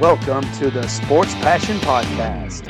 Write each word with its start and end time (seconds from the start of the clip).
Welcome 0.00 0.44
to 0.58 0.70
the 0.70 0.86
Sports 0.86 1.34
Passion 1.36 1.76
Podcast. 1.78 2.68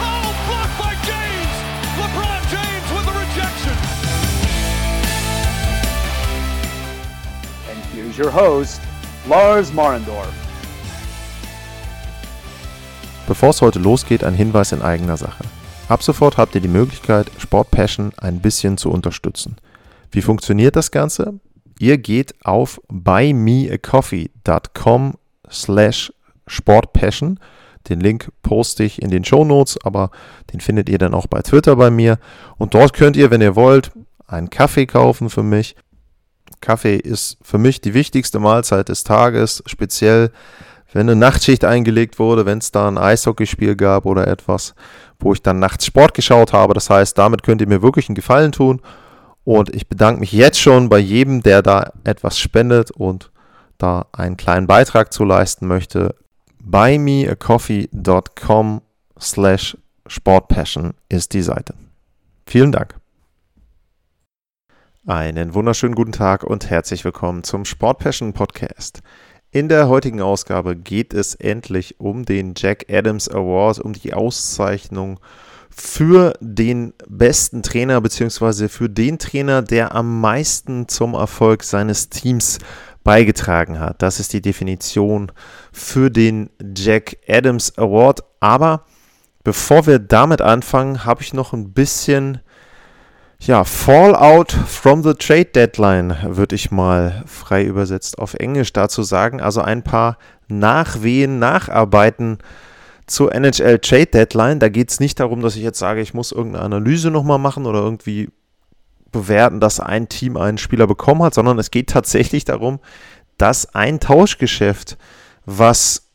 Oh, 0.00 0.34
blocked 0.48 0.76
by 0.82 0.94
James! 1.06 1.54
LeBron 2.00 2.42
James 2.50 2.88
with 2.90 3.06
rejection. 3.22 3.76
And 7.70 7.78
here's 7.94 8.18
your 8.18 8.30
host, 8.30 8.80
Lars 9.28 9.70
Marendorf. 9.70 10.32
Bevor 13.28 13.50
es 13.50 13.60
heute 13.60 13.78
losgeht, 13.78 14.24
ein 14.24 14.34
Hinweis 14.34 14.72
in 14.72 14.82
eigener 14.82 15.16
Sache. 15.16 15.44
Ab 15.88 16.02
sofort 16.02 16.36
habt 16.36 16.54
ihr 16.54 16.60
die 16.60 16.68
Möglichkeit, 16.68 17.30
Sport 17.38 17.70
Passion 17.70 18.12
ein 18.18 18.40
bisschen 18.40 18.76
zu 18.76 18.90
unterstützen. 18.90 19.56
Wie 20.10 20.20
funktioniert 20.20 20.76
das 20.76 20.90
Ganze? 20.90 21.40
Ihr 21.78 21.96
geht 21.96 22.34
auf 22.44 22.78
buymeacoffee.com 22.88 25.14
slash 25.50 26.12
sportpassion. 26.46 27.40
Den 27.88 28.00
Link 28.00 28.30
poste 28.42 28.84
ich 28.84 29.00
in 29.00 29.08
den 29.10 29.24
Show 29.24 29.44
Notes, 29.44 29.78
aber 29.82 30.10
den 30.52 30.60
findet 30.60 30.90
ihr 30.90 30.98
dann 30.98 31.14
auch 31.14 31.26
bei 31.26 31.40
Twitter 31.40 31.76
bei 31.76 31.90
mir. 31.90 32.18
Und 32.58 32.74
dort 32.74 32.92
könnt 32.92 33.16
ihr, 33.16 33.30
wenn 33.30 33.40
ihr 33.40 33.56
wollt, 33.56 33.90
einen 34.26 34.50
Kaffee 34.50 34.84
kaufen 34.86 35.30
für 35.30 35.42
mich. 35.42 35.74
Kaffee 36.60 36.96
ist 36.96 37.38
für 37.40 37.58
mich 37.58 37.80
die 37.80 37.94
wichtigste 37.94 38.40
Mahlzeit 38.40 38.90
des 38.90 39.04
Tages, 39.04 39.62
speziell 39.66 40.32
wenn 40.92 41.08
eine 41.08 41.16
Nachtschicht 41.16 41.64
eingelegt 41.64 42.18
wurde, 42.18 42.46
wenn 42.46 42.58
es 42.58 42.70
da 42.70 42.88
ein 42.88 42.98
Eishockeyspiel 42.98 43.76
gab 43.76 44.06
oder 44.06 44.26
etwas, 44.26 44.74
wo 45.18 45.32
ich 45.32 45.42
dann 45.42 45.58
nachts 45.58 45.86
Sport 45.86 46.14
geschaut 46.14 46.52
habe. 46.52 46.74
Das 46.74 46.90
heißt, 46.90 47.16
damit 47.18 47.42
könnt 47.42 47.60
ihr 47.60 47.68
mir 47.68 47.82
wirklich 47.82 48.08
einen 48.08 48.16
Gefallen 48.16 48.52
tun. 48.52 48.80
Und 49.44 49.74
ich 49.74 49.88
bedanke 49.88 50.20
mich 50.20 50.32
jetzt 50.32 50.60
schon 50.60 50.88
bei 50.88 50.98
jedem, 50.98 51.42
der 51.42 51.62
da 51.62 51.92
etwas 52.04 52.38
spendet 52.38 52.90
und 52.90 53.30
da 53.78 54.06
einen 54.12 54.36
kleinen 54.36 54.66
Beitrag 54.66 55.10
zu 55.12 55.24
leisten 55.24 55.66
möchte. 55.66 56.14
buymeacoffee.com 56.62 58.82
slash 59.18 59.76
sportpassion 60.06 60.94
ist 61.08 61.34
die 61.34 61.42
Seite. 61.42 61.74
Vielen 62.46 62.72
Dank. 62.72 62.94
Einen 65.06 65.54
wunderschönen 65.54 65.94
guten 65.94 66.12
Tag 66.12 66.44
und 66.44 66.68
herzlich 66.68 67.02
willkommen 67.04 67.42
zum 67.42 67.64
Sport 67.64 68.00
Passion 68.00 68.34
Podcast. 68.34 69.00
In 69.58 69.68
der 69.68 69.88
heutigen 69.88 70.20
Ausgabe 70.20 70.76
geht 70.76 71.12
es 71.12 71.34
endlich 71.34 71.98
um 71.98 72.24
den 72.24 72.54
Jack 72.56 72.86
Adams 72.88 73.28
Award, 73.28 73.80
um 73.80 73.92
die 73.92 74.14
Auszeichnung 74.14 75.18
für 75.68 76.34
den 76.38 76.92
besten 77.08 77.64
Trainer 77.64 78.00
bzw. 78.00 78.68
für 78.68 78.88
den 78.88 79.18
Trainer, 79.18 79.62
der 79.62 79.96
am 79.96 80.20
meisten 80.20 80.86
zum 80.86 81.14
Erfolg 81.14 81.64
seines 81.64 82.08
Teams 82.08 82.60
beigetragen 83.02 83.80
hat. 83.80 84.00
Das 84.00 84.20
ist 84.20 84.32
die 84.32 84.42
Definition 84.42 85.32
für 85.72 86.08
den 86.08 86.50
Jack 86.76 87.16
Adams 87.26 87.76
Award. 87.76 88.20
Aber 88.38 88.84
bevor 89.42 89.88
wir 89.88 89.98
damit 89.98 90.40
anfangen, 90.40 91.04
habe 91.04 91.22
ich 91.22 91.34
noch 91.34 91.52
ein 91.52 91.72
bisschen 91.72 92.38
ja, 93.40 93.64
Fallout 93.64 94.52
from 94.52 95.02
the 95.02 95.14
Trade 95.14 95.46
Deadline 95.46 96.16
würde 96.24 96.54
ich 96.54 96.70
mal 96.70 97.22
frei 97.26 97.64
übersetzt 97.64 98.18
auf 98.18 98.34
Englisch 98.34 98.72
dazu 98.72 99.02
sagen. 99.02 99.40
Also 99.40 99.60
ein 99.60 99.82
paar 99.84 100.18
Nachwehen, 100.48 101.38
Nacharbeiten 101.38 102.38
zur 103.06 103.34
NHL 103.34 103.78
Trade 103.78 104.06
Deadline. 104.06 104.58
Da 104.58 104.68
geht 104.68 104.90
es 104.90 105.00
nicht 105.00 105.20
darum, 105.20 105.40
dass 105.40 105.56
ich 105.56 105.62
jetzt 105.62 105.78
sage, 105.78 106.00
ich 106.00 106.14
muss 106.14 106.32
irgendeine 106.32 106.64
Analyse 106.64 107.10
nochmal 107.10 107.38
machen 107.38 107.66
oder 107.66 107.80
irgendwie 107.80 108.28
bewerten, 109.12 109.60
dass 109.60 109.80
ein 109.80 110.08
Team 110.08 110.36
einen 110.36 110.58
Spieler 110.58 110.86
bekommen 110.86 111.22
hat, 111.22 111.34
sondern 111.34 111.58
es 111.58 111.70
geht 111.70 111.90
tatsächlich 111.90 112.44
darum, 112.44 112.80
dass 113.38 113.74
ein 113.74 114.00
Tauschgeschäft, 114.00 114.98
was 115.46 116.10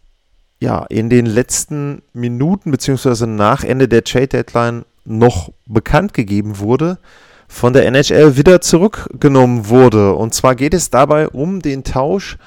ja 0.60 0.86
in 0.90 1.10
den 1.10 1.26
letzten 1.26 2.04
Minuten 2.14 2.70
beziehungsweise 2.70 3.28
nach 3.28 3.64
Ende 3.64 3.88
der 3.88 4.04
Trade 4.04 4.28
Deadline 4.28 4.86
noch 5.06 5.52
bekannt 5.66 6.14
gegeben 6.14 6.60
wurde, 6.60 6.98
von 7.48 7.74
der 7.74 7.86
NHL 7.86 8.38
wieder 8.38 8.62
zurückgenommen 8.62 9.70
wurde. 9.70 10.14
Und 10.14 10.34
zwar 10.34 10.56
geht 10.56 10.74
es 10.74 10.90
dabei 10.90 11.28
um 11.28 11.62
den 11.62 11.84
Tausch 11.84 12.38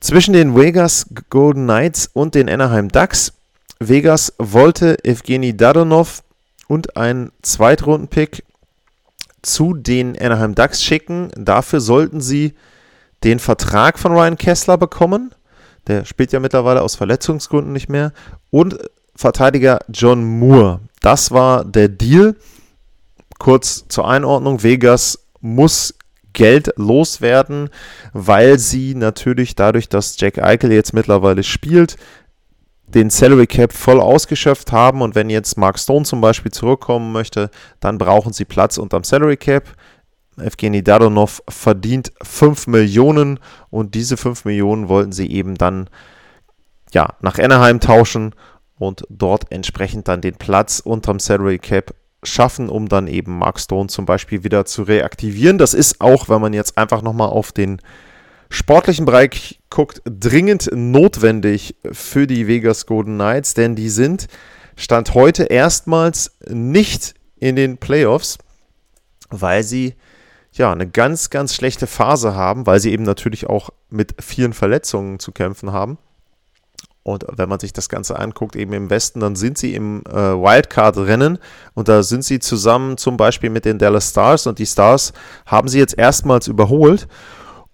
zwischen 0.00 0.32
den 0.34 0.56
Vegas 0.56 1.06
Golden 1.30 1.64
Knights 1.64 2.10
und 2.12 2.34
den 2.34 2.48
Anaheim 2.48 2.88
Ducks. 2.88 3.32
Vegas 3.78 4.32
wollte 4.38 5.02
Evgeny 5.04 5.56
Dadonov 5.56 6.22
und 6.68 6.96
einen 6.96 7.32
Zweitrunden-Pick 7.42 8.44
zu 9.42 9.74
den 9.74 10.18
Anaheim 10.20 10.54
Ducks 10.54 10.82
schicken. 10.82 11.30
Dafür 11.36 11.80
sollten 11.80 12.20
sie 12.20 12.54
den 13.24 13.38
Vertrag 13.38 13.98
von 13.98 14.12
Ryan 14.12 14.38
Kessler 14.38 14.78
bekommen. 14.78 15.34
Der 15.86 16.04
spielt 16.04 16.32
ja 16.32 16.40
mittlerweile 16.40 16.82
aus 16.82 16.94
Verletzungsgründen 16.94 17.72
nicht 17.72 17.88
mehr. 17.88 18.12
Und 18.50 18.78
Verteidiger 19.14 19.80
John 19.88 20.24
Moore. 20.24 20.80
Das 21.02 21.30
war 21.32 21.64
der 21.64 21.88
Deal. 21.88 22.36
Kurz 23.38 23.86
zur 23.88 24.08
Einordnung, 24.08 24.62
Vegas 24.62 25.26
muss 25.40 25.94
Geld 26.32 26.72
loswerden, 26.76 27.68
weil 28.12 28.58
sie 28.58 28.94
natürlich 28.94 29.54
dadurch, 29.54 29.88
dass 29.88 30.18
Jack 30.18 30.38
Eichel 30.38 30.72
jetzt 30.72 30.94
mittlerweile 30.94 31.42
spielt, 31.42 31.96
den 32.86 33.10
Salary 33.10 33.46
Cap 33.46 33.72
voll 33.72 34.00
ausgeschöpft 34.00 34.70
haben 34.72 35.02
und 35.02 35.14
wenn 35.14 35.30
jetzt 35.30 35.58
Mark 35.58 35.78
Stone 35.78 36.04
zum 36.04 36.20
Beispiel 36.20 36.52
zurückkommen 36.52 37.12
möchte, 37.12 37.50
dann 37.80 37.98
brauchen 37.98 38.32
sie 38.32 38.44
Platz 38.44 38.78
unterm 38.78 39.04
Salary 39.04 39.36
Cap. 39.36 39.64
Evgeny 40.38 40.82
Dadonov 40.82 41.42
verdient 41.48 42.12
5 42.22 42.66
Millionen 42.68 43.40
und 43.70 43.94
diese 43.94 44.16
5 44.16 44.44
Millionen 44.44 44.88
wollten 44.88 45.12
sie 45.12 45.30
eben 45.30 45.56
dann 45.56 45.90
ja, 46.92 47.14
nach 47.20 47.38
Anaheim 47.38 47.80
tauschen 47.80 48.34
und 48.82 49.04
dort 49.08 49.44
entsprechend 49.50 50.08
dann 50.08 50.20
den 50.20 50.34
Platz 50.34 50.80
unterm 50.80 51.20
Salary 51.20 51.58
Cap 51.58 51.94
schaffen, 52.24 52.68
um 52.68 52.88
dann 52.88 53.06
eben 53.06 53.38
Mark 53.38 53.60
Stone 53.60 53.88
zum 53.88 54.06
Beispiel 54.06 54.42
wieder 54.42 54.64
zu 54.64 54.82
reaktivieren. 54.82 55.56
Das 55.56 55.72
ist 55.72 56.00
auch, 56.00 56.28
wenn 56.28 56.40
man 56.40 56.52
jetzt 56.52 56.76
einfach 56.76 57.00
nochmal 57.00 57.28
auf 57.28 57.52
den 57.52 57.80
sportlichen 58.50 59.06
Bereich 59.06 59.60
guckt, 59.70 60.02
dringend 60.04 60.68
notwendig 60.72 61.76
für 61.92 62.26
die 62.26 62.48
Vegas 62.48 62.86
Golden 62.86 63.14
Knights, 63.14 63.54
denn 63.54 63.76
die 63.76 63.88
sind 63.88 64.26
Stand 64.76 65.14
heute 65.14 65.44
erstmals 65.44 66.32
nicht 66.48 67.14
in 67.38 67.54
den 67.54 67.78
Playoffs, 67.78 68.38
weil 69.30 69.62
sie 69.62 69.94
ja 70.52 70.72
eine 70.72 70.88
ganz, 70.88 71.30
ganz 71.30 71.54
schlechte 71.54 71.86
Phase 71.86 72.34
haben, 72.34 72.66
weil 72.66 72.80
sie 72.80 72.90
eben 72.90 73.04
natürlich 73.04 73.46
auch 73.46 73.70
mit 73.90 74.16
vielen 74.20 74.52
Verletzungen 74.52 75.20
zu 75.20 75.30
kämpfen 75.30 75.72
haben. 75.72 75.98
Und 77.04 77.24
wenn 77.36 77.48
man 77.48 77.58
sich 77.58 77.72
das 77.72 77.88
Ganze 77.88 78.18
anguckt, 78.18 78.54
eben 78.54 78.72
im 78.72 78.88
Westen, 78.88 79.18
dann 79.18 79.34
sind 79.34 79.58
sie 79.58 79.74
im 79.74 80.02
äh, 80.08 80.12
Wildcard-Rennen 80.14 81.38
und 81.74 81.88
da 81.88 82.04
sind 82.04 82.24
sie 82.24 82.38
zusammen 82.38 82.96
zum 82.96 83.16
Beispiel 83.16 83.50
mit 83.50 83.64
den 83.64 83.78
Dallas 83.78 84.10
Stars 84.10 84.46
und 84.46 84.60
die 84.60 84.66
Stars 84.66 85.12
haben 85.44 85.68
sie 85.68 85.78
jetzt 85.78 85.98
erstmals 85.98 86.46
überholt. 86.46 87.08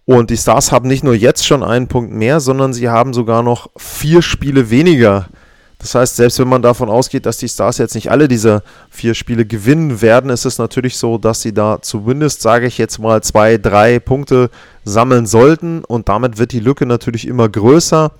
Und 0.06 0.30
die 0.30 0.38
Stars 0.38 0.72
haben 0.72 0.88
nicht 0.88 1.04
nur 1.04 1.12
jetzt 1.12 1.46
schon 1.46 1.62
einen 1.62 1.86
Punkt 1.86 2.10
mehr, 2.14 2.40
sondern 2.40 2.72
sie 2.72 2.88
haben 2.88 3.12
sogar 3.12 3.42
noch 3.42 3.68
vier 3.76 4.22
Spiele 4.22 4.70
weniger. 4.70 5.28
Das 5.78 5.94
heißt, 5.94 6.16
selbst 6.16 6.38
wenn 6.38 6.48
man 6.48 6.62
davon 6.62 6.88
ausgeht, 6.88 7.26
dass 7.26 7.36
die 7.36 7.48
Stars 7.48 7.76
jetzt 7.76 7.94
nicht 7.94 8.10
alle 8.10 8.26
diese 8.26 8.62
vier 8.88 9.12
Spiele 9.12 9.44
gewinnen 9.44 10.00
werden, 10.00 10.30
ist 10.30 10.46
es 10.46 10.56
natürlich 10.56 10.96
so, 10.96 11.18
dass 11.18 11.42
sie 11.42 11.52
da 11.52 11.82
zumindest, 11.82 12.40
sage 12.40 12.66
ich 12.66 12.78
jetzt 12.78 12.98
mal, 12.98 13.22
zwei, 13.22 13.58
drei 13.58 14.00
Punkte 14.00 14.48
sammeln 14.84 15.26
sollten. 15.26 15.84
Und 15.84 16.08
damit 16.08 16.38
wird 16.38 16.52
die 16.52 16.60
Lücke 16.60 16.86
natürlich 16.86 17.28
immer 17.28 17.48
größer 17.48 18.10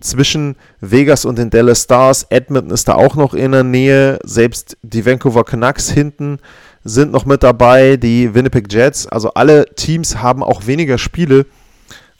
zwischen 0.00 0.56
Vegas 0.80 1.24
und 1.24 1.38
den 1.38 1.50
Dallas 1.50 1.82
Stars. 1.82 2.26
Edmonton 2.30 2.72
ist 2.72 2.88
da 2.88 2.94
auch 2.94 3.14
noch 3.14 3.34
in 3.34 3.52
der 3.52 3.64
Nähe. 3.64 4.18
Selbst 4.24 4.76
die 4.82 5.04
Vancouver 5.06 5.44
Canucks 5.44 5.90
hinten 5.90 6.38
sind 6.84 7.12
noch 7.12 7.24
mit 7.24 7.42
dabei. 7.42 7.96
Die 7.96 8.34
Winnipeg 8.34 8.72
Jets. 8.72 9.06
Also 9.06 9.32
alle 9.34 9.66
Teams 9.74 10.16
haben 10.16 10.42
auch 10.42 10.66
weniger 10.66 10.98
Spiele 10.98 11.46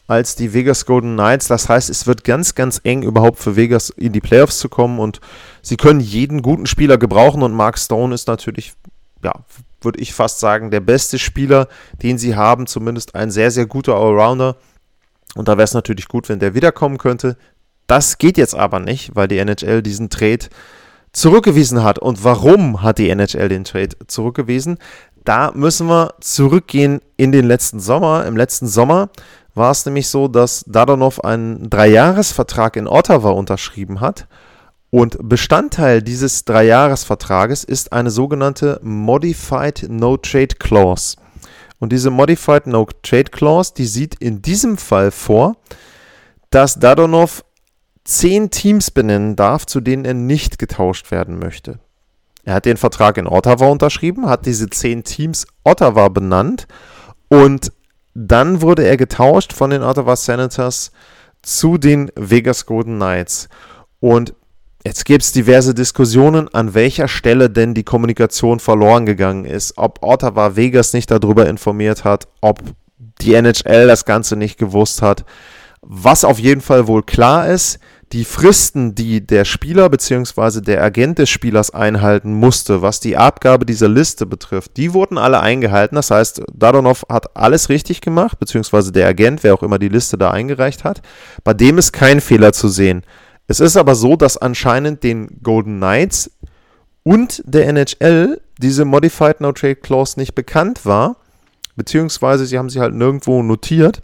als 0.07 0.37
die 0.37 0.53
Vegas 0.53 0.87
Golden 0.87 1.15
Knights. 1.15 1.49
Das 1.49 1.69
heißt, 1.69 1.91
es 1.91 2.07
wird 2.07 2.25
ganz, 2.25 2.55
ganz 2.55 2.81
eng 2.85 3.03
überhaupt 3.03 3.39
für 3.39 3.57
Vegas 3.57 3.91
in 3.91 4.13
die 4.13 4.21
Playoffs 4.21 4.59
zu 4.59 4.69
kommen. 4.69 4.99
Und 4.99 5.21
sie 5.63 5.77
können 5.77 6.01
jeden 6.01 6.43
guten 6.43 6.67
Spieler 6.67 6.99
gebrauchen. 6.99 7.43
Und 7.43 7.53
Mark 7.53 7.79
Stone 7.79 8.15
ist 8.15 8.29
natürlich, 8.29 8.75
ja, 9.23 9.33
würde 9.81 10.01
ich 10.01 10.15
fast 10.15 10.41
sagen, 10.41 10.71
der 10.71 10.81
beste 10.81 11.19
Spieler, 11.19 11.69
den 12.03 12.19
sie 12.19 12.37
haben. 12.37 12.67
Zumindest 12.67 13.15
ein 13.15 13.31
sehr, 13.31 13.51
sehr 13.51 13.67
guter 13.67 13.95
Allrounder. 13.95 14.57
Und 15.35 15.49
da 15.49 15.53
wäre 15.53 15.65
es 15.65 15.75
natürlich 15.75 16.09
gut, 16.09 16.29
wenn 16.29 16.39
der 16.39 16.55
wiederkommen 16.55 16.99
könnte. 16.99 17.37
Das 17.87 18.19
geht 18.19 18.39
jetzt 18.39 18.55
aber 18.55 18.81
nicht, 18.81 19.15
weil 19.15 19.29
die 19.29 19.39
NHL 19.39 19.83
diesen 19.83 20.11
Trade 20.11 20.47
zurückgewiesen 21.13 21.83
hat. 21.83 21.99
Und 21.99 22.25
warum 22.25 22.83
hat 22.83 22.99
die 22.99 23.09
NHL 23.09 23.49
den 23.49 23.65
Trade 23.65 23.97
zurückgewiesen? 24.07 24.79
Da 25.25 25.53
müssen 25.55 25.87
wir 25.89 26.15
zurückgehen 26.21 27.01
in 27.17 27.33
den 27.33 27.47
letzten 27.47 27.81
Sommer. 27.81 28.27
Im 28.27 28.37
letzten 28.37 28.67
Sommer 28.67 29.09
war 29.55 29.71
es 29.71 29.87
nämlich 29.87 30.09
so, 30.09 30.29
dass 30.29 30.65
Dadonov 30.67 31.25
einen 31.25 31.71
Dreijahresvertrag 31.71 32.77
in 32.77 32.89
Ottawa 32.89 33.31
unterschrieben 33.31 34.01
hat 34.01 34.27
Und 34.91 35.17
Bestandteil 35.29 36.03
dieses 36.03 36.45
Dreijahresvertrages 36.45 37.65
ist 37.65 37.93
eine 37.93 38.11
sogenannte 38.11 38.81
Modified 38.83 39.87
No 39.89 40.17
Trade 40.17 40.57
Clause. 40.59 41.17
Und 41.79 41.91
diese 41.93 42.11
Modified 42.11 42.67
No 42.67 42.87
Trade 43.03 43.31
Clause, 43.31 43.73
die 43.77 43.87
sieht 43.87 44.17
in 44.17 44.43
diesem 44.43 44.77
Fall 44.77 45.11
vor, 45.11 45.57
dass 46.51 46.79
Dadonov 46.79 47.45
zehn 48.05 48.51
Teams 48.51 48.91
benennen 48.91 49.37
darf, 49.37 49.67
zu 49.67 49.81
denen 49.81 50.05
er 50.05 50.15
nicht 50.15 50.59
getauscht 50.59 51.11
werden 51.11 51.39
möchte. 51.39 51.79
Er 52.45 52.55
hat 52.55 52.67
den 52.67 52.77
Vertrag 52.77 53.17
in 53.17 53.27
Ottawa 53.27 53.69
unterschrieben, 53.69 54.27
hat 54.29 54.47
diese 54.47 54.69
zehn 54.69 55.03
Teams 55.03 55.47
Ottawa 55.65 56.09
benannt 56.09 56.67
und 57.29 57.73
dann 58.15 58.61
wurde 58.61 58.85
er 58.87 58.97
getauscht 58.97 59.53
von 59.53 59.71
den 59.71 59.83
Ottawa 59.83 60.15
Senators 60.15 60.93
zu 61.43 61.79
den 61.79 62.13
Vegas 62.15 62.67
Golden 62.67 62.97
Knights. 62.97 63.49
Und 63.99 64.35
jetzt 64.85 65.05
gibt 65.05 65.25
es 65.25 65.33
diverse 65.33 65.75
Diskussionen, 65.75 66.53
an 66.55 66.75
welcher 66.75 67.09
Stelle 67.09 67.51
denn 67.51 67.75
die 67.75 67.83
Kommunikation 67.83 68.61
verloren 68.61 69.07
gegangen 69.07 69.47
ist. 69.47 69.77
Ob 69.77 70.03
Ottawa 70.03 70.55
Vegas 70.55 70.93
nicht 70.93 71.11
darüber 71.11 71.49
informiert 71.49 72.05
hat, 72.05 72.29
ob 72.41 72.61
die 73.21 73.35
NHL 73.35 73.87
das 73.87 74.05
Ganze 74.05 74.37
nicht 74.37 74.59
gewusst 74.59 75.03
hat. 75.03 75.25
Was 75.81 76.25
auf 76.25 76.39
jeden 76.39 76.61
Fall 76.61 76.87
wohl 76.87 77.03
klar 77.03 77.49
ist, 77.49 77.79
die 78.15 78.25
Fristen, 78.25 78.95
die 78.95 79.27
der 79.27 79.45
Spieler 79.45 79.91
bzw. 79.91 80.61
der 80.61 80.81
Agent 80.85 81.19
des 81.19 81.29
Spielers 81.29 81.73
einhalten 81.73 82.33
musste, 82.33 82.81
was 82.81 83.01
die 83.01 83.17
Abgabe 83.17 83.67
dieser 83.67 83.89
Liste 83.89 84.25
betrifft, 84.25 84.77
die 84.77 84.95
wurden 84.95 85.19
alle 85.19 85.41
eingehalten. 85.41 85.97
Das 85.97 86.13
heißt, 86.13 86.43
Dadonov 86.53 87.05
hat 87.09 87.37
alles 87.37 87.69
richtig 87.71 88.01
gemacht, 88.01 88.39
beziehungsweise 88.39 88.93
der 88.93 89.09
Agent, 89.09 89.43
wer 89.43 89.53
auch 89.53 89.65
immer 89.65 89.81
die 89.81 89.89
Liste 89.89 90.17
da 90.17 90.31
eingereicht 90.31 90.85
hat. 90.85 91.03
Bei 91.43 91.55
dem 91.55 91.77
ist 91.77 91.91
kein 91.91 92.21
Fehler 92.21 92.53
zu 92.53 92.69
sehen. 92.69 93.03
Es 93.49 93.59
ist 93.59 93.77
aber 93.77 93.97
so, 93.97 94.15
dass 94.15 94.37
anscheinend 94.37 95.03
den 95.03 95.41
Golden 95.43 95.79
Knights 95.79 96.31
und 97.03 97.43
der 97.45 97.67
NHL 97.67 98.41
diese 98.59 98.85
Modified 98.85 99.41
No 99.41 99.51
Trade 99.51 99.75
Clause 99.75 100.21
nicht 100.21 100.37
bekannt 100.37 100.87
war, 100.87 101.17
beziehungsweise 101.75 102.47
sie 102.47 102.59
haben 102.59 102.71
sie 102.71 102.79
halt 102.79 102.95
nirgendwo 102.95 103.43
notiert. 103.43 104.03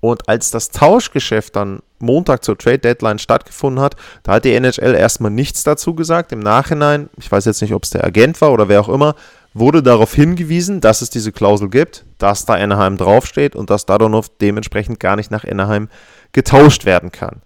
Und 0.00 0.28
als 0.28 0.50
das 0.50 0.70
Tauschgeschäft 0.70 1.56
dann 1.56 1.80
Montag 1.98 2.44
zur 2.44 2.56
Trade 2.56 2.78
Deadline 2.78 3.18
stattgefunden 3.18 3.82
hat, 3.82 3.96
da 4.22 4.34
hat 4.34 4.44
die 4.44 4.54
NHL 4.54 4.94
erstmal 4.94 5.30
nichts 5.30 5.64
dazu 5.64 5.94
gesagt. 5.94 6.32
Im 6.32 6.38
Nachhinein, 6.38 7.10
ich 7.16 7.30
weiß 7.30 7.44
jetzt 7.46 7.60
nicht, 7.62 7.74
ob 7.74 7.84
es 7.84 7.90
der 7.90 8.04
Agent 8.04 8.40
war 8.40 8.52
oder 8.52 8.68
wer 8.68 8.80
auch 8.80 8.88
immer, 8.88 9.14
wurde 9.54 9.82
darauf 9.82 10.14
hingewiesen, 10.14 10.80
dass 10.80 11.02
es 11.02 11.10
diese 11.10 11.32
Klausel 11.32 11.68
gibt, 11.68 12.04
dass 12.18 12.44
da 12.44 12.54
Anaheim 12.54 12.96
draufsteht 12.96 13.56
und 13.56 13.70
dass 13.70 13.86
Dadonov 13.86 14.28
dementsprechend 14.40 15.00
gar 15.00 15.16
nicht 15.16 15.30
nach 15.30 15.44
Anaheim 15.44 15.88
getauscht 16.32 16.84
werden 16.84 17.10
kann. 17.10 17.42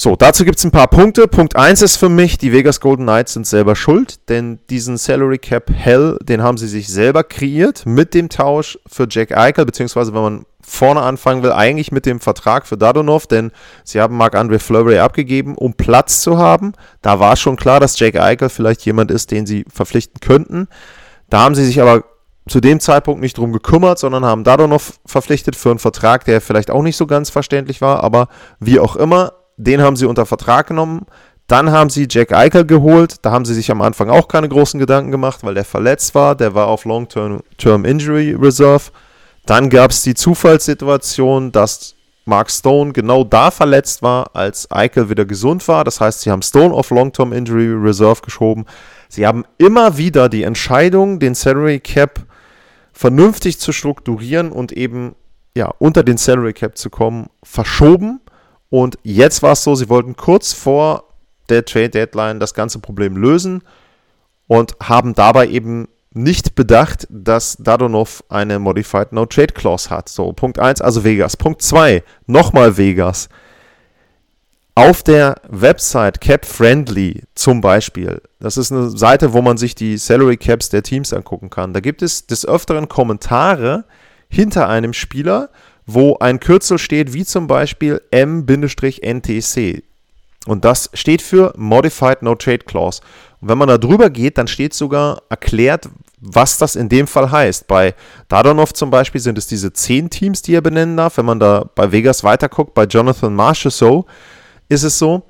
So, 0.00 0.14
dazu 0.14 0.44
gibt 0.44 0.58
es 0.58 0.64
ein 0.64 0.70
paar 0.70 0.86
Punkte. 0.86 1.26
Punkt 1.26 1.56
1 1.56 1.82
ist 1.82 1.96
für 1.96 2.08
mich, 2.08 2.38
die 2.38 2.52
Vegas 2.52 2.78
Golden 2.78 3.02
Knights 3.02 3.32
sind 3.32 3.48
selber 3.48 3.74
schuld, 3.74 4.28
denn 4.28 4.60
diesen 4.70 4.96
Salary 4.96 5.38
Cap 5.38 5.72
Hell, 5.74 6.16
den 6.22 6.40
haben 6.40 6.56
sie 6.56 6.68
sich 6.68 6.86
selber 6.86 7.24
kreiert 7.24 7.84
mit 7.84 8.14
dem 8.14 8.28
Tausch 8.28 8.78
für 8.86 9.08
Jack 9.10 9.36
Eichel, 9.36 9.66
beziehungsweise 9.66 10.14
wenn 10.14 10.22
man 10.22 10.46
vorne 10.60 11.00
anfangen 11.00 11.42
will, 11.42 11.50
eigentlich 11.50 11.90
mit 11.90 12.06
dem 12.06 12.20
Vertrag 12.20 12.68
für 12.68 12.76
Dadonov, 12.78 13.26
denn 13.26 13.50
sie 13.82 14.00
haben 14.00 14.16
Marc-André 14.16 14.60
Fleury 14.60 15.00
abgegeben, 15.00 15.56
um 15.56 15.74
Platz 15.74 16.20
zu 16.20 16.38
haben. 16.38 16.74
Da 17.02 17.18
war 17.18 17.34
schon 17.34 17.56
klar, 17.56 17.80
dass 17.80 17.98
Jake 17.98 18.22
Eichel 18.22 18.50
vielleicht 18.50 18.82
jemand 18.86 19.10
ist, 19.10 19.32
den 19.32 19.46
sie 19.46 19.64
verpflichten 19.68 20.20
könnten. 20.20 20.68
Da 21.28 21.40
haben 21.40 21.56
sie 21.56 21.64
sich 21.64 21.82
aber 21.82 22.04
zu 22.48 22.60
dem 22.60 22.78
Zeitpunkt 22.78 23.20
nicht 23.20 23.36
drum 23.36 23.52
gekümmert, 23.52 23.98
sondern 23.98 24.24
haben 24.24 24.44
Dadonov 24.44 25.00
verpflichtet 25.04 25.56
für 25.56 25.70
einen 25.70 25.80
Vertrag, 25.80 26.24
der 26.24 26.40
vielleicht 26.40 26.70
auch 26.70 26.82
nicht 26.82 26.96
so 26.96 27.08
ganz 27.08 27.30
verständlich 27.30 27.80
war, 27.80 28.04
aber 28.04 28.28
wie 28.60 28.78
auch 28.78 28.94
immer, 28.94 29.32
den 29.58 29.82
haben 29.82 29.96
sie 29.96 30.06
unter 30.06 30.24
Vertrag 30.24 30.68
genommen. 30.68 31.04
Dann 31.48 31.70
haben 31.70 31.90
sie 31.90 32.06
Jack 32.08 32.32
Eichel 32.32 32.64
geholt. 32.64 33.16
Da 33.22 33.32
haben 33.32 33.44
sie 33.44 33.54
sich 33.54 33.70
am 33.70 33.82
Anfang 33.82 34.08
auch 34.10 34.28
keine 34.28 34.48
großen 34.48 34.78
Gedanken 34.78 35.10
gemacht, 35.10 35.40
weil 35.42 35.54
der 35.54 35.64
verletzt 35.64 36.14
war. 36.14 36.34
Der 36.34 36.54
war 36.54 36.68
auf 36.68 36.84
Long-Term 36.84 37.84
Injury 37.84 38.34
Reserve. 38.34 38.84
Dann 39.46 39.68
gab 39.70 39.90
es 39.90 40.02
die 40.02 40.14
Zufallssituation, 40.14 41.52
dass 41.52 41.94
Mark 42.26 42.50
Stone 42.50 42.92
genau 42.92 43.24
da 43.24 43.50
verletzt 43.50 44.02
war, 44.02 44.36
als 44.36 44.70
Eichel 44.70 45.08
wieder 45.08 45.24
gesund 45.24 45.66
war. 45.66 45.84
Das 45.84 46.00
heißt, 46.00 46.20
sie 46.20 46.30
haben 46.30 46.42
Stone 46.42 46.74
auf 46.74 46.90
Long-Term 46.90 47.32
Injury 47.32 47.72
Reserve 47.72 48.20
geschoben. 48.20 48.66
Sie 49.08 49.26
haben 49.26 49.44
immer 49.56 49.96
wieder 49.96 50.28
die 50.28 50.42
Entscheidung, 50.42 51.18
den 51.18 51.34
Salary 51.34 51.80
Cap 51.80 52.20
vernünftig 52.92 53.58
zu 53.58 53.72
strukturieren 53.72 54.52
und 54.52 54.72
eben 54.72 55.14
ja, 55.56 55.72
unter 55.78 56.02
den 56.02 56.18
Salary 56.18 56.52
Cap 56.52 56.76
zu 56.76 56.90
kommen, 56.90 57.28
verschoben. 57.42 58.20
Und 58.70 58.98
jetzt 59.02 59.42
war 59.42 59.52
es 59.52 59.64
so, 59.64 59.74
sie 59.74 59.88
wollten 59.88 60.16
kurz 60.16 60.52
vor 60.52 61.04
der 61.48 61.64
Trade 61.64 61.90
Deadline 61.90 62.40
das 62.40 62.54
ganze 62.54 62.78
Problem 62.78 63.16
lösen 63.16 63.62
und 64.46 64.76
haben 64.82 65.14
dabei 65.14 65.48
eben 65.48 65.88
nicht 66.12 66.54
bedacht, 66.54 67.06
dass 67.10 67.56
Dadonov 67.58 68.24
eine 68.28 68.58
Modified 68.58 69.12
No 69.12 69.26
Trade 69.26 69.52
Clause 69.54 69.90
hat. 69.90 70.08
So, 70.08 70.32
Punkt 70.32 70.58
1, 70.58 70.80
also 70.80 71.04
Vegas. 71.04 71.36
Punkt 71.36 71.62
2, 71.62 72.02
nochmal 72.26 72.76
Vegas. 72.76 73.28
Auf 74.74 75.02
der 75.02 75.36
Website 75.48 76.20
Cap 76.20 76.46
Friendly 76.46 77.22
zum 77.34 77.60
Beispiel, 77.60 78.22
das 78.38 78.56
ist 78.56 78.70
eine 78.70 78.90
Seite, 78.90 79.32
wo 79.32 79.42
man 79.42 79.56
sich 79.56 79.74
die 79.74 79.98
Salary 79.98 80.36
Caps 80.36 80.68
der 80.68 80.84
Teams 80.84 81.12
angucken 81.12 81.50
kann. 81.50 81.72
Da 81.72 81.80
gibt 81.80 82.00
es 82.00 82.26
des 82.26 82.46
Öfteren 82.46 82.88
Kommentare 82.88 83.84
hinter 84.28 84.68
einem 84.68 84.92
Spieler, 84.92 85.50
wo 85.88 86.18
ein 86.18 86.38
Kürzel 86.38 86.78
steht, 86.78 87.14
wie 87.14 87.24
zum 87.24 87.46
Beispiel 87.46 88.02
M-NTC. 88.10 89.82
Und 90.46 90.64
das 90.64 90.90
steht 90.92 91.22
für 91.22 91.54
Modified 91.56 92.22
No 92.22 92.34
Trade 92.34 92.58
Clause. 92.58 93.00
Und 93.40 93.48
wenn 93.48 93.56
man 93.56 93.68
da 93.68 93.78
drüber 93.78 94.10
geht, 94.10 94.36
dann 94.36 94.48
steht 94.48 94.74
sogar 94.74 95.22
erklärt, 95.30 95.88
was 96.20 96.58
das 96.58 96.76
in 96.76 96.90
dem 96.90 97.06
Fall 97.06 97.30
heißt. 97.30 97.66
Bei 97.68 97.94
Dadonov 98.28 98.74
zum 98.74 98.90
Beispiel 98.90 99.20
sind 99.20 99.38
es 99.38 99.46
diese 99.46 99.72
zehn 99.72 100.10
Teams, 100.10 100.42
die 100.42 100.54
er 100.54 100.60
benennen 100.60 100.96
darf. 100.96 101.16
Wenn 101.16 101.24
man 101.24 101.40
da 101.40 101.64
bei 101.74 101.90
Vegas 101.90 102.22
weiterguckt, 102.22 102.74
bei 102.74 102.84
Jonathan 102.84 103.34
Marshall 103.34 103.72
so, 103.72 104.04
ist 104.68 104.82
es 104.82 104.98
so, 104.98 105.22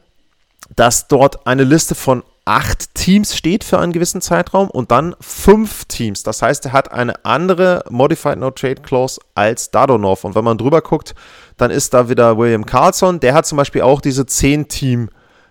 dass 0.75 1.07
dort 1.07 1.47
eine 1.47 1.63
Liste 1.63 1.95
von 1.95 2.25
acht 2.49 2.95
Teams 2.95 3.37
steht 3.37 3.63
für 3.63 3.79
einen 3.79 3.93
gewissen 3.93 4.23
Zeitraum 4.23 4.71
und 4.71 4.91
dann 4.91 5.15
fünf 5.21 5.85
Teams. 5.85 6.23
Das 6.23 6.41
heißt, 6.41 6.65
er 6.65 6.73
hat 6.73 6.91
eine 6.91 7.23
andere 7.27 7.85
Modified 7.91 8.39
No 8.39 8.51
Trade 8.51 8.81
Clause 8.81 9.21
als 9.35 9.71
Dadonov. 9.71 10.25
Und 10.25 10.35
wenn 10.35 10.45
man 10.45 10.57
drüber 10.57 10.81
guckt, 10.81 11.15
dann 11.59 11.71
ist 11.71 11.93
da 11.93 12.09
wieder 12.09 12.39
William 12.39 12.65
Carlson. 12.65 13.21
Der 13.21 13.35
hat 13.35 13.45
zum 13.45 13.59
Beispiel 13.59 13.83
auch 13.83 14.01
diese 14.01 14.25
zehn 14.25 14.67
Team 14.67 15.11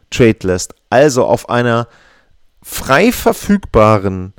Trade 0.09 0.39
List. 0.41 0.73
Also 0.89 1.25
auf 1.25 1.50
einer 1.50 1.88
frei 2.63 3.12
verfügbaren 3.12 4.33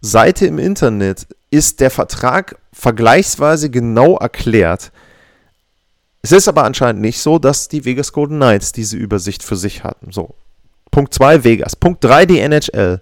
Seite 0.00 0.46
im 0.46 0.60
Internet 0.60 1.26
ist 1.50 1.80
der 1.80 1.90
Vertrag 1.90 2.58
vergleichsweise 2.72 3.70
genau 3.70 4.16
erklärt. 4.18 4.92
Es 6.22 6.30
ist 6.30 6.46
aber 6.46 6.62
anscheinend 6.62 7.02
nicht 7.02 7.18
so, 7.18 7.40
dass 7.40 7.66
die 7.66 7.84
Vegas 7.84 8.12
Golden 8.12 8.36
Knights 8.36 8.70
diese 8.70 8.96
Übersicht 8.96 9.42
für 9.42 9.56
sich 9.56 9.82
hatten. 9.82 10.12
So. 10.12 10.36
Punkt 10.98 11.14
2 11.14 11.44
Vegas. 11.44 11.76
Punkt 11.76 12.02
3 12.02 12.26
die 12.26 12.40
NHL. 12.40 13.00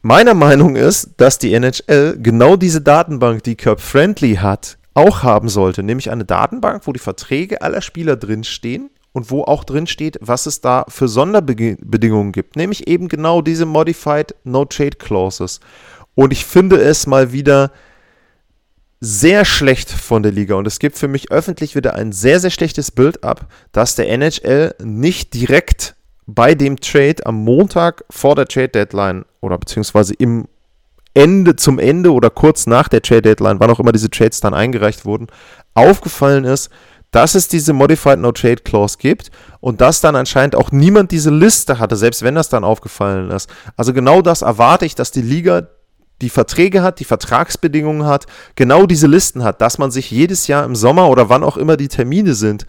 Meiner 0.00 0.32
Meinung 0.32 0.74
ist, 0.74 1.10
dass 1.18 1.38
die 1.38 1.52
NHL 1.52 2.16
genau 2.18 2.56
diese 2.56 2.80
Datenbank, 2.80 3.42
die 3.42 3.54
Curb 3.54 3.82
Friendly 3.82 4.36
hat, 4.36 4.78
auch 4.94 5.24
haben 5.24 5.50
sollte. 5.50 5.82
Nämlich 5.82 6.10
eine 6.10 6.24
Datenbank, 6.24 6.86
wo 6.86 6.94
die 6.94 7.00
Verträge 7.00 7.60
aller 7.60 7.82
Spieler 7.82 8.16
drinstehen 8.16 8.88
und 9.12 9.30
wo 9.30 9.44
auch 9.44 9.62
drin 9.62 9.86
steht, 9.86 10.16
was 10.22 10.46
es 10.46 10.62
da 10.62 10.86
für 10.88 11.06
Sonderbedingungen 11.06 12.32
gibt, 12.32 12.56
nämlich 12.56 12.88
eben 12.88 13.08
genau 13.08 13.42
diese 13.42 13.66
Modified 13.66 14.34
No 14.42 14.64
Trade 14.64 14.96
Clauses. 14.96 15.60
Und 16.14 16.32
ich 16.32 16.46
finde 16.46 16.80
es 16.80 17.06
mal 17.06 17.32
wieder 17.32 17.72
sehr 19.00 19.44
schlecht 19.44 19.90
von 19.90 20.22
der 20.22 20.32
Liga 20.32 20.54
und 20.54 20.66
es 20.66 20.78
gibt 20.78 20.96
für 20.96 21.08
mich 21.08 21.30
öffentlich 21.30 21.76
wieder 21.76 21.94
ein 21.94 22.12
sehr, 22.12 22.40
sehr 22.40 22.48
schlechtes 22.48 22.90
Bild 22.90 23.22
ab, 23.22 23.52
dass 23.72 23.96
der 23.96 24.08
NHL 24.08 24.74
nicht 24.82 25.34
direkt 25.34 25.95
bei 26.26 26.54
dem 26.54 26.80
Trade 26.80 27.24
am 27.24 27.36
Montag 27.36 28.04
vor 28.10 28.34
der 28.34 28.46
Trade 28.46 28.68
Deadline 28.68 29.24
oder 29.40 29.58
beziehungsweise 29.58 30.14
im 30.14 30.46
Ende 31.14 31.56
zum 31.56 31.78
Ende 31.78 32.12
oder 32.12 32.28
kurz 32.28 32.66
nach 32.66 32.88
der 32.88 33.00
Trade 33.00 33.22
Deadline, 33.22 33.58
wann 33.58 33.70
auch 33.70 33.80
immer 33.80 33.92
diese 33.92 34.10
Trades 34.10 34.40
dann 34.40 34.52
eingereicht 34.52 35.06
wurden, 35.06 35.28
aufgefallen 35.74 36.44
ist, 36.44 36.70
dass 37.10 37.34
es 37.34 37.48
diese 37.48 37.72
Modified 37.72 38.18
No 38.18 38.32
Trade 38.32 38.56
Clause 38.56 38.98
gibt 38.98 39.30
und 39.60 39.80
dass 39.80 40.00
dann 40.00 40.16
anscheinend 40.16 40.54
auch 40.54 40.72
niemand 40.72 41.12
diese 41.12 41.30
Liste 41.30 41.78
hatte, 41.78 41.96
selbst 41.96 42.22
wenn 42.22 42.34
das 42.34 42.48
dann 42.48 42.64
aufgefallen 42.64 43.30
ist. 43.30 43.48
Also 43.76 43.94
genau 43.94 44.20
das 44.20 44.42
erwarte 44.42 44.84
ich, 44.84 44.94
dass 44.94 45.12
die 45.12 45.22
Liga 45.22 45.68
die 46.20 46.30
Verträge 46.30 46.82
hat, 46.82 46.98
die 47.00 47.04
Vertragsbedingungen 47.04 48.06
hat, 48.06 48.26
genau 48.54 48.86
diese 48.86 49.06
Listen 49.06 49.44
hat, 49.44 49.60
dass 49.60 49.78
man 49.78 49.90
sich 49.90 50.10
jedes 50.10 50.46
Jahr 50.46 50.64
im 50.64 50.74
Sommer 50.74 51.08
oder 51.08 51.28
wann 51.28 51.44
auch 51.44 51.56
immer 51.56 51.76
die 51.76 51.88
Termine 51.88 52.34
sind, 52.34 52.66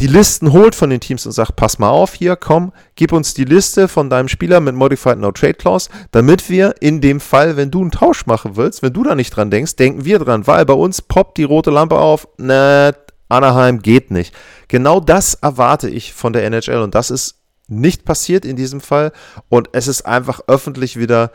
die 0.00 0.06
Listen 0.08 0.52
holt 0.52 0.74
von 0.74 0.90
den 0.90 1.00
Teams 1.00 1.24
und 1.24 1.32
sagt, 1.32 1.56
pass 1.56 1.78
mal 1.78 1.90
auf 1.90 2.14
hier, 2.14 2.36
komm, 2.36 2.72
gib 2.96 3.12
uns 3.12 3.34
die 3.34 3.44
Liste 3.44 3.86
von 3.86 4.10
deinem 4.10 4.28
Spieler 4.28 4.60
mit 4.60 4.74
Modified 4.74 5.18
No 5.18 5.30
Trade 5.30 5.54
Clause, 5.54 5.88
damit 6.10 6.50
wir 6.50 6.74
in 6.80 7.00
dem 7.00 7.20
Fall, 7.20 7.56
wenn 7.56 7.70
du 7.70 7.80
einen 7.80 7.92
Tausch 7.92 8.26
machen 8.26 8.56
willst, 8.56 8.82
wenn 8.82 8.92
du 8.92 9.04
da 9.04 9.14
nicht 9.14 9.30
dran 9.30 9.50
denkst, 9.50 9.76
denken 9.76 10.04
wir 10.04 10.18
dran, 10.18 10.46
weil 10.46 10.64
bei 10.66 10.74
uns 10.74 11.00
poppt 11.00 11.38
die 11.38 11.44
rote 11.44 11.70
Lampe 11.70 11.96
auf, 11.96 12.26
ne, 12.38 12.94
Anaheim 13.28 13.80
geht 13.80 14.10
nicht. 14.10 14.34
Genau 14.68 15.00
das 15.00 15.34
erwarte 15.34 15.88
ich 15.88 16.12
von 16.12 16.32
der 16.32 16.44
NHL 16.44 16.82
und 16.82 16.94
das 16.94 17.10
ist 17.10 17.36
nicht 17.68 18.04
passiert 18.04 18.44
in 18.44 18.56
diesem 18.56 18.80
Fall. 18.80 19.12
Und 19.48 19.70
es 19.72 19.88
ist 19.88 20.06
einfach 20.06 20.40
öffentlich 20.46 20.98
wieder 20.98 21.30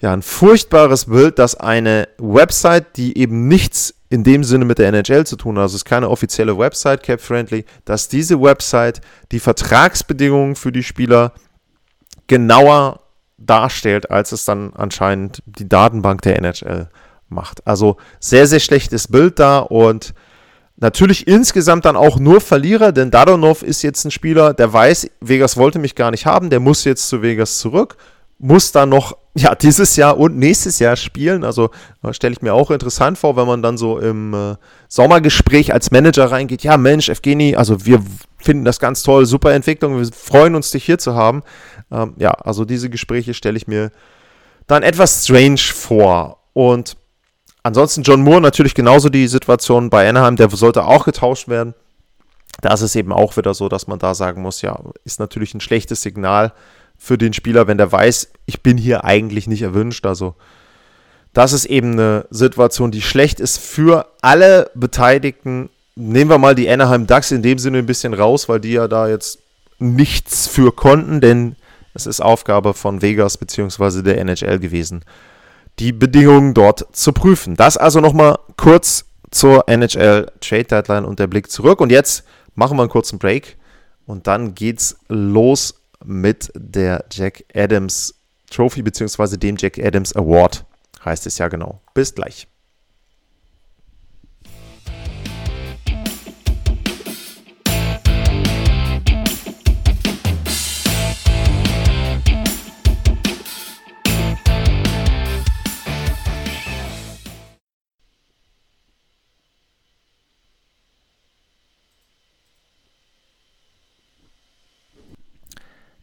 ja, 0.00 0.12
ein 0.12 0.22
furchtbares 0.22 1.06
Bild, 1.06 1.38
dass 1.38 1.54
eine 1.54 2.08
Website, 2.18 2.96
die 2.96 3.18
eben 3.18 3.48
nichts 3.48 3.94
in 4.10 4.24
dem 4.24 4.44
Sinne 4.44 4.64
mit 4.64 4.78
der 4.78 4.88
NHL 4.88 5.26
zu 5.26 5.36
tun 5.36 5.58
also 5.58 5.74
es 5.74 5.82
ist 5.82 5.84
keine 5.84 6.08
offizielle 6.08 6.56
Website, 6.56 7.02
Cap-Friendly, 7.02 7.64
dass 7.84 8.08
diese 8.08 8.40
Website 8.40 9.00
die 9.32 9.40
Vertragsbedingungen 9.40 10.56
für 10.56 10.72
die 10.72 10.82
Spieler 10.82 11.32
genauer 12.26 13.00
darstellt, 13.36 14.10
als 14.10 14.32
es 14.32 14.44
dann 14.44 14.72
anscheinend 14.74 15.42
die 15.46 15.68
Datenbank 15.68 16.22
der 16.22 16.36
NHL 16.36 16.88
macht. 17.28 17.66
Also 17.66 17.96
sehr, 18.20 18.46
sehr 18.46 18.60
schlechtes 18.60 19.08
Bild 19.08 19.38
da 19.38 19.58
und 19.58 20.14
natürlich 20.76 21.26
insgesamt 21.26 21.84
dann 21.84 21.96
auch 21.96 22.18
nur 22.18 22.40
Verlierer, 22.40 22.92
denn 22.92 23.10
Dadonov 23.10 23.62
ist 23.62 23.82
jetzt 23.82 24.04
ein 24.04 24.10
Spieler, 24.10 24.54
der 24.54 24.72
weiß, 24.72 25.10
Vegas 25.20 25.56
wollte 25.56 25.78
mich 25.78 25.94
gar 25.94 26.10
nicht 26.10 26.26
haben, 26.26 26.50
der 26.50 26.60
muss 26.60 26.84
jetzt 26.84 27.08
zu 27.08 27.22
Vegas 27.22 27.58
zurück, 27.58 27.96
muss 28.38 28.72
dann 28.72 28.88
noch 28.88 29.16
ja, 29.38 29.54
dieses 29.54 29.96
Jahr 29.96 30.18
und 30.18 30.36
nächstes 30.36 30.78
Jahr 30.78 30.96
spielen. 30.96 31.44
Also 31.44 31.70
äh, 32.02 32.12
stelle 32.12 32.32
ich 32.32 32.42
mir 32.42 32.54
auch 32.54 32.70
interessant 32.70 33.18
vor, 33.18 33.36
wenn 33.36 33.46
man 33.46 33.62
dann 33.62 33.78
so 33.78 33.98
im 33.98 34.34
äh, 34.34 34.56
Sommergespräch 34.88 35.72
als 35.72 35.90
Manager 35.90 36.30
reingeht. 36.30 36.62
Ja, 36.62 36.76
Mensch, 36.76 37.08
Evgeny, 37.08 37.56
also 37.56 37.84
wir 37.84 38.02
finden 38.38 38.64
das 38.64 38.80
ganz 38.80 39.02
toll, 39.02 39.26
super 39.26 39.52
Entwicklung, 39.52 39.98
wir 39.98 40.06
freuen 40.12 40.54
uns, 40.54 40.70
dich 40.70 40.84
hier 40.84 40.98
zu 40.98 41.14
haben. 41.14 41.42
Ähm, 41.90 42.14
ja, 42.18 42.30
also 42.30 42.64
diese 42.64 42.90
Gespräche 42.90 43.34
stelle 43.34 43.56
ich 43.56 43.66
mir 43.66 43.90
dann 44.66 44.82
etwas 44.82 45.24
strange 45.24 45.58
vor. 45.58 46.38
Und 46.52 46.96
ansonsten 47.62 48.02
John 48.02 48.22
Moore 48.22 48.40
natürlich 48.40 48.74
genauso 48.74 49.08
die 49.08 49.28
Situation 49.28 49.90
bei 49.90 50.08
Anaheim, 50.08 50.36
der 50.36 50.50
sollte 50.50 50.84
auch 50.84 51.04
getauscht 51.04 51.48
werden. 51.48 51.74
Da 52.60 52.74
ist 52.74 52.82
es 52.82 52.96
eben 52.96 53.12
auch 53.12 53.36
wieder 53.36 53.54
so, 53.54 53.68
dass 53.68 53.86
man 53.86 53.98
da 53.98 54.14
sagen 54.14 54.42
muss, 54.42 54.62
ja, 54.62 54.78
ist 55.04 55.20
natürlich 55.20 55.54
ein 55.54 55.60
schlechtes 55.60 56.02
Signal 56.02 56.52
für 56.98 57.16
den 57.16 57.32
Spieler, 57.32 57.66
wenn 57.66 57.78
der 57.78 57.90
weiß, 57.90 58.28
ich 58.46 58.62
bin 58.62 58.76
hier 58.76 59.04
eigentlich 59.04 59.46
nicht 59.46 59.62
erwünscht. 59.62 60.04
Also 60.04 60.34
das 61.32 61.52
ist 61.52 61.66
eben 61.66 61.92
eine 61.92 62.26
Situation, 62.30 62.90
die 62.90 63.02
schlecht 63.02 63.40
ist 63.40 63.58
für 63.58 64.06
alle 64.20 64.70
Beteiligten. 64.74 65.70
Nehmen 65.94 66.30
wir 66.30 66.38
mal 66.38 66.54
die 66.54 66.68
Anaheim 66.68 67.06
Ducks 67.06 67.30
in 67.30 67.42
dem 67.42 67.58
Sinne 67.58 67.78
ein 67.78 67.86
bisschen 67.86 68.14
raus, 68.14 68.48
weil 68.48 68.60
die 68.60 68.72
ja 68.72 68.88
da 68.88 69.08
jetzt 69.08 69.38
nichts 69.78 70.48
für 70.48 70.72
konnten, 70.72 71.20
denn 71.20 71.56
es 71.94 72.06
ist 72.06 72.20
Aufgabe 72.20 72.74
von 72.74 73.02
Vegas 73.02 73.38
bzw. 73.38 74.02
der 74.02 74.18
NHL 74.18 74.58
gewesen, 74.58 75.04
die 75.78 75.92
Bedingungen 75.92 76.54
dort 76.54 76.86
zu 76.92 77.12
prüfen. 77.12 77.54
Das 77.54 77.76
also 77.76 78.00
nochmal 78.00 78.38
kurz 78.56 79.04
zur 79.30 79.68
NHL 79.68 80.30
Trade 80.40 80.64
Deadline 80.64 81.04
und 81.04 81.18
der 81.18 81.26
Blick 81.26 81.50
zurück. 81.50 81.80
Und 81.80 81.90
jetzt 81.90 82.24
machen 82.54 82.76
wir 82.76 82.82
einen 82.82 82.90
kurzen 82.90 83.18
Break 83.18 83.56
und 84.06 84.26
dann 84.26 84.54
geht's 84.54 84.98
los 85.08 85.77
mit 86.04 86.50
der 86.54 87.04
Jack 87.10 87.44
Adams 87.54 88.14
Trophy 88.50 88.82
bzw. 88.82 89.36
dem 89.36 89.56
Jack 89.58 89.78
Adams 89.78 90.14
Award. 90.14 90.64
Heißt 91.04 91.26
es 91.26 91.38
ja 91.38 91.48
genau. 91.48 91.80
Bis 91.94 92.14
gleich. 92.14 92.48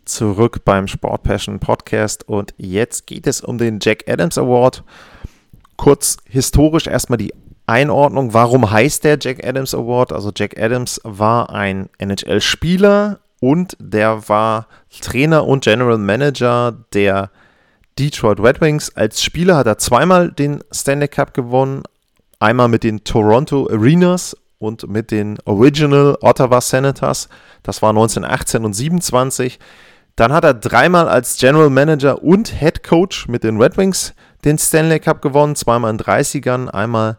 Zurück 0.05 0.63
beim 0.65 0.88
Sport 0.88 1.24
Passion 1.24 1.59
Podcast 1.59 2.27
und 2.27 2.53
jetzt 2.57 3.07
geht 3.07 3.27
es 3.27 3.41
um 3.41 3.57
den 3.57 3.79
Jack 3.81 4.03
Adams 4.07 4.38
Award. 4.38 4.83
Kurz 5.77 6.17
historisch 6.29 6.88
erstmal 6.88 7.17
die 7.17 7.33
Einordnung. 7.67 8.33
Warum 8.33 8.69
heißt 8.69 9.03
der 9.03 9.17
Jack 9.19 9.45
Adams 9.45 9.74
Award? 9.74 10.13
Also 10.13 10.31
Jack 10.35 10.59
Adams 10.59 11.01
war 11.03 11.50
ein 11.50 11.89
NHL-Spieler 11.97 13.19
und 13.39 13.75
der 13.79 14.29
war 14.29 14.67
Trainer 15.01 15.45
und 15.45 15.63
General 15.63 15.97
Manager 15.97 16.77
der 16.93 17.31
Detroit 17.97 18.39
Red 18.39 18.62
Wings. 18.62 18.95
Als 18.95 19.24
Spieler 19.24 19.57
hat 19.57 19.67
er 19.67 19.77
zweimal 19.77 20.31
den 20.31 20.63
Stanley 20.71 21.07
Cup 21.07 21.33
gewonnen. 21.33 21.83
Einmal 22.39 22.67
mit 22.67 22.83
den 22.83 23.03
Toronto 23.03 23.67
Arenas 23.71 24.35
und 24.59 24.88
mit 24.88 25.12
den 25.12 25.38
Original 25.45 26.17
Ottawa 26.21 26.62
Senators. 26.62 27.29
Das 27.63 27.81
war 27.81 27.89
1918 27.89 28.65
und 28.65 28.74
27. 28.74 29.59
Dann 30.15 30.31
hat 30.31 30.45
er 30.45 30.53
dreimal 30.53 31.10
als 31.10 31.38
General 31.38 31.69
Manager 31.69 32.24
und 32.24 32.60
Head 32.60 32.84
Coach 32.84 33.27
mit 33.27 33.43
den 33.43 33.62
Red 33.62 33.77
Wings 33.77 34.13
den 34.45 34.57
Stanley 34.57 35.00
Cup 35.00 35.22
gewonnen, 35.22 35.55
zweimal 35.55 35.91
in 35.91 36.00
30ern, 36.00 36.69
einmal 36.69 37.17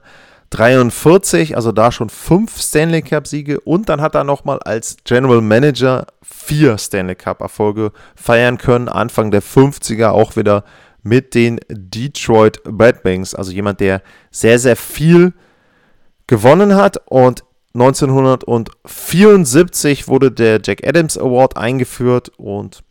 43, 0.51 1.57
also 1.57 1.73
da 1.73 1.91
schon 1.93 2.09
fünf 2.09 2.61
Stanley 2.61 3.03
Cup 3.03 3.27
Siege. 3.27 3.61
Und 3.61 3.89
dann 3.89 4.01
hat 4.01 4.15
er 4.15 4.25
nochmal 4.25 4.61
als 4.61 4.97
General 5.05 5.41
Manager 5.41 6.07
vier 6.23 6.79
Stanley 6.79 7.17
Cup 7.17 7.41
Erfolge 7.41 7.93
feiern 8.15 8.57
können, 8.57 8.89
Anfang 8.89 9.31
der 9.31 9.43
50er 9.43 10.09
auch 10.09 10.37
wieder 10.37 10.65
mit 11.03 11.35
den 11.35 11.61
Detroit 11.69 12.61
Red 12.67 13.05
Wings, 13.05 13.35
also 13.35 13.53
jemand, 13.53 13.81
der 13.81 14.03
sehr, 14.31 14.59
sehr 14.59 14.77
viel 14.77 15.35
gewonnen 16.27 16.75
hat 16.75 17.01
und 17.07 17.45
1974 17.77 20.09
wurde 20.09 20.33
der 20.33 20.61
Jack 20.65 20.87
Adams 20.87 21.19
Award 21.19 21.59
eingeführt 21.59 22.33
und 22.39 22.83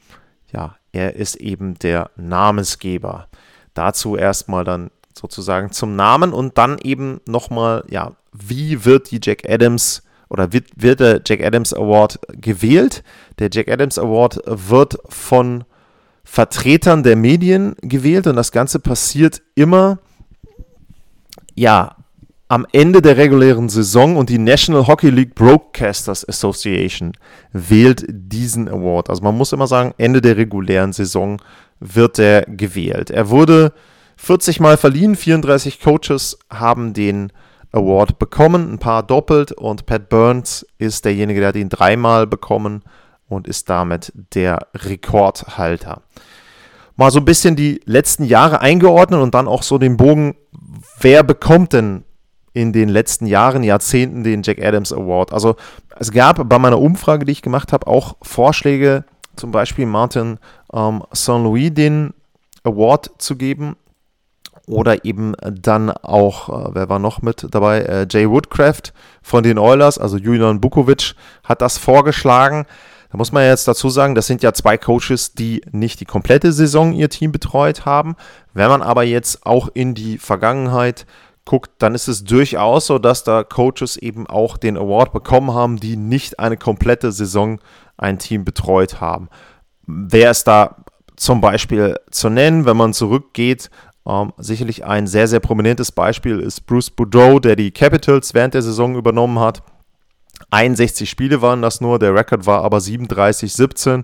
ja, 0.53 0.75
er 0.91 1.15
ist 1.15 1.37
eben 1.37 1.79
der 1.79 2.11
Namensgeber. 2.17 3.27
Dazu 3.73 4.15
erstmal 4.15 4.63
dann 4.63 4.91
sozusagen 5.17 5.71
zum 5.71 5.95
Namen 5.95 6.33
und 6.33 6.59
dann 6.59 6.77
eben 6.83 7.19
nochmal, 7.27 7.83
ja, 7.89 8.11
wie 8.31 8.85
wird 8.85 9.09
die 9.09 9.19
Jack 9.21 9.49
Adams 9.49 10.03
oder 10.29 10.53
wird, 10.53 10.67
wird 10.75 10.99
der 10.99 11.21
Jack 11.25 11.43
Adams 11.43 11.73
Award 11.73 12.19
gewählt? 12.33 13.03
Der 13.39 13.49
Jack 13.51 13.69
Adams 13.69 13.97
Award 13.97 14.39
wird 14.45 14.99
von 15.09 15.63
Vertretern 16.23 17.01
der 17.01 17.15
Medien 17.15 17.75
gewählt 17.81 18.27
und 18.27 18.35
das 18.35 18.51
Ganze 18.51 18.79
passiert 18.79 19.41
immer, 19.55 19.97
ja, 21.55 21.95
am 22.55 22.65
Ende 22.71 23.01
der 23.01 23.17
regulären 23.17 23.67
Saison 23.67 24.15
und 24.15 24.29
die 24.29 24.38
National 24.38 24.88
Hockey 24.88 25.09
League 25.09 25.35
Broadcasters 25.35 26.25
Association 26.25 27.12
wählt 27.51 28.05
diesen 28.07 28.69
Award. 28.69 29.09
Also 29.09 29.24
man 29.24 29.35
muss 29.35 29.51
immer 29.51 29.67
sagen, 29.67 29.93
Ende 29.97 30.21
der 30.21 30.38
regulären 30.38 30.93
Saison 30.93 31.41
wird 31.81 32.17
er 32.17 32.43
gewählt. 32.43 33.12
Er 33.12 33.29
wurde 33.29 33.74
40 34.15 34.62
Mal 34.62 34.77
verliehen, 34.77 35.17
34 35.17 35.81
Coaches 35.81 36.39
haben 36.50 36.93
den 36.93 37.33
Award 37.74 38.19
bekommen, 38.19 38.71
ein 38.71 38.79
paar 38.79 39.03
doppelt 39.03 39.51
und 39.51 39.85
Pat 39.85 40.07
Burns 40.07 40.65
ist 40.77 41.03
derjenige, 41.03 41.41
der 41.41 41.50
hat 41.50 41.57
ihn 41.57 41.67
dreimal 41.67 42.25
bekommen 42.25 42.83
und 43.27 43.50
ist 43.50 43.69
damit 43.69 44.13
der 44.33 44.69
Rekordhalter. 44.74 46.03
Mal 46.95 47.12
so 47.12 47.19
ein 47.19 47.25
bisschen 47.25 47.57
die 47.57 47.81
letzten 47.83 48.24
Jahre 48.24 48.62
eingeordnet 48.62 49.19
und 49.19 49.35
dann 49.35 49.50
auch 49.50 49.62
so 49.62 49.77
den 49.77 49.97
Bogen, 49.97 50.35
wer 51.01 51.21
bekommt 51.21 51.74
denn 51.74 52.04
in 52.55 52.71
den 52.71 52.88
letzten 52.88 53.25
Jahren, 53.27 53.63
Jahrzehnten 53.63 54.24
den 54.24 54.41
Jack 54.41 54.63
Adams 54.63 54.93
Award. 54.93 55.33
Also 55.33 55.57
es 56.00 56.12
gab 56.12 56.47
bei 56.47 56.57
meiner 56.57 56.79
Umfrage, 56.79 57.25
die 57.25 57.33
ich 57.33 57.41
gemacht 57.41 57.74
habe, 57.74 57.85
auch 57.85 58.15
Vorschläge, 58.21 59.03
zum 59.35 59.51
Beispiel 59.51 59.85
Martin 59.85 60.39
ähm, 60.74 61.03
Saint-Louis 61.12 61.74
den 61.74 62.13
Award 62.63 63.12
zu 63.17 63.35
geben. 63.35 63.75
Oder 64.67 65.05
eben 65.05 65.33
dann 65.43 65.91
auch, 65.91 66.50
äh, 66.50 66.69
wer 66.74 66.89
war 66.89 66.97
noch 66.97 67.21
mit 67.21 67.45
dabei? 67.51 67.81
Äh, 67.81 68.07
Jay 68.09 68.27
Woodcraft 68.27 68.93
von 69.21 69.43
den 69.43 69.59
Oilers, 69.59 70.00
also 70.00 70.17
Julian 70.17 70.62
Bukovic, 70.62 71.13
hat 71.43 71.62
das 71.62 71.77
vorgeschlagen. 71.77 72.65
Da 73.12 73.17
muss 73.17 73.33
man 73.33 73.43
jetzt 73.43 73.67
dazu 73.67 73.89
sagen, 73.89 74.15
das 74.15 74.27
sind 74.27 74.43
ja 74.43 74.53
zwei 74.53 74.77
Coaches, 74.77 75.33
die 75.33 75.62
nicht 75.71 76.00
die 76.00 76.05
komplette 76.05 76.51
Saison 76.53 76.93
ihr 76.93 77.09
Team 77.09 77.31
betreut 77.31 77.85
haben. 77.85 78.15
Wenn 78.53 78.69
man 78.69 78.81
aber 78.81 79.03
jetzt 79.03 79.45
auch 79.45 79.69
in 79.74 79.93
die 79.93 80.17
Vergangenheit 80.17 81.05
guckt, 81.45 81.71
dann 81.79 81.95
ist 81.95 82.07
es 82.07 82.23
durchaus 82.23 82.87
so, 82.87 82.99
dass 82.99 83.23
da 83.23 83.43
Coaches 83.43 83.97
eben 83.97 84.27
auch 84.27 84.57
den 84.57 84.77
Award 84.77 85.13
bekommen 85.13 85.53
haben, 85.53 85.77
die 85.77 85.95
nicht 85.95 86.39
eine 86.39 86.57
komplette 86.57 87.11
Saison 87.11 87.59
ein 87.97 88.19
Team 88.19 88.43
betreut 88.43 88.99
haben. 88.99 89.29
Wer 89.85 90.31
ist 90.31 90.45
da 90.45 90.77
zum 91.15 91.41
Beispiel 91.41 91.95
zu 92.09 92.29
nennen, 92.29 92.65
wenn 92.65 92.77
man 92.77 92.93
zurückgeht? 92.93 93.69
Ähm, 94.07 94.33
sicherlich 94.37 94.85
ein 94.85 95.07
sehr, 95.07 95.27
sehr 95.27 95.39
prominentes 95.39 95.91
Beispiel 95.91 96.39
ist 96.39 96.65
Bruce 96.65 96.89
Boudreau, 96.89 97.39
der 97.39 97.55
die 97.55 97.71
Capitals 97.71 98.33
während 98.33 98.53
der 98.53 98.61
Saison 98.61 98.95
übernommen 98.95 99.39
hat. 99.39 99.63
61 100.51 101.09
Spiele 101.09 101.41
waren 101.41 101.61
das 101.61 101.81
nur, 101.81 101.99
der 101.99 102.13
Rekord 102.13 102.45
war 102.45 102.63
aber 102.63 102.77
37-17. 102.79 104.03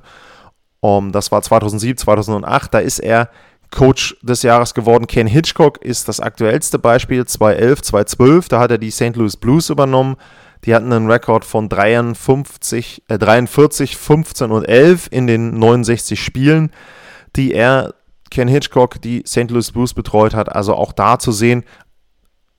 Um, 0.80 1.06
ähm, 1.06 1.12
das 1.12 1.32
war 1.32 1.42
2007, 1.42 1.98
2008. 1.98 2.74
Da 2.74 2.80
ist 2.80 3.00
er 3.00 3.30
Coach 3.72 4.18
des 4.22 4.44
Jahres 4.44 4.74
geworden. 4.74 5.08
Ken 5.08 5.28
Hitchcock 5.28 5.82
ist 5.82 6.08
das 6.08 6.20
aktuellste 6.20 6.78
Beispiel, 6.78 7.26
2011, 7.26 7.82
2012, 7.82 8.50
da 8.50 8.60
hat 8.60 8.72
er 8.72 8.78
die 8.78 8.92
St. 8.92 9.16
Louis 9.16 9.38
Blues 9.38 9.70
übernommen. 9.70 10.18
Die 10.66 10.76
hatten 10.76 10.94
einen 10.94 11.10
Rekord 11.10 11.44
von 11.44 11.70
53, 11.70 13.04
äh, 13.08 13.18
43, 13.18 13.98
15 13.98 14.52
und 14.52 14.66
11 14.66 15.08
in 15.10 15.26
den 15.26 15.58
69 15.58 16.22
Spielen, 16.22 16.72
die 17.36 17.54
er, 17.54 17.96
Ken 18.30 18.48
Hitchcock, 18.48 19.02
die 19.02 19.24
St. 19.26 19.50
Louis 19.50 19.72
Blues 19.72 19.94
betreut 19.94 20.36
hat. 20.36 20.54
Also 20.54 20.76
auch 20.76 20.92
da 20.92 21.18
zu 21.18 21.32
sehen, 21.32 21.64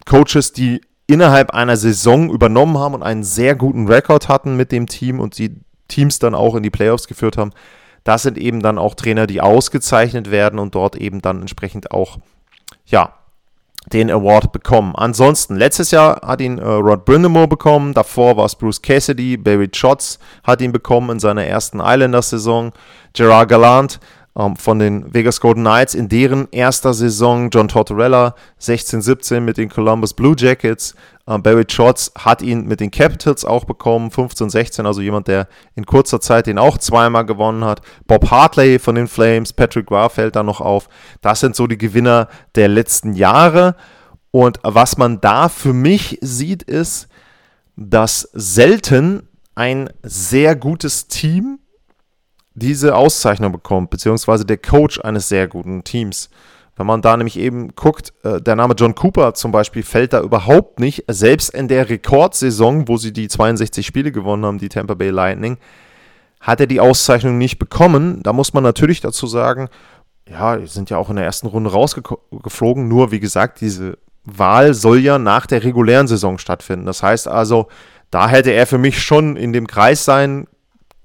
Coaches, 0.05 0.53
die 0.53 0.81
innerhalb 1.07 1.53
einer 1.53 1.77
Saison 1.77 2.31
übernommen 2.31 2.79
haben 2.79 2.95
und 2.95 3.03
einen 3.03 3.23
sehr 3.23 3.55
guten 3.55 3.87
Rekord 3.87 4.29
hatten 4.29 4.57
mit 4.57 4.73
dem 4.73 4.87
Team 4.87 5.21
und 5.21 5.39
die 5.39 5.61
Teams 5.89 6.19
dann 6.19 6.35
auch 6.35 6.55
in 6.55 6.63
die 6.63 6.71
Playoffs 6.71 7.07
geführt 7.07 7.37
haben. 7.37 7.53
Das 8.05 8.23
sind 8.23 8.39
eben 8.39 8.61
dann 8.61 8.79
auch 8.79 8.95
Trainer, 8.95 9.27
die 9.27 9.41
ausgezeichnet 9.41 10.31
werden 10.31 10.59
und 10.59 10.75
dort 10.75 10.97
eben 10.97 11.23
dann 11.23 11.41
entsprechend 11.41 11.91
auch, 11.91 12.19
ja, 12.87 13.15
den 13.93 14.11
Award 14.11 14.53
bekommen. 14.53 14.95
Ansonsten, 14.95 15.57
letztes 15.57 15.91
Jahr 15.91 16.21
hat 16.25 16.41
ihn 16.41 16.59
äh, 16.59 16.65
Rod 16.65 17.05
Brindamore 17.05 17.49
bekommen, 17.49 17.95
davor 17.95 18.37
war 18.37 18.45
es 18.45 18.55
Bruce 18.55 18.81
Cassidy, 18.81 19.37
Barry 19.37 19.69
Trotz 19.69 20.19
hat 20.45 20.61
ihn 20.61 20.73
bekommen 20.73 21.11
in 21.11 21.21
seiner 21.21 21.45
ersten 21.45 21.81
Islanders-Saison, 21.81 22.73
Gerard 23.13 23.49
Gallant 23.49 23.99
ähm, 24.39 24.57
von 24.57 24.79
den 24.79 25.13
Vegas 25.13 25.41
Golden 25.41 25.63
Knights 25.63 25.95
in 25.95 26.09
deren 26.09 26.49
erster 26.51 26.95
Saison, 26.95 27.51
John 27.51 27.69
Tortorella 27.69 28.35
16-17 28.61 29.41
mit 29.41 29.57
den 29.57 29.69
Columbus 29.69 30.15
Blue 30.15 30.35
Jackets, 30.37 30.95
ähm, 31.27 31.43
Barry 31.43 31.65
Trotz 31.65 32.11
hat 32.19 32.43
ihn 32.43 32.67
mit 32.67 32.81
den 32.81 32.91
Capitals 32.91 33.45
auch 33.45 33.65
bekommen, 33.65 34.11
15-16, 34.11 34.85
also 34.85 35.01
jemand, 35.01 35.29
der 35.29 35.49
in 35.75 35.87
kurzer 35.87 36.21
Zeit 36.21 36.47
den 36.47 36.59
auch 36.59 36.79
zweimal 36.79 37.25
gewonnen 37.25 37.65
hat. 37.65 37.81
Bob 38.07 38.31
Hartley 38.31 38.79
von 38.79 38.95
den 38.95 39.07
Flames, 39.07 39.53
Patrick 39.53 39.87
Graf 39.87 40.15
fällt 40.15 40.37
da 40.37 40.43
noch 40.43 40.61
auf. 40.61 40.89
Das 41.21 41.41
sind 41.41 41.55
so 41.55 41.67
die 41.67 41.79
Gewinner 41.79 42.29
der 42.55 42.69
letzten 42.69 43.15
Jahre. 43.15 43.77
Und 44.31 44.59
was 44.63 44.97
man 44.97 45.21
da 45.21 45.49
für 45.49 45.75
mich 45.75 46.19
sieht, 46.23 46.63
ist, 46.63 47.09
dass 47.77 48.29
selten 48.33 49.29
ein 49.55 49.91
sehr 50.03 50.57
gutes 50.57 51.09
Team 51.09 51.59
diese 52.55 52.97
Auszeichnung 52.97 53.53
bekommt, 53.53 53.91
beziehungsweise 53.91 54.45
der 54.45 54.59
Coach 54.59 55.01
eines 55.01 55.29
sehr 55.29 55.49
guten 55.49 55.85
Teams. 55.85 56.29
Wenn 56.77 56.87
man 56.87 57.03
da 57.03 57.17
nämlich 57.17 57.39
eben 57.39 57.75
guckt, 57.75 58.13
äh, 58.23 58.41
der 58.41 58.57
Name 58.57 58.75
John 58.75 58.95
Cooper 58.95 59.35
zum 59.35 59.53
Beispiel 59.53 59.83
fällt 59.83 60.13
da 60.13 60.21
überhaupt 60.21 60.81
nicht. 60.81 61.05
Selbst 61.09 61.51
in 61.51 61.69
der 61.69 61.89
Rekordsaison, 61.89 62.89
wo 62.89 62.97
sie 62.97 63.13
die 63.13 63.29
62 63.29 63.87
Spiele 63.87 64.11
gewonnen 64.11 64.45
haben, 64.45 64.59
die 64.59 64.69
Tampa 64.69 64.95
Bay 64.95 65.11
Lightning, 65.11 65.59
hat 66.41 66.61
er 66.61 66.67
die 66.67 66.81
Auszeichnung 66.81 67.39
nicht 67.39 67.59
bekommen. 67.59 68.23
Da 68.23 68.33
muss 68.33 68.55
man 68.55 68.63
natürlich 68.63 69.01
dazu 69.01 69.27
sagen, 69.27 69.69
ja, 70.29 70.59
sind 70.67 70.89
ja 70.89 70.97
auch 70.97 71.11
in 71.11 71.17
der 71.17 71.25
ersten 71.25 71.47
Runde 71.47 71.71
rausgeflogen. 71.71 72.89
Nur, 72.89 73.11
wie 73.11 73.21
gesagt, 73.21 73.61
diese 73.61 73.99
Wahl 74.25 74.73
soll 74.73 74.99
ja 74.99 75.19
nach 75.19 75.47
der 75.47 75.65
regulären 75.65 76.09
Saison 76.09 76.39
stattfinden. 76.39 76.87
Das 76.87 77.03
heißt 77.03 77.29
also, 77.29 77.69
da 78.11 78.29
hätte 78.29 78.51
er 78.51 78.67
für 78.67 78.79
mich 78.79 79.03
schon 79.03 79.37
in 79.37 79.53
dem 79.53 79.67
Kreis 79.67 80.05
sein 80.05 80.47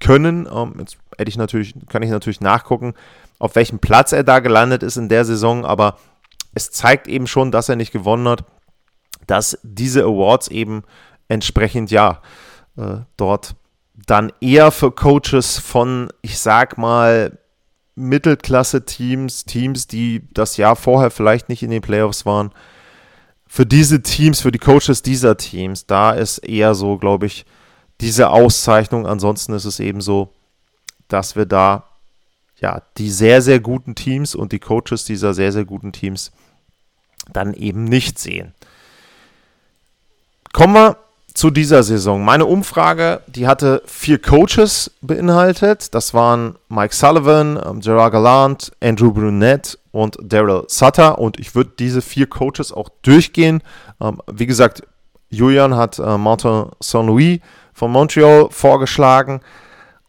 können. 0.00 0.48
Ähm, 0.52 0.74
jetzt 0.78 0.98
hätte 1.16 1.28
ich 1.28 1.36
natürlich, 1.36 1.74
kann 1.88 2.02
ich 2.02 2.10
natürlich 2.10 2.40
nachgucken, 2.40 2.94
auf 3.38 3.54
welchem 3.54 3.78
Platz 3.78 4.12
er 4.12 4.24
da 4.24 4.40
gelandet 4.40 4.82
ist 4.82 4.96
in 4.96 5.08
der 5.08 5.24
Saison, 5.24 5.64
aber 5.64 5.98
es 6.54 6.70
zeigt 6.70 7.06
eben 7.08 7.26
schon, 7.26 7.52
dass 7.52 7.68
er 7.68 7.76
nicht 7.76 7.92
gewonnen 7.92 8.28
hat, 8.28 8.44
dass 9.26 9.58
diese 9.62 10.04
Awards 10.04 10.48
eben 10.48 10.82
entsprechend 11.28 11.90
ja 11.90 12.22
äh, 12.76 12.98
dort 13.16 13.54
dann 14.06 14.32
eher 14.40 14.70
für 14.70 14.90
Coaches 14.90 15.58
von, 15.58 16.08
ich 16.22 16.38
sag 16.38 16.78
mal, 16.78 17.38
Mittelklasse-Teams, 17.94 19.44
Teams, 19.44 19.88
die 19.88 20.22
das 20.32 20.56
Jahr 20.56 20.76
vorher 20.76 21.10
vielleicht 21.10 21.48
nicht 21.48 21.62
in 21.62 21.70
den 21.70 21.82
Playoffs 21.82 22.24
waren, 22.24 22.52
für 23.46 23.66
diese 23.66 24.02
Teams, 24.02 24.40
für 24.40 24.52
die 24.52 24.58
Coaches 24.58 25.02
dieser 25.02 25.36
Teams, 25.36 25.86
da 25.86 26.12
ist 26.12 26.38
eher 26.38 26.74
so, 26.74 26.98
glaube 26.98 27.26
ich, 27.26 27.44
diese 28.00 28.30
Auszeichnung. 28.30 29.06
Ansonsten 29.06 29.52
ist 29.52 29.64
es 29.64 29.80
eben 29.80 30.00
so, 30.00 30.28
dass 31.08 31.36
wir 31.36 31.46
da 31.46 31.84
ja, 32.60 32.82
die 32.96 33.10
sehr, 33.10 33.40
sehr 33.42 33.60
guten 33.60 33.94
Teams 33.94 34.34
und 34.34 34.52
die 34.52 34.58
Coaches 34.58 35.04
dieser 35.04 35.32
sehr, 35.34 35.52
sehr 35.52 35.64
guten 35.64 35.92
Teams 35.92 36.32
dann 37.32 37.54
eben 37.54 37.84
nicht 37.84 38.18
sehen. 38.18 38.54
Kommen 40.52 40.74
wir 40.74 40.96
zu 41.34 41.50
dieser 41.50 41.84
Saison. 41.84 42.24
Meine 42.24 42.46
Umfrage, 42.46 43.20
die 43.28 43.46
hatte 43.46 43.82
vier 43.86 44.20
Coaches 44.20 44.90
beinhaltet. 45.02 45.94
Das 45.94 46.12
waren 46.14 46.56
Mike 46.68 46.92
Sullivan, 46.94 47.60
ähm, 47.64 47.80
Gerard 47.80 48.12
Gallant, 48.12 48.72
Andrew 48.80 49.12
Brunette 49.12 49.78
und 49.92 50.18
Daryl 50.20 50.64
Sutter. 50.66 51.18
Und 51.18 51.38
ich 51.38 51.54
würde 51.54 51.70
diese 51.78 52.02
vier 52.02 52.26
Coaches 52.26 52.72
auch 52.72 52.88
durchgehen. 53.02 53.62
Ähm, 54.00 54.20
wie 54.26 54.46
gesagt, 54.46 54.82
Julian 55.30 55.76
hat 55.76 56.00
äh, 56.00 56.18
Martin 56.18 56.70
Saint-Louis 56.80 57.40
von 57.78 57.92
Montreal 57.92 58.48
vorgeschlagen 58.50 59.40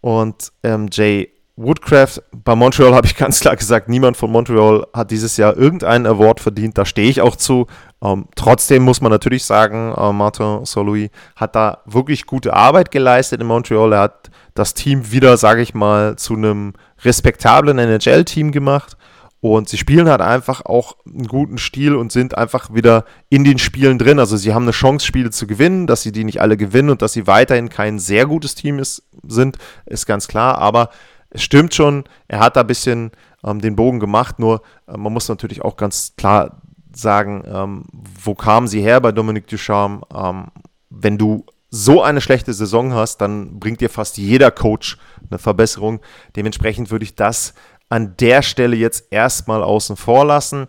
und 0.01 0.51
ähm, 0.63 0.89
Jay 0.91 1.29
Woodcraft, 1.55 2.21
bei 2.31 2.55
Montreal 2.55 2.95
habe 2.95 3.05
ich 3.05 3.17
ganz 3.17 3.41
klar 3.41 3.55
gesagt, 3.55 3.89
niemand 3.89 4.15
von 4.15 4.31
Montreal 4.31 4.87
hat 4.93 5.11
dieses 5.11 5.35
Jahr 5.35 5.57
irgendeinen 5.57 6.07
Award 6.07 6.39
verdient. 6.39 6.77
Da 6.77 6.85
stehe 6.85 7.09
ich 7.09 7.19
auch 7.21 7.35
zu. 7.35 7.67
Ähm, 8.01 8.27
trotzdem 8.35 8.83
muss 8.83 9.01
man 9.01 9.11
natürlich 9.11 9.43
sagen, 9.43 9.93
äh, 9.95 10.13
Martin 10.13 10.63
Saint-Louis 10.63 11.09
hat 11.35 11.55
da 11.55 11.79
wirklich 11.85 12.25
gute 12.25 12.53
Arbeit 12.53 12.91
geleistet 12.91 13.41
in 13.41 13.47
Montreal. 13.47 13.91
Er 13.91 13.99
hat 13.99 14.31
das 14.55 14.73
Team 14.73 15.11
wieder, 15.11 15.35
sage 15.35 15.61
ich 15.61 15.73
mal, 15.73 16.15
zu 16.15 16.35
einem 16.35 16.73
respektablen 17.03 17.77
NHL-Team 17.77 18.51
gemacht. 18.53 18.95
Und 19.41 19.69
sie 19.69 19.77
spielen 19.77 20.09
halt 20.09 20.21
einfach 20.21 20.65
auch 20.65 20.97
einen 21.05 21.27
guten 21.27 21.57
Stil 21.57 21.95
und 21.95 22.11
sind 22.11 22.37
einfach 22.37 22.73
wieder 22.73 23.05
in 23.29 23.45
den 23.45 23.57
Spielen 23.57 23.97
drin. 23.97 24.19
Also 24.19 24.35
sie 24.35 24.53
haben 24.53 24.63
eine 24.63 24.71
Chance, 24.71 25.05
Spiele 25.05 25.29
zu 25.29 25.47
gewinnen, 25.47 25.87
dass 25.87 26.01
sie 26.01 26.11
die 26.11 26.25
nicht 26.25 26.41
alle 26.41 26.57
gewinnen 26.57 26.89
und 26.89 27.01
dass 27.01 27.13
sie 27.13 27.25
weiterhin 27.25 27.69
kein 27.69 27.99
sehr 27.99 28.25
gutes 28.25 28.55
Team 28.55 28.79
ist, 28.79 29.03
sind, 29.25 29.57
ist 29.85 30.05
ganz 30.05 30.27
klar. 30.27 30.57
Aber 30.57 30.89
es 31.29 31.41
stimmt 31.41 31.73
schon, 31.73 32.03
er 32.27 32.39
hat 32.39 32.57
da 32.57 32.61
ein 32.61 32.67
bisschen 32.67 33.11
ähm, 33.45 33.61
den 33.61 33.77
Bogen 33.77 33.99
gemacht, 33.99 34.39
nur 34.39 34.61
äh, 34.87 34.97
man 34.97 35.13
muss 35.13 35.29
natürlich 35.29 35.61
auch 35.61 35.77
ganz 35.77 36.13
klar 36.17 36.61
sagen, 36.93 37.43
ähm, 37.47 37.85
wo 37.91 38.35
kamen 38.35 38.67
sie 38.67 38.81
her 38.81 38.99
bei 38.99 39.11
Dominique 39.13 39.47
Ducharme? 39.47 40.01
Ähm, 40.13 40.47
wenn 40.89 41.17
du 41.17 41.45
so 41.69 42.01
eine 42.01 42.19
schlechte 42.19 42.53
Saison 42.53 42.93
hast, 42.93 43.17
dann 43.21 43.59
bringt 43.59 43.79
dir 43.79 43.89
fast 43.89 44.17
jeder 44.17 44.49
Coach 44.49 44.97
eine 45.29 45.37
Verbesserung. 45.37 45.99
Dementsprechend 46.35 46.89
würde 46.89 47.03
ich 47.03 47.15
das 47.15 47.53
an 47.89 48.15
der 48.17 48.41
Stelle 48.41 48.75
jetzt 48.75 49.11
erstmal 49.11 49.63
außen 49.63 49.97
vor 49.97 50.25
lassen. 50.25 50.67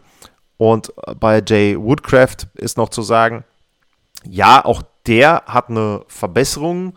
Und 0.56 0.92
äh, 1.06 1.14
bei 1.14 1.42
Jay 1.46 1.78
Woodcraft 1.78 2.48
ist 2.54 2.76
noch 2.76 2.88
zu 2.88 3.02
sagen, 3.02 3.44
ja, 4.24 4.64
auch 4.64 4.82
der 5.06 5.44
hat 5.46 5.68
eine 5.70 6.02
Verbesserung 6.08 6.94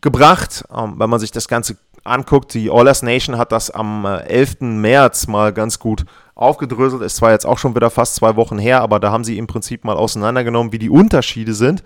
gebracht. 0.00 0.64
Ähm, 0.74 0.94
wenn 0.98 1.10
man 1.10 1.20
sich 1.20 1.32
das 1.32 1.48
Ganze 1.48 1.76
anguckt, 2.04 2.52
die 2.54 2.70
Oilers 2.70 3.02
Nation 3.02 3.38
hat 3.38 3.52
das 3.52 3.70
am 3.70 4.04
11. 4.04 4.60
Äh, 4.60 4.64
März 4.64 5.26
mal 5.26 5.52
ganz 5.52 5.78
gut 5.78 6.04
aufgedröselt. 6.34 7.02
Ist 7.02 7.16
zwar 7.16 7.32
jetzt 7.32 7.46
auch 7.46 7.58
schon 7.58 7.74
wieder 7.74 7.90
fast 7.90 8.16
zwei 8.16 8.36
Wochen 8.36 8.58
her, 8.58 8.80
aber 8.80 9.00
da 9.00 9.10
haben 9.10 9.24
sie 9.24 9.38
im 9.38 9.46
Prinzip 9.46 9.84
mal 9.84 9.96
auseinandergenommen, 9.96 10.72
wie 10.72 10.78
die 10.78 10.90
Unterschiede 10.90 11.54
sind. 11.54 11.82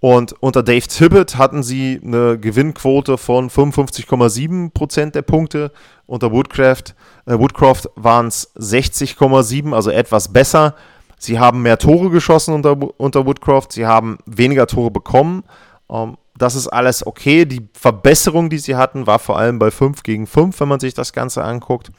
Und 0.00 0.34
unter 0.40 0.62
Dave 0.62 0.86
Tippett 0.86 1.38
hatten 1.38 1.62
sie 1.62 2.00
eine 2.04 2.38
Gewinnquote 2.38 3.16
von 3.16 3.48
55,7% 3.48 5.10
der 5.12 5.22
Punkte. 5.22 5.72
Unter 6.06 6.32
Woodcraft, 6.32 6.94
äh, 7.24 7.38
Woodcroft 7.38 7.88
waren 7.96 8.26
es 8.26 8.52
60,7, 8.56 9.72
also 9.74 9.90
etwas 9.90 10.32
besser. 10.32 10.74
Sie 11.18 11.38
haben 11.38 11.62
mehr 11.62 11.78
Tore 11.78 12.10
geschossen 12.10 12.54
unter, 12.54 12.76
unter 13.00 13.24
Woodcroft, 13.24 13.72
sie 13.72 13.86
haben 13.86 14.18
weniger 14.26 14.66
Tore 14.66 14.90
bekommen. 14.90 15.44
Ähm, 15.90 16.18
das 16.36 16.54
ist 16.54 16.68
alles 16.68 17.06
okay. 17.06 17.46
Die 17.46 17.66
Verbesserung, 17.72 18.50
die 18.50 18.58
sie 18.58 18.76
hatten, 18.76 19.06
war 19.06 19.18
vor 19.18 19.38
allem 19.38 19.58
bei 19.58 19.70
5 19.70 20.02
gegen 20.02 20.26
5, 20.26 20.60
wenn 20.60 20.68
man 20.68 20.80
sich 20.80 20.92
das 20.92 21.14
Ganze 21.14 21.42
anguckt. 21.42 21.90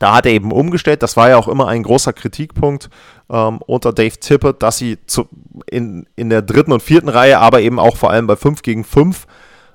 Da 0.00 0.14
hat 0.14 0.26
er 0.26 0.32
eben 0.32 0.50
umgestellt. 0.50 1.02
Das 1.02 1.16
war 1.16 1.28
ja 1.28 1.36
auch 1.36 1.46
immer 1.46 1.68
ein 1.68 1.82
großer 1.82 2.14
Kritikpunkt 2.14 2.88
ähm, 3.30 3.60
unter 3.66 3.92
Dave 3.92 4.18
Tippett, 4.18 4.62
dass 4.62 4.78
sie 4.78 4.98
zu, 5.06 5.28
in, 5.70 6.06
in 6.16 6.30
der 6.30 6.40
dritten 6.40 6.72
und 6.72 6.82
vierten 6.82 7.10
Reihe, 7.10 7.38
aber 7.38 7.60
eben 7.60 7.78
auch 7.78 7.98
vor 7.98 8.10
allem 8.10 8.26
bei 8.26 8.34
5 8.34 8.62
gegen 8.62 8.82
5 8.82 9.26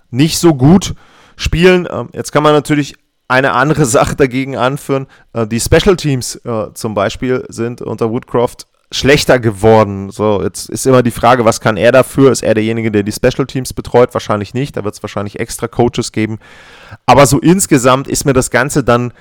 nicht 0.10 0.40
so 0.40 0.56
gut 0.56 0.96
spielen. 1.36 1.88
Ähm, 1.90 2.10
jetzt 2.12 2.32
kann 2.32 2.42
man 2.42 2.54
natürlich 2.54 2.96
eine 3.28 3.54
andere 3.54 3.86
Sache 3.86 4.16
dagegen 4.16 4.58
anführen. 4.58 5.06
Äh, 5.34 5.46
die 5.46 5.60
Special 5.60 5.96
Teams 5.96 6.38
äh, 6.38 6.74
zum 6.74 6.96
Beispiel 6.96 7.46
sind 7.50 7.84
unter 7.84 8.10
Woodcroft 8.10 8.66
schlechter 8.92 9.40
geworden. 9.40 10.10
So, 10.10 10.42
jetzt 10.42 10.70
ist 10.70 10.88
immer 10.88 11.04
die 11.04 11.12
Frage, 11.12 11.46
was 11.46 11.62
kann 11.62 11.78
er 11.78 11.92
dafür? 11.92 12.32
Ist 12.32 12.42
er 12.42 12.56
derjenige, 12.56 12.92
der 12.92 13.04
die 13.04 13.12
Special 13.12 13.46
Teams 13.46 13.74
betreut? 13.74 14.14
Wahrscheinlich 14.14 14.56
nicht. 14.56 14.76
Da 14.76 14.84
wird 14.84 14.96
es 14.96 15.04
wahrscheinlich 15.04 15.40
extra 15.40 15.68
Coaches 15.68 16.12
geben. 16.12 16.40
Aber 17.06 17.28
so 17.28 17.40
insgesamt 17.40 18.08
ist 18.08 18.26
mir 18.26 18.34
das 18.34 18.50
Ganze 18.50 18.84
dann 18.84 19.14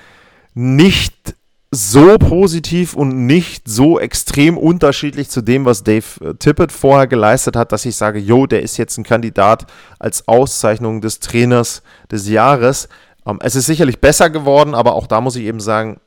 nicht 0.55 1.35
so 1.69 2.17
positiv 2.17 2.95
und 2.95 3.25
nicht 3.25 3.67
so 3.67 3.99
extrem 3.99 4.57
unterschiedlich 4.57 5.29
zu 5.29 5.41
dem, 5.41 5.65
was 5.65 5.83
Dave 5.83 6.05
äh, 6.21 6.33
Tippett 6.35 6.71
vorher 6.71 7.05
geleistet 7.05 7.55
hat, 7.55 7.71
dass 7.71 7.85
ich 7.85 7.95
sage, 7.97 8.17
jo, 8.17 8.47
der 8.47 8.63
ist 8.63 8.77
jetzt 8.77 8.97
ein 8.97 9.03
Kandidat 9.03 9.67
als 9.99 10.27
Auszeichnung 10.27 11.01
des 11.01 11.19
Trainers 11.19 11.83
des 12.09 12.29
Jahres. 12.29 12.87
Ähm, 13.25 13.39
es 13.41 13.55
ist 13.55 13.65
sicherlich 13.65 13.99
besser 13.99 14.29
geworden, 14.29 14.73
aber 14.73 14.95
auch 14.95 15.05
da 15.05 15.19
muss 15.19 15.35
ich 15.35 15.43
eben 15.43 15.59
sagen, 15.59 15.99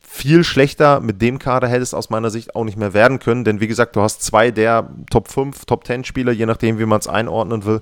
viel 0.00 0.44
schlechter 0.44 1.00
mit 1.00 1.20
dem 1.20 1.38
Kader 1.38 1.66
hätte 1.66 1.82
es 1.82 1.92
aus 1.92 2.08
meiner 2.08 2.30
Sicht 2.30 2.54
auch 2.54 2.64
nicht 2.64 2.78
mehr 2.78 2.94
werden 2.94 3.18
können, 3.18 3.44
denn 3.44 3.60
wie 3.60 3.66
gesagt, 3.66 3.96
du 3.96 4.02
hast 4.02 4.22
zwei 4.22 4.52
der 4.52 4.88
Top 5.10 5.28
5, 5.28 5.64
Top 5.64 5.86
10 5.86 6.04
Spieler, 6.04 6.32
je 6.32 6.46
nachdem, 6.46 6.78
wie 6.78 6.86
man 6.86 7.00
es 7.00 7.08
einordnen 7.08 7.64
will. 7.64 7.80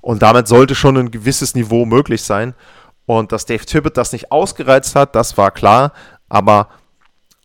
Und 0.00 0.22
damit 0.22 0.48
sollte 0.48 0.74
schon 0.74 0.96
ein 0.96 1.10
gewisses 1.10 1.54
Niveau 1.54 1.84
möglich 1.84 2.22
sein. 2.22 2.54
Und 3.10 3.32
dass 3.32 3.44
Dave 3.44 3.66
Tippett 3.66 3.96
das 3.96 4.12
nicht 4.12 4.30
ausgereizt 4.30 4.94
hat, 4.94 5.16
das 5.16 5.36
war 5.36 5.50
klar. 5.50 5.92
Aber 6.28 6.68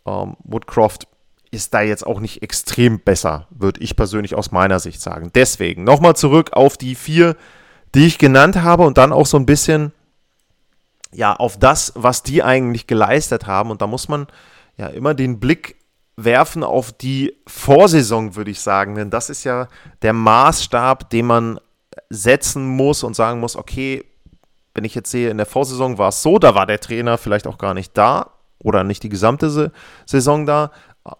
ähm, 0.06 0.36
Woodcroft 0.44 1.08
ist 1.50 1.74
da 1.74 1.80
jetzt 1.80 2.06
auch 2.06 2.20
nicht 2.20 2.40
extrem 2.40 3.00
besser, 3.00 3.48
würde 3.50 3.80
ich 3.80 3.96
persönlich 3.96 4.36
aus 4.36 4.52
meiner 4.52 4.78
Sicht 4.78 5.00
sagen. 5.00 5.32
Deswegen 5.34 5.82
nochmal 5.82 6.14
zurück 6.14 6.52
auf 6.52 6.76
die 6.76 6.94
vier, 6.94 7.34
die 7.96 8.06
ich 8.06 8.18
genannt 8.18 8.62
habe 8.62 8.84
und 8.84 8.96
dann 8.96 9.12
auch 9.12 9.26
so 9.26 9.38
ein 9.38 9.44
bisschen 9.44 9.90
ja 11.10 11.34
auf 11.34 11.58
das, 11.58 11.90
was 11.96 12.22
die 12.22 12.44
eigentlich 12.44 12.86
geleistet 12.86 13.48
haben. 13.48 13.72
Und 13.72 13.82
da 13.82 13.88
muss 13.88 14.06
man 14.06 14.28
ja 14.76 14.86
immer 14.86 15.14
den 15.14 15.40
Blick 15.40 15.74
werfen 16.14 16.62
auf 16.62 16.92
die 16.92 17.34
Vorsaison, 17.48 18.36
würde 18.36 18.52
ich 18.52 18.60
sagen. 18.60 18.94
Denn 18.94 19.10
das 19.10 19.30
ist 19.30 19.42
ja 19.42 19.66
der 20.02 20.12
Maßstab, 20.12 21.10
den 21.10 21.26
man 21.26 21.58
setzen 22.08 22.68
muss 22.68 23.02
und 23.02 23.16
sagen 23.16 23.40
muss, 23.40 23.56
okay, 23.56 24.04
wenn 24.76 24.84
ich 24.84 24.94
jetzt 24.94 25.10
sehe, 25.10 25.30
in 25.30 25.38
der 25.38 25.46
Vorsaison 25.46 25.96
war 25.96 26.10
es 26.10 26.22
so, 26.22 26.38
da 26.38 26.54
war 26.54 26.66
der 26.66 26.78
Trainer 26.78 27.16
vielleicht 27.16 27.46
auch 27.46 27.56
gar 27.56 27.72
nicht 27.72 27.96
da 27.96 28.32
oder 28.58 28.84
nicht 28.84 29.02
die 29.02 29.08
gesamte 29.08 29.72
Saison 30.04 30.44
da. 30.44 30.70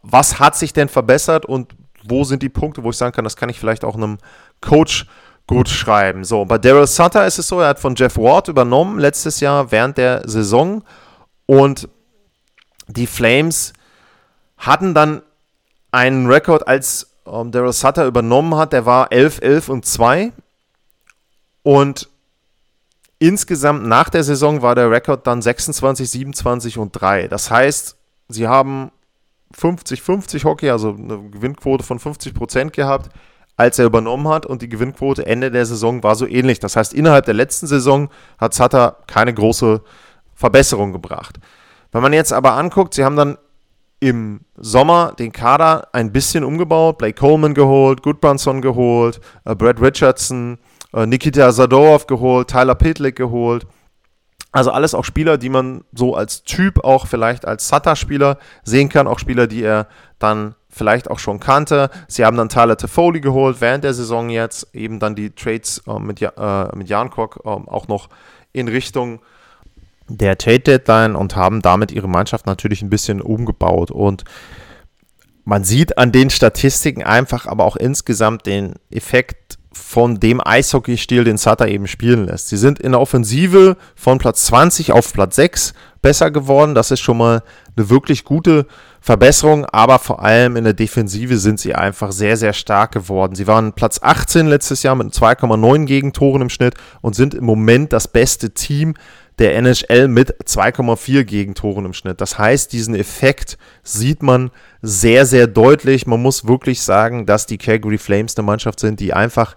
Was 0.02 0.38
hat 0.38 0.56
sich 0.56 0.74
denn 0.74 0.90
verbessert 0.90 1.46
und 1.46 1.74
wo 2.04 2.24
sind 2.24 2.42
die 2.42 2.50
Punkte, 2.50 2.84
wo 2.84 2.90
ich 2.90 2.98
sagen 2.98 3.14
kann, 3.14 3.24
das 3.24 3.36
kann 3.36 3.48
ich 3.48 3.58
vielleicht 3.58 3.82
auch 3.82 3.96
einem 3.96 4.18
Coach 4.60 5.06
gut 5.46 5.70
schreiben. 5.70 6.24
So, 6.24 6.44
bei 6.44 6.58
Daryl 6.58 6.86
Sutter 6.86 7.26
ist 7.26 7.38
es 7.38 7.48
so, 7.48 7.60
er 7.60 7.68
hat 7.68 7.80
von 7.80 7.94
Jeff 7.94 8.18
Ward 8.18 8.48
übernommen 8.48 8.98
letztes 8.98 9.40
Jahr 9.40 9.70
während 9.72 9.96
der 9.96 10.28
Saison 10.28 10.82
und 11.46 11.88
die 12.88 13.06
Flames 13.06 13.72
hatten 14.58 14.92
dann 14.92 15.22
einen 15.92 16.26
Rekord, 16.26 16.68
als 16.68 17.10
ähm, 17.26 17.52
Daryl 17.52 17.72
Sutter 17.72 18.04
übernommen 18.06 18.54
hat, 18.56 18.74
der 18.74 18.84
war 18.84 19.12
11, 19.12 19.40
11 19.40 19.68
und 19.70 19.86
2 19.86 20.32
und 21.62 22.08
insgesamt 23.18 23.86
nach 23.86 24.08
der 24.08 24.24
Saison 24.24 24.62
war 24.62 24.74
der 24.74 24.90
Rekord 24.90 25.26
dann 25.26 25.42
26, 25.42 26.10
27 26.10 26.78
und 26.78 26.92
3. 26.92 27.28
Das 27.28 27.50
heißt, 27.50 27.96
sie 28.28 28.48
haben 28.48 28.90
50-50 29.56 30.44
Hockey, 30.44 30.70
also 30.70 30.90
eine 30.90 31.30
Gewinnquote 31.30 31.84
von 31.84 31.98
50 31.98 32.34
Prozent 32.34 32.72
gehabt 32.72 33.10
als 33.56 33.78
er 33.78 33.86
übernommen 33.86 34.28
hat 34.28 34.46
und 34.46 34.62
die 34.62 34.68
Gewinnquote 34.68 35.26
Ende 35.26 35.50
der 35.50 35.64
Saison 35.64 36.02
war 36.02 36.14
so 36.14 36.26
ähnlich. 36.26 36.60
Das 36.60 36.76
heißt, 36.76 36.92
innerhalb 36.92 37.24
der 37.24 37.34
letzten 37.34 37.66
Saison 37.66 38.10
hat 38.38 38.54
Sutter 38.54 38.98
keine 39.06 39.32
große 39.32 39.80
Verbesserung 40.34 40.92
gebracht. 40.92 41.40
Wenn 41.92 42.02
man 42.02 42.12
jetzt 42.12 42.32
aber 42.32 42.52
anguckt, 42.52 42.94
sie 42.94 43.04
haben 43.04 43.16
dann 43.16 43.38
im 43.98 44.40
Sommer 44.56 45.14
den 45.18 45.32
Kader 45.32 45.88
ein 45.92 46.12
bisschen 46.12 46.44
umgebaut, 46.44 46.98
Blake 46.98 47.18
Coleman 47.18 47.54
geholt, 47.54 48.02
Goodbranson 48.02 48.60
geholt, 48.60 49.20
äh, 49.46 49.54
Brad 49.54 49.80
Richardson, 49.80 50.58
Nikita 51.04 51.52
Zadorov 51.52 52.06
geholt, 52.06 52.48
Tyler 52.48 52.74
Pitlick 52.74 53.16
geholt. 53.16 53.66
Also 54.52 54.70
alles 54.70 54.94
auch 54.94 55.04
Spieler, 55.04 55.36
die 55.36 55.50
man 55.50 55.84
so 55.92 56.14
als 56.14 56.42
Typ 56.44 56.82
auch 56.82 57.06
vielleicht 57.06 57.46
als 57.46 57.68
Sutter-Spieler 57.68 58.38
sehen 58.64 58.88
kann, 58.88 59.06
auch 59.06 59.18
Spieler, 59.18 59.46
die 59.46 59.62
er 59.62 59.88
dann 60.18 60.54
vielleicht 60.70 61.10
auch 61.10 61.18
schon 61.18 61.40
kannte. 61.40 61.90
Sie 62.08 62.24
haben 62.24 62.36
dann 62.36 62.48
Tyler 62.48 62.76
Toffoli 62.76 63.20
geholt 63.20 63.60
während 63.60 63.84
der 63.84 63.92
Saison 63.92 64.30
jetzt, 64.30 64.74
eben 64.74 64.98
dann 64.98 65.14
die 65.14 65.30
Trades 65.30 65.82
äh, 65.86 65.98
mit, 65.98 66.22
äh, 66.22 66.76
mit 66.76 66.88
Jankok 66.88 67.40
äh, 67.44 67.48
auch 67.48 67.88
noch 67.88 68.08
in 68.52 68.68
Richtung 68.68 69.20
der 70.08 70.38
Trade 70.38 70.60
Deadline 70.60 71.16
und 71.16 71.34
haben 71.34 71.62
damit 71.62 71.92
ihre 71.92 72.08
Mannschaft 72.08 72.46
natürlich 72.46 72.80
ein 72.80 72.90
bisschen 72.90 73.20
umgebaut 73.20 73.90
und 73.90 74.24
man 75.44 75.64
sieht 75.64 75.96
an 75.98 76.12
den 76.12 76.30
Statistiken 76.30 77.02
einfach 77.02 77.46
aber 77.46 77.64
auch 77.64 77.76
insgesamt 77.76 78.46
den 78.46 78.74
Effekt 78.90 79.58
von 79.76 80.18
dem 80.18 80.40
Eishockeystil, 80.44 81.24
den 81.24 81.38
Sutter 81.38 81.68
eben 81.68 81.86
spielen 81.86 82.26
lässt. 82.26 82.48
Sie 82.48 82.56
sind 82.56 82.78
in 82.78 82.92
der 82.92 83.00
Offensive 83.00 83.76
von 83.94 84.18
Platz 84.18 84.46
20 84.46 84.92
auf 84.92 85.12
Platz 85.12 85.36
6 85.36 85.74
besser 86.02 86.30
geworden. 86.30 86.74
Das 86.74 86.90
ist 86.90 87.00
schon 87.00 87.18
mal 87.18 87.42
eine 87.76 87.90
wirklich 87.90 88.24
gute 88.24 88.66
Verbesserung, 89.00 89.66
aber 89.66 89.98
vor 89.98 90.22
allem 90.22 90.56
in 90.56 90.64
der 90.64 90.72
Defensive 90.72 91.38
sind 91.38 91.60
sie 91.60 91.74
einfach 91.74 92.12
sehr, 92.12 92.36
sehr 92.36 92.52
stark 92.52 92.92
geworden. 92.92 93.34
Sie 93.34 93.46
waren 93.46 93.72
Platz 93.72 94.00
18 94.02 94.46
letztes 94.46 94.82
Jahr 94.82 94.94
mit 94.94 95.12
2,9 95.12 95.84
Gegentoren 95.84 96.42
im 96.42 96.48
Schnitt 96.48 96.74
und 97.02 97.14
sind 97.14 97.34
im 97.34 97.44
Moment 97.44 97.92
das 97.92 98.08
beste 98.08 98.50
Team 98.50 98.94
der 99.38 99.54
NHL 99.56 100.08
mit 100.08 100.34
2,4 100.44 101.24
Gegentoren 101.24 101.84
im 101.84 101.92
Schnitt. 101.92 102.20
Das 102.20 102.38
heißt, 102.38 102.72
diesen 102.72 102.94
Effekt 102.94 103.58
sieht 103.82 104.22
man 104.22 104.50
sehr, 104.80 105.26
sehr 105.26 105.46
deutlich. 105.46 106.06
Man 106.06 106.22
muss 106.22 106.46
wirklich 106.46 106.80
sagen, 106.80 107.26
dass 107.26 107.46
die 107.46 107.58
Calgary 107.58 107.98
Flames 107.98 108.36
eine 108.36 108.46
Mannschaft 108.46 108.80
sind, 108.80 108.98
die 109.00 109.12
einfach 109.12 109.56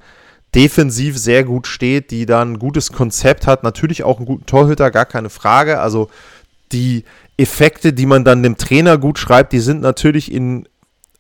defensiv 0.54 1.18
sehr 1.18 1.44
gut 1.44 1.68
steht, 1.68 2.12
die 2.12 2.26
dann 2.26 2.54
ein 2.54 2.60
gutes 2.60 2.92
Konzept 2.92 3.48
hat, 3.48 3.64
natürlich 3.64 4.04
auch 4.04 4.18
einen 4.18 4.26
guten 4.26 4.46
Torhüter, 4.46 4.92
gar 4.92 5.06
keine 5.06 5.30
Frage. 5.30 5.80
Also 5.80 6.10
die 6.72 7.06
Effekte, 7.38 7.94
die 7.94 8.06
man 8.06 8.26
dann 8.26 8.44
dem 8.44 8.58
Trainer 8.58 8.98
gut 8.98 9.18
schreibt, 9.18 9.54
die 9.54 9.60
sind 9.60 9.82
natürlich 9.82 10.32
in 10.32 10.68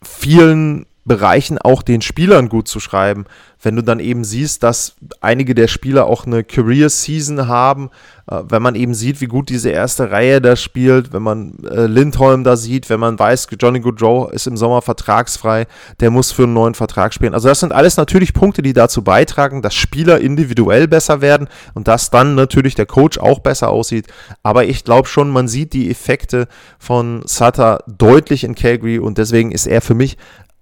vielen 0.01 0.85
Bereichen 1.09 1.57
auch 1.57 1.81
den 1.81 2.01
Spielern 2.01 2.47
gut 2.47 2.69
zu 2.69 2.79
schreiben. 2.79 3.25
Wenn 3.61 3.75
du 3.75 3.83
dann 3.83 3.99
eben 3.99 4.23
siehst, 4.23 4.63
dass 4.63 4.95
einige 5.19 5.53
der 5.53 5.67
Spieler 5.67 6.05
auch 6.05 6.25
eine 6.25 6.45
Career 6.45 6.89
Season 6.89 7.49
haben, 7.49 7.89
äh, 8.31 8.39
wenn 8.47 8.61
man 8.61 8.75
eben 8.75 8.93
sieht, 8.93 9.19
wie 9.19 9.25
gut 9.25 9.49
diese 9.49 9.69
erste 9.69 10.11
Reihe 10.11 10.39
da 10.39 10.55
spielt, 10.55 11.11
wenn 11.11 11.23
man 11.23 11.55
äh, 11.69 11.87
Lindholm 11.87 12.45
da 12.45 12.55
sieht, 12.55 12.89
wenn 12.89 13.01
man 13.01 13.19
weiß, 13.19 13.47
Johnny 13.59 13.81
Goodrow 13.81 14.31
ist 14.31 14.47
im 14.47 14.55
Sommer 14.55 14.81
vertragsfrei, 14.81 15.67
der 15.99 16.11
muss 16.11 16.31
für 16.31 16.43
einen 16.43 16.53
neuen 16.53 16.73
Vertrag 16.75 17.13
spielen. 17.13 17.33
Also 17.33 17.49
das 17.49 17.59
sind 17.59 17.73
alles 17.73 17.97
natürlich 17.97 18.33
Punkte, 18.33 18.61
die 18.61 18.71
dazu 18.71 19.03
beitragen, 19.03 19.61
dass 19.61 19.73
Spieler 19.73 20.21
individuell 20.21 20.87
besser 20.87 21.19
werden 21.19 21.49
und 21.73 21.89
dass 21.89 22.11
dann 22.11 22.35
natürlich 22.35 22.75
der 22.75 22.85
Coach 22.85 23.17
auch 23.17 23.39
besser 23.39 23.69
aussieht. 23.69 24.07
Aber 24.41 24.65
ich 24.65 24.85
glaube 24.85 25.09
schon, 25.09 25.29
man 25.29 25.49
sieht 25.49 25.73
die 25.73 25.91
Effekte 25.91 26.47
von 26.77 27.23
Sutter 27.25 27.83
deutlich 27.87 28.45
in 28.45 28.55
Calgary 28.55 28.99
und 28.99 29.17
deswegen 29.17 29.51
ist 29.51 29.67
er 29.67 29.81
für 29.81 29.95
mich 29.95 30.17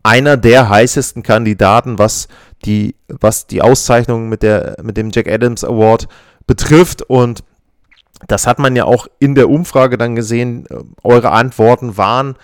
einer 0.08 0.38
der 0.38 0.70
heißesten 0.70 1.22
Kandidaten, 1.22 2.00
was 2.00 2.30
die, 2.64 2.96
was 3.10 3.46
die 3.46 3.62
Auszeichnung 3.62 4.30
mit, 4.30 4.42
der, 4.42 4.78
mit 4.82 4.96
dem 4.96 5.12
Jack 5.14 5.30
Adams 5.30 5.66
Award 5.66 6.08
betrifft. 6.48 7.02
Und 7.02 7.44
das 8.28 8.48
hat 8.48 8.58
man 8.58 8.76
ja 8.78 8.86
auch 8.86 9.08
in 9.20 9.36
der 9.36 9.50
Umfrage 9.50 9.98
dann 9.98 10.16
gesehen. 10.16 10.66
Eure 11.04 11.32
Antworten 11.32 11.98
waren 11.98 12.36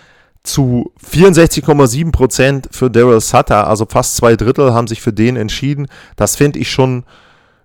zu 0.42 0.92
64,7 1.02 2.12
Prozent 2.12 2.68
für 2.70 2.90
Daryl 2.90 3.22
Sutter, 3.22 3.66
also 3.66 3.86
fast 3.88 4.16
zwei 4.16 4.36
Drittel 4.36 4.74
haben 4.74 4.86
sich 4.86 5.00
für 5.00 5.14
den 5.14 5.36
entschieden. 5.36 5.86
Das 6.16 6.36
finde 6.36 6.58
ich 6.58 6.70
schon 6.70 7.04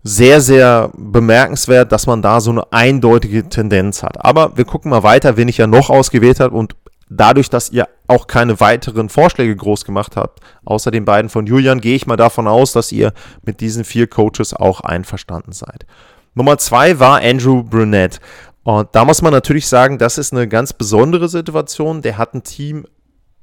sehr, 0.01 0.39
sehr 0.39 0.91
bemerkenswert, 0.95 1.91
dass 1.91 2.07
man 2.07 2.21
da 2.21 2.39
so 2.39 2.51
eine 2.51 2.71
eindeutige 2.71 3.49
Tendenz 3.49 4.01
hat. 4.01 4.23
Aber 4.23 4.55
wir 4.55 4.63
gucken 4.63 4.91
mal 4.91 5.03
weiter, 5.03 5.35
wen 5.35 5.49
ich 5.49 5.57
ja 5.57 5.67
noch 5.67 5.89
ausgewählt 5.89 6.39
habe 6.39 6.55
und 6.55 6.77
dadurch, 7.09 7.49
dass 7.49 7.69
ihr 7.69 7.89
auch 8.09 8.27
keine 8.27 8.59
weiteren 8.59 9.09
Vorschläge 9.09 9.55
groß 9.55 9.85
gemacht 9.85 10.15
habt, 10.15 10.39
außer 10.65 10.91
den 10.91 11.05
beiden 11.05 11.29
von 11.29 11.45
Julian, 11.45 11.81
gehe 11.81 11.95
ich 11.95 12.07
mal 12.07 12.17
davon 12.17 12.47
aus, 12.47 12.71
dass 12.73 12.91
ihr 12.91 13.13
mit 13.43 13.61
diesen 13.61 13.83
vier 13.83 14.07
Coaches 14.07 14.53
auch 14.53 14.81
einverstanden 14.81 15.51
seid. 15.51 15.85
Nummer 16.33 16.57
zwei 16.57 16.99
war 16.99 17.21
Andrew 17.21 17.63
Brunette. 17.63 18.19
Und 18.63 18.89
da 18.93 19.05
muss 19.05 19.21
man 19.21 19.33
natürlich 19.33 19.67
sagen, 19.67 19.97
das 19.97 20.17
ist 20.17 20.33
eine 20.33 20.47
ganz 20.47 20.73
besondere 20.73 21.27
Situation. 21.29 22.01
Der 22.01 22.17
hat 22.17 22.33
ein 22.33 22.43
Team 22.43 22.85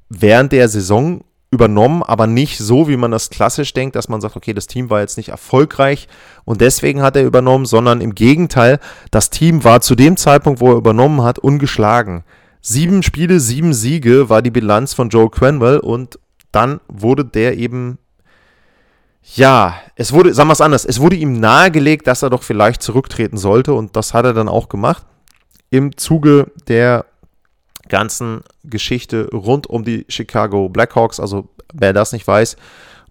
während 0.09 0.51
der 0.51 0.69
Saison 0.69 1.23
übernommen, 1.49 2.03
aber 2.03 2.27
nicht 2.27 2.57
so, 2.57 2.87
wie 2.87 2.97
man 2.97 3.11
das 3.11 3.29
klassisch 3.29 3.73
denkt, 3.73 3.95
dass 3.95 4.09
man 4.09 4.19
sagt, 4.19 4.35
okay, 4.35 4.53
das 4.53 4.67
Team 4.67 4.89
war 4.89 4.99
jetzt 4.99 5.17
nicht 5.17 5.29
erfolgreich 5.29 6.07
und 6.43 6.59
deswegen 6.59 7.01
hat 7.01 7.15
er 7.15 7.23
übernommen, 7.23 7.65
sondern 7.65 8.01
im 8.01 8.15
Gegenteil, 8.15 8.79
das 9.11 9.29
Team 9.29 9.63
war 9.63 9.79
zu 9.79 9.95
dem 9.95 10.17
Zeitpunkt, 10.17 10.59
wo 10.59 10.71
er 10.71 10.77
übernommen 10.77 11.23
hat, 11.23 11.39
ungeschlagen. 11.39 12.23
Sieben 12.69 13.01
Spiele, 13.01 13.39
sieben 13.39 13.73
Siege 13.73 14.27
war 14.27 14.41
die 14.41 14.51
Bilanz 14.51 14.93
von 14.93 15.07
Joe 15.07 15.29
Cranwell 15.29 15.79
und 15.79 16.19
dann 16.51 16.81
wurde 16.89 17.23
der 17.23 17.57
eben, 17.57 17.97
ja, 19.35 19.75
es 19.95 20.11
wurde, 20.11 20.33
sagen 20.33 20.49
wir 20.49 20.53
es 20.53 20.59
anders, 20.59 20.83
es 20.83 20.99
wurde 20.99 21.15
ihm 21.15 21.39
nahegelegt, 21.39 22.07
dass 22.07 22.23
er 22.23 22.29
doch 22.29 22.43
vielleicht 22.43 22.81
zurücktreten 22.81 23.37
sollte 23.37 23.73
und 23.73 23.95
das 23.95 24.13
hat 24.13 24.25
er 24.25 24.33
dann 24.33 24.49
auch 24.49 24.67
gemacht. 24.67 25.05
Im 25.69 25.95
Zuge 25.95 26.51
der 26.67 27.05
ganzen 27.87 28.41
Geschichte 28.65 29.29
rund 29.31 29.67
um 29.67 29.85
die 29.85 30.05
Chicago 30.09 30.67
Blackhawks, 30.67 31.21
also 31.21 31.47
wer 31.73 31.93
das 31.93 32.11
nicht 32.11 32.27
weiß, 32.27 32.57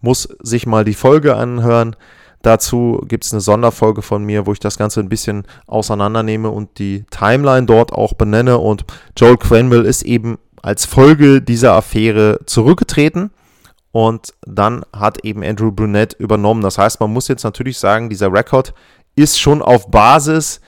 muss 0.03 0.29
sich 0.43 0.67
mal 0.67 0.85
die 0.85 0.93
Folge 0.93 1.35
anhören. 1.35 1.97
Dazu 2.43 3.03
gibt 3.09 3.25
es 3.25 3.33
eine 3.33 3.41
Sonderfolge 3.41 4.03
von 4.03 4.25
mir, 4.25 4.47
wo 4.47 4.53
ich 4.53 4.61
das 4.61 4.79
Ganze 4.79 5.01
ein 5.01 5.09
bisschen 5.09 5.45
auseinandernehme 5.67 6.51
und 6.51 6.79
die 6.79 7.05
Timeline 7.11 7.67
dort 7.67 7.93
auch 7.93 8.15
benenne. 8.15 8.59
Und 8.59 8.85
Joel 9.17 9.37
Cranwell 9.37 9.85
ist 9.85 10.03
eben 10.03 10.39
als 10.63 10.85
Folge 10.85 11.43
dieser 11.43 11.75
Affäre 11.75 12.41
zurückgetreten. 12.47 13.31
Und 13.93 14.35
dann 14.47 14.85
hat 14.93 15.25
eben 15.25 15.43
Andrew 15.43 15.73
Brunette 15.73 16.17
übernommen. 16.19 16.61
Das 16.63 16.77
heißt, 16.77 17.01
man 17.01 17.13
muss 17.13 17.29
jetzt 17.29 17.45
natürlich 17.45 17.79
sagen, 17.79 18.11
dieser 18.11 18.33
Rekord 18.33 18.75
ist 19.15 19.41
schon 19.41 19.63
auf 19.63 19.91
Basis 19.91 20.61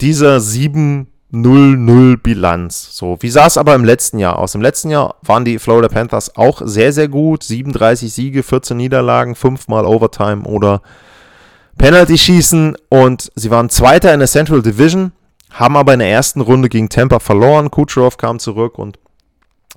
dieser 0.00 0.40
sieben 0.40 1.09
0-0 1.32 2.16
Bilanz. 2.16 2.88
So, 2.92 3.16
wie 3.20 3.30
sah 3.30 3.46
es 3.46 3.56
aber 3.56 3.74
im 3.74 3.84
letzten 3.84 4.18
Jahr 4.18 4.38
aus? 4.38 4.54
Im 4.54 4.62
letzten 4.62 4.90
Jahr 4.90 5.16
waren 5.22 5.44
die 5.44 5.58
Florida 5.58 5.88
Panthers 5.88 6.36
auch 6.36 6.62
sehr, 6.64 6.92
sehr 6.92 7.08
gut. 7.08 7.44
37 7.44 8.12
Siege, 8.12 8.42
14 8.42 8.76
Niederlagen, 8.76 9.34
5 9.34 9.68
mal 9.68 9.84
Overtime 9.84 10.42
oder 10.42 10.82
Penalty 11.78 12.18
schießen 12.18 12.76
und 12.88 13.30
sie 13.36 13.50
waren 13.50 13.70
Zweiter 13.70 14.12
in 14.12 14.18
der 14.18 14.28
Central 14.28 14.60
Division, 14.60 15.12
haben 15.50 15.76
aber 15.76 15.94
in 15.94 16.00
der 16.00 16.10
ersten 16.10 16.40
Runde 16.40 16.68
gegen 16.68 16.88
Tampa 16.88 17.20
verloren. 17.20 17.70
Kucherov 17.70 18.18
kam 18.18 18.38
zurück 18.38 18.78
und 18.78 18.98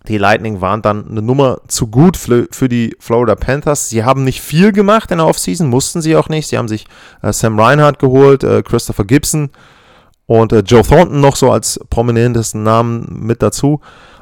die 0.07 0.17
Lightning 0.17 0.59
waren 0.59 0.81
dann 0.81 1.07
eine 1.07 1.21
Nummer 1.21 1.61
zu 1.67 1.87
gut 1.87 2.17
für, 2.17 2.67
die 2.67 2.95
Florida 2.99 3.35
Panthers. 3.35 3.89
Sie 3.89 4.03
haben 4.03 4.25
nicht 4.25 4.41
viel 4.41 4.73
gemacht 4.73 5.11
in 5.11 5.19
der 5.19 5.27
Offseason, 5.27 5.69
mussten 5.69 6.01
sie 6.01 6.17
auch 6.17 6.27
nicht. 6.27 6.47
Sie 6.47 6.57
haben 6.57 6.67
sich 6.67 6.87
äh, 7.21 7.31
Sam 7.31 7.57
Reinhardt 7.57 7.99
geholt, 7.99 8.43
äh, 8.43 8.63
Christopher 8.63 9.05
Gibson 9.05 9.49
und 10.25 10.53
äh, 10.53 10.59
Joe 10.59 10.83
Thornton 10.83 11.19
noch 11.19 11.35
so 11.35 11.51
als 11.51 11.79
prominentesten 11.89 12.63
Namen 12.63 13.07
mit 13.09 13.41
dazu. 13.41 13.81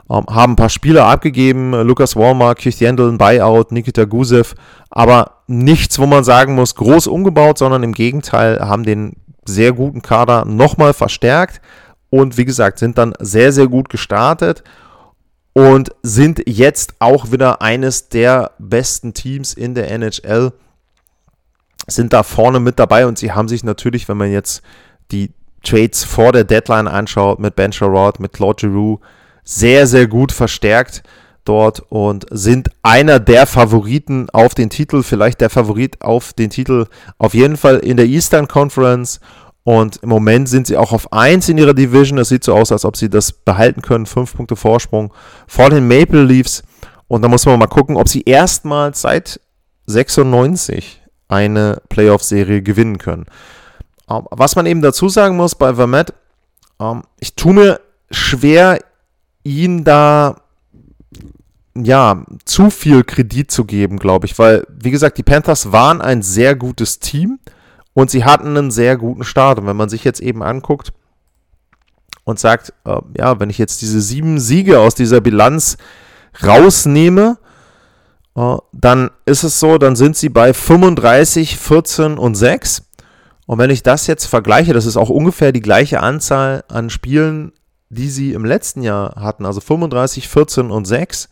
Ähm, 0.10 0.26
haben 0.30 0.54
ein 0.54 0.58
paar 0.58 0.70
Spieler 0.70 1.06
abgegeben, 1.06 1.74
äh, 1.74 1.84
Lukas 1.84 2.16
Walmart, 2.16 2.60
Keith 2.60 2.80
Yandel, 2.80 3.10
ein 3.10 3.18
Buyout, 3.18 3.72
Nikita 3.72 4.06
Gusev, 4.06 4.56
aber 4.90 5.38
nichts, 5.48 6.00
wo 6.00 6.06
man 6.06 6.24
sagen 6.24 6.56
muss, 6.56 6.76
groß 6.76 7.08
umgebaut, 7.08 7.58
sondern 7.58 7.84
im 7.84 7.94
Gegenteil 7.94 8.60
haben 8.60 8.84
den 8.84 9.18
sehr 9.46 9.74
guten 9.74 10.02
Kader 10.02 10.46
nochmal 10.46 10.94
verstärkt 10.94 11.62
und 12.10 12.38
wie 12.38 12.46
gesagt, 12.46 12.78
sind 12.78 12.98
dann 12.98 13.14
sehr, 13.20 13.54
sehr 13.54 13.68
gut 13.68 13.90
gestartet 13.90 14.64
und 15.54 15.92
sind 16.04 16.44
jetzt 16.46 16.96
auch 17.00 17.32
wieder 17.32 17.62
eines 17.62 18.10
der 18.10 18.52
besten 18.60 19.14
Teams 19.14 19.54
in 19.54 19.76
der 19.76 19.92
NHL. 19.92 20.52
Sind 21.88 22.14
da 22.14 22.24
vorne 22.24 22.60
mit 22.60 22.80
dabei 22.80 23.08
und 23.08 23.18
sie 23.18 23.32
haben 23.32 23.48
sich 23.48 23.64
natürlich, 23.64 24.08
wenn 24.08 24.18
man 24.18 24.32
jetzt 24.32 24.62
die 25.12 25.32
Trades 25.64 26.04
vor 26.04 26.32
der 26.32 26.44
Deadline 26.44 26.88
anschaut, 26.88 27.40
mit 27.40 27.56
Ben 27.56 27.72
Sherrod, 27.72 28.20
mit 28.20 28.34
Claude 28.34 28.68
Giroux, 28.68 29.00
sehr, 29.44 29.88
sehr 29.88 30.08
gut 30.08 30.32
verstärkt 30.32 31.04
dort 31.44 31.82
und 31.90 32.26
sind 32.30 32.70
einer 32.84 33.20
der 33.20 33.48
Favoriten 33.48 34.30
auf 34.32 34.54
den 34.54 34.70
Titel, 34.70 35.04
vielleicht 35.04 35.42
der 35.42 35.50
Favorit 35.50 36.02
auf 36.02 36.34
den 36.34 36.50
Titel, 36.50 36.86
auf 37.18 37.34
jeden 37.34 37.58
Fall 37.58 37.78
in 37.78 37.98
der 37.98 38.06
Eastern 38.06 38.48
Conference 38.48 39.20
und 39.64 39.98
im 39.98 40.10
Moment 40.10 40.50
sind 40.50 40.68
sie 40.68 40.78
auch 40.78 40.92
auf 40.92 41.14
1 41.14 41.50
in 41.50 41.58
ihrer 41.58 41.74
Division. 41.74 42.18
Es 42.18 42.30
sieht 42.30 42.44
so 42.44 42.56
aus, 42.56 42.72
als 42.72 42.86
ob 42.86 42.98
sie 42.98 43.10
das 43.10 43.32
behalten 43.32 43.82
können. 43.82 44.06
5 44.06 44.36
Punkte 44.36 44.56
Vorsprung 44.56 45.14
vor 45.48 45.70
den 45.70 45.88
Maple 45.88 46.24
Leafs. 46.24 46.64
Und 47.08 47.22
da 47.22 47.28
muss 47.28 47.46
man 47.46 47.60
mal 47.60 47.68
gucken, 47.68 47.96
ob 47.96 48.08
sie 48.08 48.24
erstmals 48.24 49.02
seit 49.02 49.40
96 49.86 51.02
eine 51.28 51.82
Playoff-Serie 51.90 52.62
gewinnen 52.62 52.98
können. 52.98 53.26
Ähm, 54.12 54.28
was 54.32 54.56
man 54.56 54.66
eben 54.66 54.82
dazu 54.82 55.10
sagen 55.10 55.38
muss 55.38 55.56
bei 55.56 55.76
Vermette, 55.76 56.14
ähm, 56.80 57.04
ich 57.20 57.36
tue 57.36 57.54
mir 57.54 57.82
schwer, 58.10 58.80
ihn 59.44 59.84
da 59.84 60.36
ja, 61.76 62.26
zu 62.44 62.70
viel 62.70 63.04
Kredit 63.04 63.50
zu 63.50 63.64
geben, 63.64 63.98
glaube 63.98 64.26
ich, 64.26 64.38
weil, 64.38 64.66
wie 64.68 64.92
gesagt, 64.92 65.18
die 65.18 65.24
Panthers 65.24 65.72
waren 65.72 66.02
ein 66.02 66.22
sehr 66.22 66.56
gutes 66.56 67.00
Team. 67.00 67.40
Und 67.94 68.10
sie 68.10 68.24
hatten 68.24 68.58
einen 68.58 68.72
sehr 68.72 68.98
guten 68.98 69.24
Start. 69.24 69.60
Und 69.60 69.68
wenn 69.68 69.76
man 69.76 69.90
sich 69.90 70.04
jetzt 70.04 70.22
eben 70.22 70.44
anguckt 70.44 70.94
und 72.24 72.40
sagt, 72.40 72.74
äh, 72.86 72.98
ja, 73.18 73.40
wenn 73.40 73.50
ich 73.50 73.58
jetzt 73.58 73.82
diese 73.82 74.02
sieben 74.02 74.40
Siege 74.40 74.80
aus 74.80 74.96
dieser 74.96 75.22
Bilanz 75.22 75.78
rausnehme, 76.42 77.38
äh, 78.36 78.56
dann 78.72 79.12
ist 79.26 79.44
es 79.44 79.60
so, 79.60 79.78
dann 79.78 79.96
sind 79.96 80.16
sie 80.16 80.30
bei 80.30 80.54
35, 80.54 81.58
14 81.58 82.18
und 82.18 82.36
6. 82.36 82.84
Und 83.52 83.58
wenn 83.58 83.70
ich 83.70 83.84
das 83.84 84.08
jetzt 84.08 84.28
vergleiche, 84.28 84.72
das 84.72 84.86
ist 84.86 84.96
auch 84.96 85.10
ungefähr 85.10 85.52
die 85.52 85.60
gleiche 85.60 86.00
Anzahl 86.00 86.64
an 86.70 86.90
Spielen, 86.90 87.52
die 87.90 88.08
sie 88.08 88.32
im 88.32 88.46
letzten 88.46 88.82
Jahr 88.82 89.16
hatten, 89.18 89.46
also 89.46 89.60
35, 89.60 90.30
14 90.30 90.72
und 90.72 90.86
6. 90.86 91.28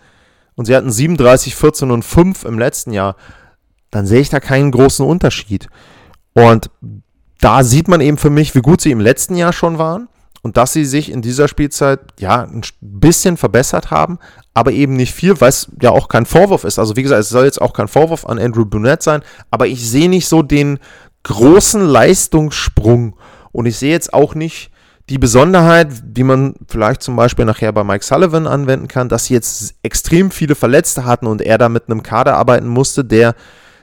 Und 0.55 0.65
sie 0.65 0.75
hatten 0.75 0.91
37, 0.91 1.55
14 1.55 1.91
und 1.91 2.03
5 2.03 2.43
im 2.43 2.60
letzten 2.60 2.91
Jahr. 2.91 3.15
Dann 3.89 4.05
sehe 4.05 4.19
ich 4.19 4.27
da 4.27 4.41
keinen 4.41 4.71
großen 4.71 5.05
Unterschied. 5.05 5.69
Und 6.34 6.69
da 7.39 7.63
sieht 7.63 7.88
man 7.88 8.01
eben 8.01 8.17
für 8.17 8.29
mich, 8.29 8.53
wie 8.53 8.62
gut 8.62 8.82
sie 8.82 8.91
im 8.91 8.99
letzten 8.99 9.38
Jahr 9.38 9.53
schon 9.53 9.77
waren 9.77 10.10
und 10.41 10.58
dass 10.58 10.73
sie 10.73 10.84
sich 10.84 11.10
in 11.10 11.21
dieser 11.21 11.47
Spielzeit 11.47 12.01
ja 12.19 12.41
ein 12.41 12.63
bisschen 12.82 13.38
verbessert 13.38 13.91
haben, 13.91 14.19
aber 14.53 14.73
eben 14.73 14.97
nicht 14.97 15.13
viel, 15.13 15.36
es 15.39 15.71
ja 15.82 15.91
auch 15.91 16.10
kein 16.10 16.25
Vorwurf 16.25 16.65
ist. 16.65 16.79
Also 16.79 16.97
wie 16.97 17.03
gesagt, 17.03 17.21
es 17.21 17.29
soll 17.29 17.45
jetzt 17.45 17.62
auch 17.62 17.71
kein 17.71 17.88
Vorwurf 17.88 18.25
an 18.25 18.39
Andrew 18.39 18.65
Burnett 18.65 19.03
sein, 19.03 19.21
aber 19.51 19.67
ich 19.67 19.89
sehe 19.89 20.10
nicht 20.10 20.27
so 20.27 20.41
den 20.41 20.79
großen 21.29 21.85
Leistungssprung 21.85 23.15
und 23.51 23.67
ich 23.67 23.77
sehe 23.77 23.91
jetzt 23.91 24.13
auch 24.13 24.33
nicht 24.33 24.71
die 25.09 25.19
Besonderheit, 25.19 25.87
die 26.03 26.23
man 26.23 26.55
vielleicht 26.67 27.03
zum 27.03 27.15
Beispiel 27.15 27.45
nachher 27.45 27.71
bei 27.71 27.83
Mike 27.83 28.03
Sullivan 28.03 28.47
anwenden 28.47 28.87
kann, 28.87 29.09
dass 29.09 29.25
sie 29.25 29.35
jetzt 29.35 29.75
extrem 29.83 30.31
viele 30.31 30.55
Verletzte 30.55 31.05
hatten 31.05 31.27
und 31.27 31.41
er 31.41 31.59
da 31.59 31.69
mit 31.69 31.83
einem 31.87 32.01
Kader 32.01 32.35
arbeiten 32.35 32.67
musste, 32.67 33.05
der 33.05 33.35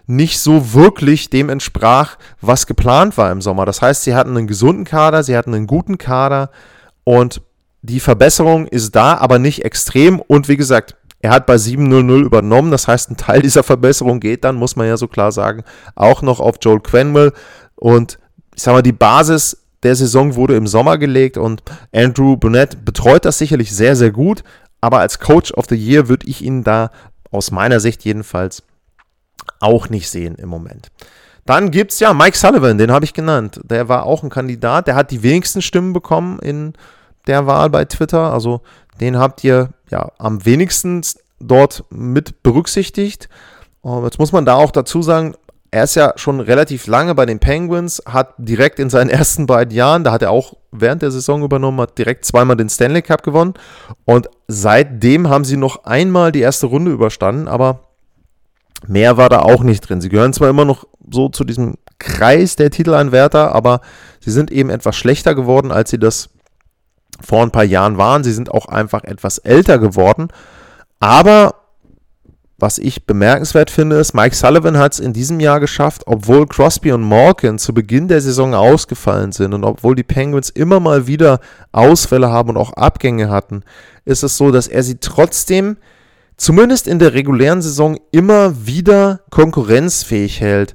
nicht 0.09 0.41
so 0.41 0.73
wirklich 0.75 1.31
dem 1.31 1.49
entsprach, 1.49 2.17
was 2.41 2.67
geplant 2.67 3.17
war 3.17 3.31
im 3.31 3.41
Sommer. 3.41 3.65
Das 3.65 3.81
heißt, 3.81 4.03
sie 4.03 4.15
hatten 4.15 4.37
einen 4.37 4.47
gesunden 4.49 4.85
Kader, 4.85 5.23
sie 5.23 5.37
hatten 5.37 5.55
einen 5.55 5.69
guten 5.69 5.99
Kader 5.99 6.51
und 7.05 7.43
die 7.83 8.01
Verbesserung 8.01 8.67
ist 8.67 8.97
da, 8.97 9.17
aber 9.19 9.39
nicht 9.39 9.65
extrem. 9.65 10.21
Und 10.21 10.49
wie 10.49 10.57
gesagt, 10.57 10.97
er 11.27 11.33
hat 11.33 11.47
bei 11.47 11.57
7.00 11.57 12.23
übernommen. 12.23 12.71
Das 12.71 12.87
heißt, 12.87 13.11
ein 13.11 13.17
Teil 13.17 13.43
dieser 13.43 13.65
Verbesserung 13.65 14.21
geht 14.21 14.45
dann, 14.45 14.55
muss 14.55 14.77
man 14.77 14.87
ja 14.87 14.97
so 14.97 15.09
klar 15.09 15.33
sagen, 15.33 15.65
auch 15.97 16.23
noch 16.23 16.39
auf 16.39 16.55
Joel 16.61 16.79
Quenwell. 16.79 17.33
Und 17.75 18.21
ich 18.55 18.63
sag 18.63 18.75
mal, 18.75 18.83
die 18.83 18.93
Basis 18.93 19.67
der 19.83 19.97
Saison 19.97 20.37
wurde 20.37 20.55
im 20.55 20.69
Sommer 20.69 20.99
gelegt 20.99 21.37
und 21.37 21.65
Andrew 21.93 22.37
Burnett 22.37 22.85
betreut 22.85 23.25
das 23.25 23.39
sicherlich 23.39 23.75
sehr, 23.75 23.97
sehr 23.97 24.13
gut. 24.13 24.45
Aber 24.81 25.01
als 25.01 25.19
Coach 25.19 25.53
of 25.55 25.65
the 25.69 25.75
Year 25.75 26.09
würde 26.09 26.29
ich 26.29 26.45
ihn 26.45 26.63
da 26.63 26.93
aus 27.33 27.51
meiner 27.51 27.81
Sicht 27.81 28.05
jedenfalls 28.05 28.63
auch 29.59 29.89
nicht 29.89 30.09
sehen 30.09 30.37
im 30.37 30.49
Moment. 30.49 30.93
Dann 31.45 31.73
gibt 31.73 31.91
es 31.91 31.99
ja 31.99 32.15
Mike 32.15 32.39
Sullivan, 32.39 32.79
den 32.79 32.93
habe 32.93 33.05
ich 33.05 33.15
genannt. 33.15 33.61
Der 33.65 33.89
war 33.89 34.07
auch 34.07 34.23
ein 34.23 34.31
Kandidat, 34.31 34.87
der 34.87 34.95
hat 34.95 35.11
die 35.11 35.25
wenigsten 35.25 35.61
Stimmen 35.61 35.93
bekommen 35.93 36.39
in 36.39 36.75
der 37.27 37.49
Wahl 37.49 37.69
bei 37.69 37.85
Twitter. 37.85 38.33
Also 38.33 38.61
den 39.01 39.19
habt 39.19 39.43
ihr 39.43 39.71
ja 39.91 40.11
am 40.19 40.45
wenigsten 40.45 41.03
dort 41.41 41.85
mit 41.91 42.43
berücksichtigt. 42.43 43.29
Jetzt 44.03 44.19
muss 44.19 44.33
man 44.33 44.45
da 44.45 44.55
auch 44.55 44.71
dazu 44.71 45.03
sagen, 45.03 45.35
er 45.71 45.85
ist 45.85 45.95
ja 45.95 46.13
schon 46.17 46.41
relativ 46.41 46.87
lange 46.87 47.15
bei 47.15 47.27
den 47.27 47.39
Penguins, 47.39 48.03
hat 48.07 48.35
direkt 48.39 48.79
in 48.79 48.91
seinen 48.91 49.11
ersten 49.11 49.47
beiden 49.47 49.75
Jahren, 49.75 50.05
da 50.05 50.13
hat 50.13 50.23
er 50.23 50.31
auch 50.31 50.55
während 50.73 51.03
der 51.03 51.11
Saison 51.11 51.43
übernommen, 51.43 51.81
hat 51.81 51.99
direkt 51.99 52.25
zweimal 52.25 52.57
den 52.57 52.69
Stanley 52.69 53.03
Cup 53.03 53.23
gewonnen. 53.23 53.55
Und 54.05 54.29
seitdem 54.49 55.29
haben 55.29 55.45
sie 55.45 55.57
noch 55.57 55.85
einmal 55.85 56.33
die 56.33 56.41
erste 56.41 56.67
Runde 56.67 56.91
überstanden, 56.91 57.49
aber 57.49 57.87
Mehr 58.87 59.17
war 59.17 59.29
da 59.29 59.41
auch 59.41 59.63
nicht 59.63 59.81
drin. 59.81 60.01
Sie 60.01 60.09
gehören 60.09 60.33
zwar 60.33 60.49
immer 60.49 60.65
noch 60.65 60.85
so 61.11 61.29
zu 61.29 61.45
diesem 61.45 61.75
Kreis 61.99 62.57
der 62.57 62.71
Titelanwärter, 62.71 63.55
aber 63.55 63.81
sie 64.21 64.31
sind 64.31 64.51
eben 64.51 64.71
etwas 64.71 64.97
schlechter 64.97 65.35
geworden, 65.35 65.73
als 65.73 65.91
sie 65.91 65.99
das 65.99 66.29
vor 67.25 67.43
ein 67.43 67.51
paar 67.51 67.65
Jahren 67.65 67.99
waren. 67.99 68.25
Sie 68.25 68.33
sind 68.33 68.51
auch 68.51 68.67
einfach 68.67 69.05
etwas 69.05 69.39
älter 69.39 69.79
geworden. 69.79 70.29
Aber 71.01 71.55
was 72.59 72.79
ich 72.79 73.05
bemerkenswert 73.05 73.71
finde, 73.71 73.97
ist, 73.97 74.15
Mike 74.15 74.35
Sullivan 74.35 74.79
hat 74.79 74.95
es 74.95 75.01
in 75.01 75.13
diesem 75.13 75.41
Jahr 75.41 75.61
geschafft, 75.61 76.05
obwohl 76.07 76.47
Crosby 76.47 76.91
und 76.93 77.03
Malkin 77.03 77.59
zu 77.59 77.75
Beginn 77.75 78.09
der 78.09 78.23
Saison 78.23 78.55
ausgefallen 78.55 79.33
sind 79.33 79.53
und 79.53 79.63
obwohl 79.63 79.95
die 79.95 80.03
Penguins 80.03 80.49
immer 80.49 80.81
mal 80.81 81.07
wieder 81.07 81.41
Ausfälle 81.73 82.31
haben 82.31 82.51
und 82.51 82.57
auch 82.57 82.73
Abgänge 82.73 83.29
hatten, 83.29 83.63
ist 84.07 84.23
es 84.23 84.39
so, 84.39 84.51
dass 84.53 84.69
er 84.69 84.83
sie 84.83 84.97
trotzdem 85.01 85.77
zumindest 86.39 86.87
in 86.87 86.99
der 86.99 87.13
regulären 87.13 87.61
Saison 87.61 87.99
immer 88.11 88.67
wieder 88.67 89.21
konkurrenzfähig 89.31 90.41
hält. 90.41 90.75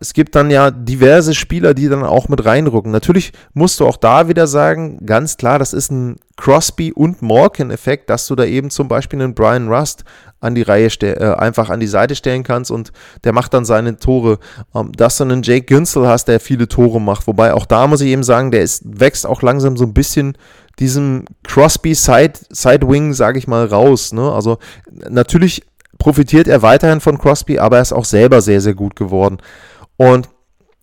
Es 0.00 0.12
gibt 0.12 0.34
dann 0.34 0.50
ja 0.50 0.70
diverse 0.70 1.34
Spieler, 1.34 1.74
die 1.74 1.88
dann 1.88 2.04
auch 2.04 2.28
mit 2.28 2.44
reinrücken. 2.44 2.92
Natürlich 2.92 3.32
musst 3.54 3.80
du 3.80 3.86
auch 3.86 3.96
da 3.96 4.28
wieder 4.28 4.46
sagen, 4.46 5.04
ganz 5.06 5.36
klar, 5.36 5.58
das 5.58 5.72
ist 5.72 5.90
ein 5.90 6.16
Crosby- 6.36 6.92
und 6.92 7.22
Morgan-Effekt, 7.22 8.08
dass 8.10 8.26
du 8.26 8.34
da 8.34 8.44
eben 8.44 8.70
zum 8.70 8.88
Beispiel 8.88 9.20
einen 9.20 9.34
Brian 9.34 9.68
Rust 9.68 10.04
an 10.40 10.54
die 10.54 10.62
Reihe 10.62 10.88
äh, 11.02 11.34
einfach 11.34 11.68
an 11.68 11.80
die 11.80 11.86
Seite 11.86 12.14
stellen 12.14 12.42
kannst 12.42 12.70
und 12.70 12.92
der 13.24 13.32
macht 13.32 13.52
dann 13.52 13.64
seine 13.64 13.96
Tore. 13.96 14.38
Ähm, 14.74 14.92
dass 14.92 15.18
du 15.18 15.24
einen 15.24 15.42
Jake 15.42 15.66
Günzel 15.66 16.08
hast, 16.08 16.28
der 16.28 16.40
viele 16.40 16.66
Tore 16.66 17.00
macht. 17.00 17.26
Wobei 17.26 17.52
auch 17.52 17.66
da 17.66 17.86
muss 17.86 18.00
ich 18.00 18.08
eben 18.08 18.22
sagen, 18.22 18.50
der 18.50 18.62
ist, 18.62 18.82
wächst 18.84 19.26
auch 19.26 19.42
langsam 19.42 19.76
so 19.76 19.84
ein 19.84 19.94
bisschen 19.94 20.36
diesem 20.78 21.26
Crosby 21.42 21.94
Side, 21.94 22.32
sage 22.50 23.38
ich 23.38 23.46
mal, 23.46 23.66
raus. 23.66 24.12
Ne? 24.12 24.32
Also 24.32 24.58
natürlich 25.08 25.62
profitiert 25.98 26.48
er 26.48 26.62
weiterhin 26.62 27.00
von 27.00 27.18
Crosby, 27.18 27.58
aber 27.58 27.76
er 27.76 27.82
ist 27.82 27.92
auch 27.92 28.06
selber 28.06 28.40
sehr, 28.40 28.60
sehr 28.60 28.74
gut 28.74 28.96
geworden. 28.96 29.38
Und 30.00 30.30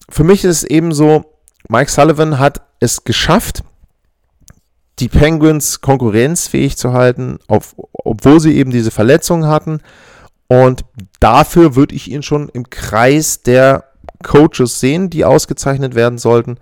für 0.09 0.23
mich 0.23 0.43
ist 0.43 0.57
es 0.57 0.63
eben 0.63 0.93
so, 0.93 1.25
Mike 1.69 1.89
Sullivan 1.89 2.37
hat 2.37 2.61
es 2.79 3.03
geschafft, 3.03 3.63
die 4.99 5.09
Penguins 5.09 5.81
konkurrenzfähig 5.81 6.77
zu 6.77 6.93
halten, 6.93 7.39
auf, 7.47 7.75
obwohl 7.93 8.39
sie 8.39 8.55
eben 8.55 8.69
diese 8.69 8.91
Verletzungen 8.91 9.47
hatten. 9.47 9.81
Und 10.45 10.85
dafür 11.19 11.75
würde 11.75 11.95
ich 11.95 12.11
ihn 12.11 12.21
schon 12.21 12.47
im 12.49 12.69
Kreis 12.69 13.41
der 13.41 13.85
Coaches 14.23 14.79
sehen, 14.79 15.09
die 15.09 15.25
ausgezeichnet 15.25 15.95
werden 15.95 16.19
sollten. 16.19 16.59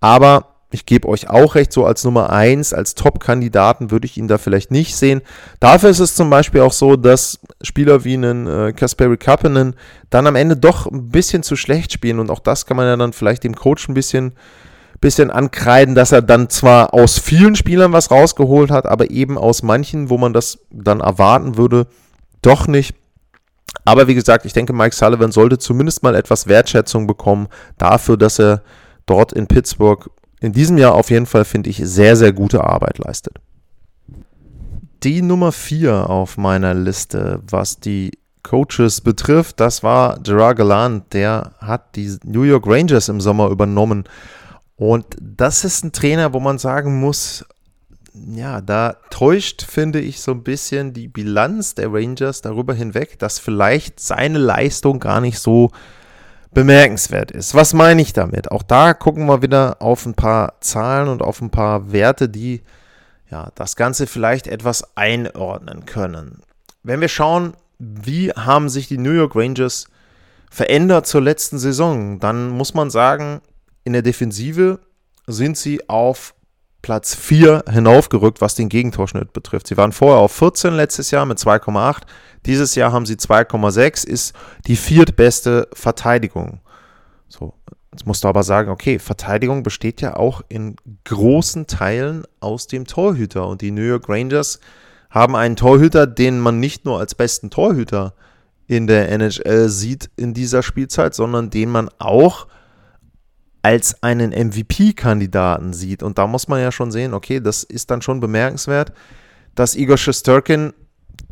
Aber 0.00 0.51
Ich 0.74 0.86
gebe 0.86 1.06
euch 1.06 1.28
auch 1.28 1.54
recht, 1.54 1.70
so 1.70 1.84
als 1.84 2.02
Nummer 2.02 2.30
1, 2.30 2.72
als 2.72 2.94
Top-Kandidaten 2.94 3.90
würde 3.90 4.06
ich 4.06 4.16
ihn 4.16 4.26
da 4.26 4.38
vielleicht 4.38 4.70
nicht 4.70 4.96
sehen. 4.96 5.20
Dafür 5.60 5.90
ist 5.90 5.98
es 5.98 6.14
zum 6.14 6.30
Beispiel 6.30 6.62
auch 6.62 6.72
so, 6.72 6.96
dass 6.96 7.40
Spieler 7.60 8.04
wie 8.04 8.14
einen 8.14 8.46
äh, 8.46 8.72
Kasperi 8.72 9.18
Kapanen 9.18 9.74
dann 10.08 10.26
am 10.26 10.34
Ende 10.34 10.56
doch 10.56 10.86
ein 10.86 11.10
bisschen 11.10 11.42
zu 11.42 11.56
schlecht 11.56 11.92
spielen 11.92 12.18
und 12.18 12.30
auch 12.30 12.38
das 12.38 12.64
kann 12.64 12.78
man 12.78 12.86
ja 12.86 12.96
dann 12.96 13.12
vielleicht 13.12 13.44
dem 13.44 13.54
Coach 13.54 13.86
ein 13.86 13.94
bisschen, 13.94 14.32
bisschen 14.98 15.30
ankreiden, 15.30 15.94
dass 15.94 16.10
er 16.10 16.22
dann 16.22 16.48
zwar 16.48 16.94
aus 16.94 17.18
vielen 17.18 17.54
Spielern 17.54 17.92
was 17.92 18.10
rausgeholt 18.10 18.70
hat, 18.70 18.86
aber 18.86 19.10
eben 19.10 19.36
aus 19.36 19.62
manchen, 19.62 20.08
wo 20.08 20.16
man 20.16 20.32
das 20.32 20.60
dann 20.70 21.00
erwarten 21.00 21.58
würde, 21.58 21.86
doch 22.40 22.66
nicht. 22.66 22.94
Aber 23.84 24.08
wie 24.08 24.14
gesagt, 24.14 24.46
ich 24.46 24.54
denke, 24.54 24.72
Mike 24.72 24.96
Sullivan 24.96 25.32
sollte 25.32 25.58
zumindest 25.58 26.02
mal 26.02 26.14
etwas 26.14 26.46
Wertschätzung 26.46 27.06
bekommen 27.06 27.48
dafür, 27.76 28.16
dass 28.16 28.38
er 28.38 28.62
dort 29.04 29.34
in 29.34 29.46
Pittsburgh 29.46 30.08
in 30.42 30.52
diesem 30.52 30.76
Jahr 30.76 30.94
auf 30.94 31.10
jeden 31.10 31.26
Fall, 31.26 31.44
finde 31.44 31.70
ich, 31.70 31.80
sehr, 31.82 32.16
sehr 32.16 32.32
gute 32.32 32.64
Arbeit 32.64 32.98
leistet. 32.98 33.36
Die 35.04 35.22
Nummer 35.22 35.52
4 35.52 36.10
auf 36.10 36.36
meiner 36.36 36.74
Liste, 36.74 37.40
was 37.48 37.78
die 37.78 38.10
Coaches 38.42 39.00
betrifft, 39.00 39.60
das 39.60 39.84
war 39.84 40.18
Gerard 40.20 40.58
Gallant. 40.58 41.12
Der 41.12 41.52
hat 41.58 41.94
die 41.94 42.18
New 42.24 42.42
York 42.42 42.66
Rangers 42.66 43.08
im 43.08 43.20
Sommer 43.20 43.50
übernommen. 43.50 44.04
Und 44.74 45.06
das 45.20 45.64
ist 45.64 45.84
ein 45.84 45.92
Trainer, 45.92 46.32
wo 46.32 46.40
man 46.40 46.58
sagen 46.58 46.98
muss, 46.98 47.44
ja, 48.12 48.60
da 48.60 48.96
täuscht, 49.10 49.62
finde 49.62 50.00
ich, 50.00 50.20
so 50.20 50.32
ein 50.32 50.42
bisschen 50.42 50.92
die 50.92 51.08
Bilanz 51.08 51.76
der 51.76 51.92
Rangers 51.92 52.42
darüber 52.42 52.74
hinweg, 52.74 53.18
dass 53.18 53.38
vielleicht 53.38 54.00
seine 54.00 54.38
Leistung 54.38 54.98
gar 54.98 55.20
nicht 55.20 55.38
so 55.38 55.70
bemerkenswert 56.54 57.30
ist. 57.30 57.54
Was 57.54 57.74
meine 57.74 58.02
ich 58.02 58.12
damit? 58.12 58.50
Auch 58.50 58.62
da 58.62 58.94
gucken 58.94 59.26
wir 59.26 59.42
wieder 59.42 59.76
auf 59.80 60.06
ein 60.06 60.14
paar 60.14 60.60
Zahlen 60.60 61.08
und 61.08 61.22
auf 61.22 61.40
ein 61.40 61.50
paar 61.50 61.92
Werte, 61.92 62.28
die 62.28 62.62
ja, 63.30 63.50
das 63.54 63.76
Ganze 63.76 64.06
vielleicht 64.06 64.46
etwas 64.46 64.96
einordnen 64.96 65.86
können. 65.86 66.42
Wenn 66.82 67.00
wir 67.00 67.08
schauen, 67.08 67.54
wie 67.78 68.30
haben 68.30 68.68
sich 68.68 68.88
die 68.88 68.98
New 68.98 69.12
York 69.12 69.34
Rangers 69.34 69.86
verändert 70.50 71.06
zur 71.06 71.22
letzten 71.22 71.58
Saison, 71.58 72.20
dann 72.20 72.50
muss 72.50 72.74
man 72.74 72.90
sagen, 72.90 73.40
in 73.84 73.94
der 73.94 74.02
Defensive 74.02 74.80
sind 75.26 75.56
sie 75.56 75.88
auf 75.88 76.34
Platz 76.82 77.14
4 77.14 77.64
hinaufgerückt, 77.70 78.40
was 78.40 78.56
den 78.56 78.68
Gegentorschnitt 78.68 79.32
betrifft. 79.32 79.68
Sie 79.68 79.76
waren 79.76 79.92
vorher 79.92 80.18
auf 80.18 80.32
14 80.32 80.74
letztes 80.74 81.12
Jahr 81.12 81.24
mit 81.24 81.38
2,8. 81.38 82.02
Dieses 82.44 82.74
Jahr 82.74 82.92
haben 82.92 83.06
sie 83.06 83.14
2,6, 83.14 84.06
ist 84.06 84.34
die 84.66 84.76
viertbeste 84.76 85.68
Verteidigung. 85.72 86.60
So, 87.28 87.54
jetzt 87.92 88.04
musst 88.04 88.24
du 88.24 88.28
aber 88.28 88.42
sagen, 88.42 88.70
okay, 88.70 88.98
Verteidigung 88.98 89.62
besteht 89.62 90.00
ja 90.00 90.16
auch 90.16 90.42
in 90.48 90.74
großen 91.04 91.68
Teilen 91.68 92.24
aus 92.40 92.66
dem 92.66 92.84
Torhüter. 92.84 93.46
Und 93.46 93.62
die 93.62 93.70
New 93.70 93.82
York 93.82 94.08
Rangers 94.08 94.58
haben 95.08 95.36
einen 95.36 95.56
Torhüter, 95.56 96.08
den 96.08 96.40
man 96.40 96.58
nicht 96.58 96.84
nur 96.84 96.98
als 96.98 97.14
besten 97.14 97.50
Torhüter 97.50 98.14
in 98.66 98.86
der 98.86 99.08
NHL 99.10 99.68
sieht 99.68 100.10
in 100.16 100.34
dieser 100.34 100.62
Spielzeit, 100.62 101.14
sondern 101.14 101.50
den 101.50 101.70
man 101.70 101.90
auch 101.98 102.46
als 103.62 104.02
einen 104.02 104.30
MVP-Kandidaten 104.30 105.72
sieht. 105.72 106.02
Und 106.02 106.18
da 106.18 106.26
muss 106.26 106.48
man 106.48 106.60
ja 106.60 106.72
schon 106.72 106.90
sehen, 106.90 107.14
okay, 107.14 107.40
das 107.40 107.62
ist 107.62 107.90
dann 107.90 108.02
schon 108.02 108.20
bemerkenswert, 108.20 108.92
dass 109.54 109.76
Igor 109.76 109.96
Shesterkin 109.96 110.72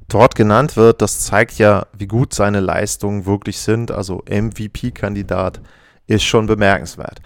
dort 0.08 0.34
genannt 0.34 0.76
wird. 0.76 1.02
Das 1.02 1.20
zeigt 1.20 1.58
ja, 1.58 1.86
wie 1.96 2.06
gut 2.06 2.32
seine 2.32 2.60
Leistungen 2.60 3.26
wirklich 3.26 3.58
sind. 3.58 3.90
Also 3.90 4.22
MVP-Kandidat 4.28 5.60
ist 6.06 6.24
schon 6.24 6.46
bemerkenswert. 6.46 7.20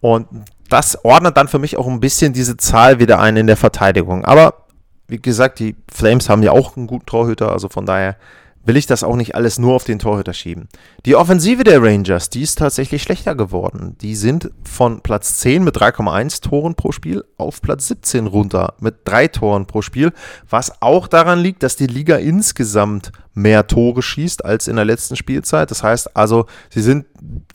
Und 0.00 0.26
das 0.68 1.04
ordnet 1.04 1.36
dann 1.36 1.48
für 1.48 1.58
mich 1.58 1.76
auch 1.76 1.86
ein 1.86 2.00
bisschen 2.00 2.32
diese 2.32 2.56
Zahl 2.56 2.98
wieder 2.98 3.20
ein 3.20 3.36
in 3.36 3.46
der 3.46 3.56
Verteidigung. 3.56 4.24
Aber 4.24 4.66
wie 5.08 5.20
gesagt, 5.20 5.60
die 5.60 5.76
Flames 5.92 6.28
haben 6.28 6.42
ja 6.42 6.52
auch 6.52 6.76
einen 6.76 6.88
guten 6.88 7.06
Torhüter, 7.06 7.52
also 7.52 7.68
von 7.68 7.86
daher 7.86 8.16
will 8.66 8.76
ich 8.76 8.86
das 8.86 9.04
auch 9.04 9.16
nicht 9.16 9.34
alles 9.34 9.58
nur 9.58 9.74
auf 9.74 9.84
den 9.84 9.98
Torhüter 9.98 10.34
schieben. 10.34 10.68
Die 11.06 11.14
Offensive 11.14 11.64
der 11.64 11.82
Rangers, 11.82 12.30
die 12.30 12.42
ist 12.42 12.58
tatsächlich 12.58 13.02
schlechter 13.02 13.34
geworden. 13.34 13.96
Die 14.00 14.16
sind 14.16 14.50
von 14.64 15.00
Platz 15.00 15.38
10 15.38 15.62
mit 15.64 15.76
3,1 15.76 16.42
Toren 16.42 16.74
pro 16.74 16.92
Spiel 16.92 17.24
auf 17.38 17.62
Platz 17.62 17.88
17 17.88 18.26
runter 18.26 18.74
mit 18.80 18.96
3 19.04 19.28
Toren 19.28 19.66
pro 19.66 19.82
Spiel, 19.82 20.12
was 20.48 20.82
auch 20.82 21.06
daran 21.06 21.38
liegt, 21.38 21.62
dass 21.62 21.76
die 21.76 21.86
Liga 21.86 22.16
insgesamt 22.16 23.12
mehr 23.34 23.66
Tore 23.66 24.02
schießt 24.02 24.44
als 24.44 24.66
in 24.66 24.76
der 24.76 24.84
letzten 24.84 25.14
Spielzeit. 25.14 25.70
Das 25.70 25.82
heißt 25.82 26.16
also, 26.16 26.46
sie 26.70 26.82
sind 26.82 27.06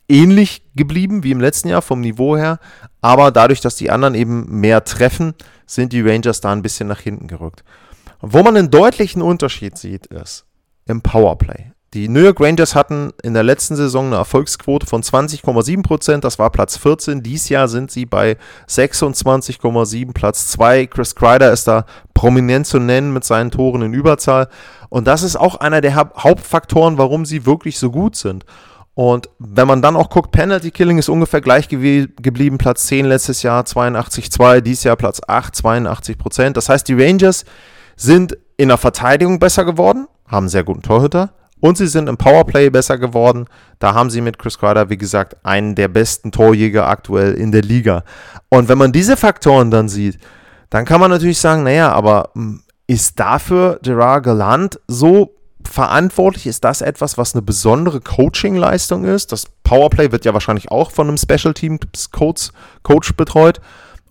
ähnlich 0.07 0.63
geblieben 0.75 1.23
wie 1.23 1.31
im 1.31 1.41
letzten 1.41 1.67
Jahr 1.67 1.81
vom 1.81 2.01
Niveau 2.01 2.37
her, 2.37 2.59
aber 3.01 3.31
dadurch, 3.31 3.59
dass 3.59 3.75
die 3.75 3.89
anderen 3.89 4.15
eben 4.15 4.59
mehr 4.59 4.85
treffen, 4.85 5.33
sind 5.65 5.91
die 5.91 6.01
Rangers 6.01 6.39
da 6.39 6.51
ein 6.51 6.61
bisschen 6.61 6.87
nach 6.87 6.99
hinten 6.99 7.27
gerückt. 7.27 7.63
Wo 8.21 8.43
man 8.43 8.55
einen 8.55 8.69
deutlichen 8.69 9.21
Unterschied 9.21 9.77
sieht, 9.77 10.05
ist, 10.05 10.45
im 10.91 11.01
Powerplay. 11.01 11.71
Die 11.93 12.07
New 12.07 12.21
York 12.21 12.39
Rangers 12.39 12.73
hatten 12.73 13.11
in 13.21 13.33
der 13.33 13.43
letzten 13.43 13.75
Saison 13.75 14.07
eine 14.07 14.15
Erfolgsquote 14.15 14.87
von 14.87 15.03
20,7%, 15.03 16.19
das 16.19 16.39
war 16.39 16.49
Platz 16.49 16.77
14. 16.77 17.21
Dies 17.21 17.49
Jahr 17.49 17.67
sind 17.67 17.91
sie 17.91 18.05
bei 18.05 18.37
26,7, 18.69 20.13
Platz 20.13 20.47
2. 20.47 20.85
Chris 20.85 21.15
Kreider 21.15 21.51
ist 21.51 21.67
da 21.67 21.85
prominent 22.13 22.65
zu 22.65 22.79
nennen 22.79 23.11
mit 23.11 23.25
seinen 23.25 23.51
Toren 23.51 23.81
in 23.81 23.93
Überzahl. 23.93 24.47
Und 24.87 25.05
das 25.05 25.21
ist 25.21 25.35
auch 25.35 25.55
einer 25.55 25.81
der 25.81 25.95
Hauptfaktoren, 25.95 26.97
warum 26.97 27.25
sie 27.25 27.45
wirklich 27.45 27.77
so 27.77 27.91
gut 27.91 28.15
sind. 28.15 28.45
Und 28.93 29.29
wenn 29.39 29.67
man 29.67 29.81
dann 29.81 29.97
auch 29.97 30.09
guckt, 30.09 30.31
Penalty 30.31 30.71
Killing 30.71 30.97
ist 30.97 31.09
ungefähr 31.09 31.41
gleich 31.41 31.67
geblieben, 31.67 32.57
Platz 32.57 32.87
10 32.87 33.05
letztes 33.05 33.41
Jahr 33.41 33.63
82,2, 33.63 34.61
dieses 34.61 34.85
Jahr 34.85 34.95
Platz 34.95 35.19
8, 35.27 35.55
82% 35.55 36.51
Das 36.51 36.69
heißt, 36.69 36.87
die 36.87 36.93
Rangers 36.93 37.43
sind 37.97 38.37
in 38.55 38.69
der 38.69 38.77
Verteidigung 38.77 39.39
besser 39.39 39.65
geworden, 39.65 40.07
haben 40.31 40.45
einen 40.45 40.49
sehr 40.49 40.63
guten 40.63 40.81
Torhüter 40.81 41.33
und 41.59 41.77
sie 41.77 41.87
sind 41.87 42.09
im 42.09 42.17
Powerplay 42.17 42.69
besser 42.69 42.97
geworden. 42.97 43.45
Da 43.79 43.93
haben 43.93 44.09
sie 44.09 44.21
mit 44.21 44.39
Chris 44.39 44.57
Kreider, 44.57 44.89
wie 44.89 44.97
gesagt, 44.97 45.37
einen 45.45 45.75
der 45.75 45.87
besten 45.87 46.31
Torjäger 46.31 46.87
aktuell 46.87 47.33
in 47.33 47.51
der 47.51 47.61
Liga. 47.61 48.03
Und 48.49 48.67
wenn 48.67 48.77
man 48.77 48.91
diese 48.91 49.15
Faktoren 49.15 49.69
dann 49.69 49.87
sieht, 49.87 50.17
dann 50.69 50.85
kann 50.85 50.99
man 50.99 51.11
natürlich 51.11 51.39
sagen, 51.39 51.63
naja, 51.63 51.91
aber 51.91 52.31
hm, 52.33 52.63
ist 52.87 53.19
dafür 53.19 53.79
Gerard 53.83 54.23
Gallant 54.23 54.79
so 54.87 55.35
verantwortlich? 55.65 56.47
Ist 56.47 56.63
das 56.63 56.81
etwas, 56.81 57.17
was 57.17 57.35
eine 57.35 57.41
besondere 57.41 58.01
Coaching-Leistung 58.01 59.05
ist? 59.05 59.31
Das 59.31 59.45
Powerplay 59.63 60.11
wird 60.11 60.25
ja 60.25 60.33
wahrscheinlich 60.33 60.71
auch 60.71 60.91
von 60.91 61.07
einem 61.07 61.17
Special 61.17 61.53
Team 61.53 61.79
Coach, 62.11 62.49
Coach 62.83 63.13
betreut. 63.13 63.61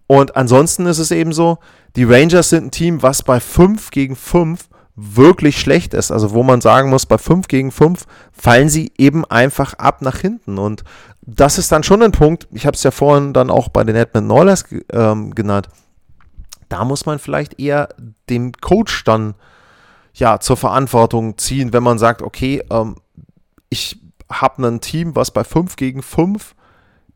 Und 0.06 0.36
ansonsten 0.36 0.86
ist 0.86 0.98
es 0.98 1.10
eben 1.10 1.32
so, 1.32 1.58
die 1.96 2.04
Rangers 2.04 2.50
sind 2.50 2.66
ein 2.66 2.70
Team, 2.70 3.02
was 3.02 3.22
bei 3.22 3.40
5 3.40 3.90
gegen 3.90 4.16
5 4.16 4.69
wirklich 5.02 5.58
schlecht 5.58 5.94
ist. 5.94 6.10
Also 6.10 6.32
wo 6.32 6.42
man 6.42 6.60
sagen 6.60 6.90
muss, 6.90 7.06
bei 7.06 7.16
5 7.16 7.48
gegen 7.48 7.70
5 7.72 8.04
fallen 8.32 8.68
sie 8.68 8.92
eben 8.98 9.24
einfach 9.24 9.74
ab 9.74 10.02
nach 10.02 10.18
hinten. 10.18 10.58
Und 10.58 10.84
das 11.22 11.58
ist 11.58 11.72
dann 11.72 11.82
schon 11.82 12.02
ein 12.02 12.12
Punkt, 12.12 12.48
ich 12.52 12.66
habe 12.66 12.74
es 12.74 12.82
ja 12.82 12.90
vorhin 12.90 13.32
dann 13.32 13.50
auch 13.50 13.68
bei 13.68 13.82
den 13.84 13.96
Edmund 13.96 14.30
Oilers 14.30 14.64
ähm, 14.92 15.34
genannt, 15.34 15.68
da 16.68 16.84
muss 16.84 17.06
man 17.06 17.18
vielleicht 17.18 17.58
eher 17.58 17.88
dem 18.28 18.52
Coach 18.52 19.04
dann 19.04 19.34
ja 20.14 20.38
zur 20.38 20.56
Verantwortung 20.56 21.38
ziehen, 21.38 21.72
wenn 21.72 21.82
man 21.82 21.98
sagt, 21.98 22.22
okay, 22.22 22.62
ähm, 22.70 22.96
ich 23.70 24.00
habe 24.30 24.66
ein 24.66 24.80
Team, 24.80 25.16
was 25.16 25.30
bei 25.30 25.44
5 25.44 25.76
gegen 25.76 26.02
5 26.02 26.54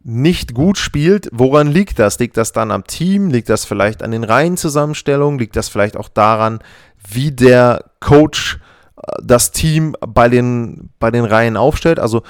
nicht 0.07 0.55
gut 0.55 0.77
spielt, 0.77 1.31
woran 1.33 1.67
liegt 1.67 1.99
das? 1.99 2.19
Liegt 2.19 2.37
das 2.37 2.53
dann 2.53 2.71
am 2.71 2.87
Team? 2.87 3.31
Liegt 3.31 3.49
das 3.49 3.65
vielleicht 3.65 4.03
an 4.03 4.11
den 4.11 4.23
Reihenzusammenstellungen? 4.23 5.39
Liegt 5.39 5.57
das 5.57 5.71
vielleicht 5.71 5.97
auch 5.97 6.11
daran, 6.11 6.61
wie 7.09 7.31
der 7.31 7.85
Coach 8.01 8.59
äh, 8.97 9.03
das 9.23 9.51
Team 9.53 9.97
bei 10.01 10.29
den, 10.29 10.91
bei 10.99 11.11
den 11.11 11.25
Reihen 11.25 11.57
aufstellt? 11.57 11.99
Also 11.99 12.23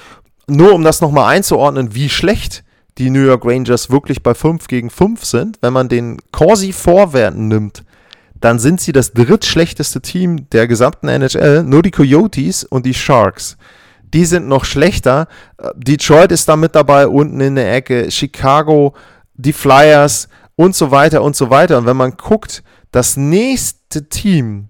nur 0.47 0.75
um 0.75 0.83
das 0.83 1.01
nochmal 1.01 1.35
einzuordnen, 1.35 1.95
wie 1.95 2.09
schlecht 2.09 2.65
die 2.99 3.11
New 3.11 3.25
York 3.25 3.45
Rangers 3.45 3.91
wirklich 3.91 4.23
bei 4.23 4.35
5 4.35 4.69
gegen 4.69 4.91
5 4.91 5.25
sind, 5.25 5.59
wenn 5.63 5.73
man 5.73 5.89
den 5.89 6.19
Corsi 6.31 6.73
Vorwert 6.73 7.35
nimmt, 7.35 7.85
dann 8.41 8.59
sind 8.59 8.81
sie 8.81 8.93
das 8.93 9.13
drittschlechteste 9.13 10.01
Team 10.01 10.49
der 10.51 10.69
gesamten 10.69 11.09
NHL. 11.09 11.65
Nur 11.65 11.83
die 11.83 11.91
Coyotes 11.91 12.63
und 12.63 12.87
die 12.87 12.95
Sharks 12.95 13.57
die 14.15 14.25
sind 14.25 14.47
noch 14.47 14.65
schlechter. 14.65 15.27
Detroit 15.75 16.31
ist 16.31 16.49
da 16.49 16.57
mit 16.57 16.75
dabei, 16.75 17.09
unten 17.09 17.41
in 17.41 17.57
der 17.57 17.75
Ecke, 17.75 18.11
Chicago, 18.11 18.95
die 19.35 19.53
Flyers 19.53 20.29
und 20.55 20.77
so 20.77 20.93
weiter 20.93 21.21
und 21.23 21.35
so 21.35 21.51
weiter. 21.51 21.77
Und 21.79 21.87
wenn 21.87 21.97
man 21.97 22.13
guckt, 22.13 22.63
das 22.93 23.17
nächste 23.17 23.84
Team 24.03 24.69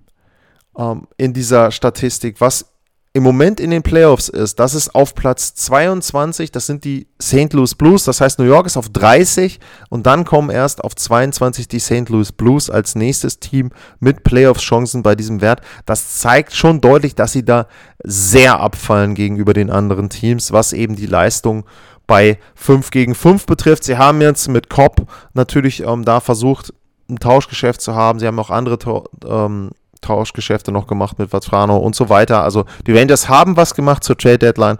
ähm, 0.76 1.06
in 1.16 1.32
dieser 1.32 1.70
Statistik, 1.70 2.40
was 2.40 2.74
im 3.16 3.22
Moment 3.22 3.60
in 3.60 3.70
den 3.70 3.84
Playoffs 3.84 4.28
ist, 4.28 4.58
das 4.58 4.74
ist 4.74 4.92
auf 4.92 5.14
Platz 5.14 5.54
22, 5.54 6.50
das 6.50 6.66
sind 6.66 6.82
die 6.82 7.06
St. 7.22 7.52
Louis 7.52 7.76
Blues, 7.76 8.02
das 8.02 8.20
heißt 8.20 8.40
New 8.40 8.44
York 8.44 8.66
ist 8.66 8.76
auf 8.76 8.88
30 8.88 9.60
und 9.88 10.04
dann 10.04 10.24
kommen 10.24 10.50
erst 10.50 10.82
auf 10.82 10.96
22 10.96 11.68
die 11.68 11.78
St. 11.78 12.08
Louis 12.08 12.32
Blues 12.32 12.70
als 12.70 12.96
nächstes 12.96 13.38
Team 13.38 13.70
mit 14.00 14.24
Playoffs-Chancen 14.24 15.04
bei 15.04 15.14
diesem 15.14 15.40
Wert. 15.40 15.60
Das 15.86 16.18
zeigt 16.18 16.54
schon 16.56 16.80
deutlich, 16.80 17.14
dass 17.14 17.30
sie 17.30 17.44
da 17.44 17.68
sehr 18.02 18.58
abfallen 18.58 19.14
gegenüber 19.14 19.52
den 19.52 19.70
anderen 19.70 20.10
Teams, 20.10 20.50
was 20.50 20.72
eben 20.72 20.96
die 20.96 21.06
Leistung 21.06 21.66
bei 22.08 22.38
5 22.56 22.90
gegen 22.90 23.14
5 23.14 23.46
betrifft. 23.46 23.84
Sie 23.84 23.96
haben 23.96 24.20
jetzt 24.22 24.48
mit 24.48 24.68
Cobb 24.68 25.06
natürlich 25.34 25.84
ähm, 25.86 26.04
da 26.04 26.18
versucht, 26.18 26.74
ein 27.08 27.18
Tauschgeschäft 27.18 27.80
zu 27.80 27.94
haben. 27.94 28.18
Sie 28.18 28.26
haben 28.26 28.38
auch 28.38 28.50
andere 28.50 28.78
ähm, 29.26 29.70
Tauschgeschäfte 30.00 30.72
noch 30.72 30.86
gemacht 30.86 31.18
mit 31.18 31.30
Vatrano 31.30 31.76
und 31.76 31.94
so 31.94 32.08
weiter. 32.08 32.42
Also 32.42 32.64
die 32.86 32.92
Rangers 32.92 33.28
haben 33.28 33.56
was 33.56 33.74
gemacht 33.74 34.04
zur 34.04 34.16
Trade 34.16 34.38
Deadline. 34.38 34.78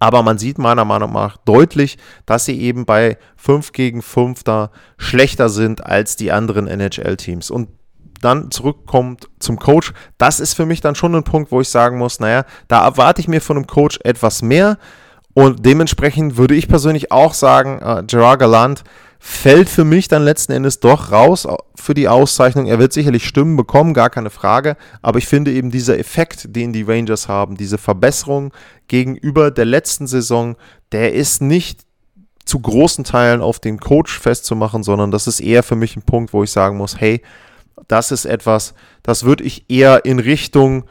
Aber 0.00 0.22
man 0.22 0.38
sieht 0.38 0.58
meiner 0.58 0.84
Meinung 0.84 1.12
nach 1.12 1.36
deutlich, 1.38 1.98
dass 2.26 2.44
sie 2.44 2.60
eben 2.60 2.84
bei 2.84 3.16
5 3.36 3.72
gegen 3.72 4.02
5 4.02 4.42
da 4.42 4.70
schlechter 4.98 5.48
sind 5.48 5.86
als 5.86 6.16
die 6.16 6.32
anderen 6.32 6.66
NHL-Teams. 6.66 7.50
Und 7.50 7.68
dann 8.20 8.50
zurückkommt 8.50 9.28
zum 9.38 9.58
Coach, 9.58 9.92
das 10.18 10.40
ist 10.40 10.54
für 10.54 10.66
mich 10.66 10.80
dann 10.80 10.94
schon 10.94 11.14
ein 11.14 11.24
Punkt, 11.24 11.52
wo 11.52 11.60
ich 11.60 11.68
sagen 11.68 11.98
muss, 11.98 12.20
naja, 12.20 12.44
da 12.68 12.84
erwarte 12.84 13.20
ich 13.20 13.28
mir 13.28 13.40
von 13.40 13.56
einem 13.56 13.66
Coach 13.66 13.98
etwas 14.02 14.42
mehr. 14.42 14.78
Und 15.34 15.66
dementsprechend 15.66 16.36
würde 16.36 16.54
ich 16.54 16.68
persönlich 16.68 17.12
auch 17.12 17.34
sagen, 17.34 17.80
äh, 17.82 18.02
Gerard 18.06 18.40
Gallant 18.40 18.84
fällt 19.26 19.70
für 19.70 19.84
mich 19.84 20.08
dann 20.08 20.22
letzten 20.22 20.52
Endes 20.52 20.80
doch 20.80 21.10
raus 21.10 21.48
für 21.74 21.94
die 21.94 22.08
Auszeichnung. 22.08 22.66
Er 22.66 22.78
wird 22.78 22.92
sicherlich 22.92 23.26
Stimmen 23.26 23.56
bekommen, 23.56 23.94
gar 23.94 24.10
keine 24.10 24.28
Frage. 24.28 24.76
Aber 25.00 25.16
ich 25.18 25.26
finde 25.26 25.50
eben 25.50 25.70
dieser 25.70 25.98
Effekt, 25.98 26.54
den 26.54 26.74
die 26.74 26.82
Rangers 26.82 27.26
haben, 27.26 27.56
diese 27.56 27.78
Verbesserung 27.78 28.52
gegenüber 28.86 29.50
der 29.50 29.64
letzten 29.64 30.06
Saison, 30.06 30.56
der 30.92 31.14
ist 31.14 31.40
nicht 31.40 31.86
zu 32.44 32.60
großen 32.60 33.04
Teilen 33.04 33.40
auf 33.40 33.60
den 33.60 33.80
Coach 33.80 34.20
festzumachen, 34.20 34.82
sondern 34.82 35.10
das 35.10 35.26
ist 35.26 35.40
eher 35.40 35.62
für 35.62 35.74
mich 35.74 35.96
ein 35.96 36.02
Punkt, 36.02 36.34
wo 36.34 36.44
ich 36.44 36.50
sagen 36.50 36.76
muss, 36.76 37.00
hey, 37.00 37.22
das 37.88 38.12
ist 38.12 38.26
etwas, 38.26 38.74
das 39.02 39.24
würde 39.24 39.44
ich 39.44 39.70
eher 39.70 40.04
in 40.04 40.18
Richtung 40.18 40.84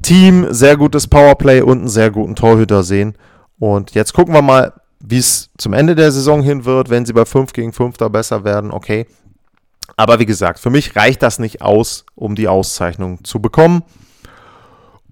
Team, 0.00 0.46
sehr 0.48 0.78
gutes 0.78 1.08
Powerplay 1.08 1.60
und 1.60 1.80
einen 1.80 1.88
sehr 1.88 2.10
guten 2.10 2.36
Torhüter 2.36 2.82
sehen. 2.82 3.16
Und 3.58 3.90
jetzt 3.90 4.14
gucken 4.14 4.32
wir 4.32 4.40
mal, 4.40 4.72
wie 5.00 5.18
es 5.18 5.50
zum 5.58 5.72
Ende 5.72 5.94
der 5.94 6.12
Saison 6.12 6.42
hin 6.42 6.64
wird, 6.64 6.90
wenn 6.90 7.06
sie 7.06 7.12
bei 7.12 7.24
5 7.24 7.52
gegen 7.52 7.72
5 7.72 7.96
da 7.96 8.08
besser 8.08 8.44
werden, 8.44 8.70
okay. 8.70 9.06
Aber 9.96 10.18
wie 10.18 10.26
gesagt, 10.26 10.58
für 10.58 10.70
mich 10.70 10.96
reicht 10.96 11.22
das 11.22 11.38
nicht 11.38 11.62
aus, 11.62 12.04
um 12.14 12.34
die 12.34 12.48
Auszeichnung 12.48 13.22
zu 13.24 13.40
bekommen. 13.40 13.82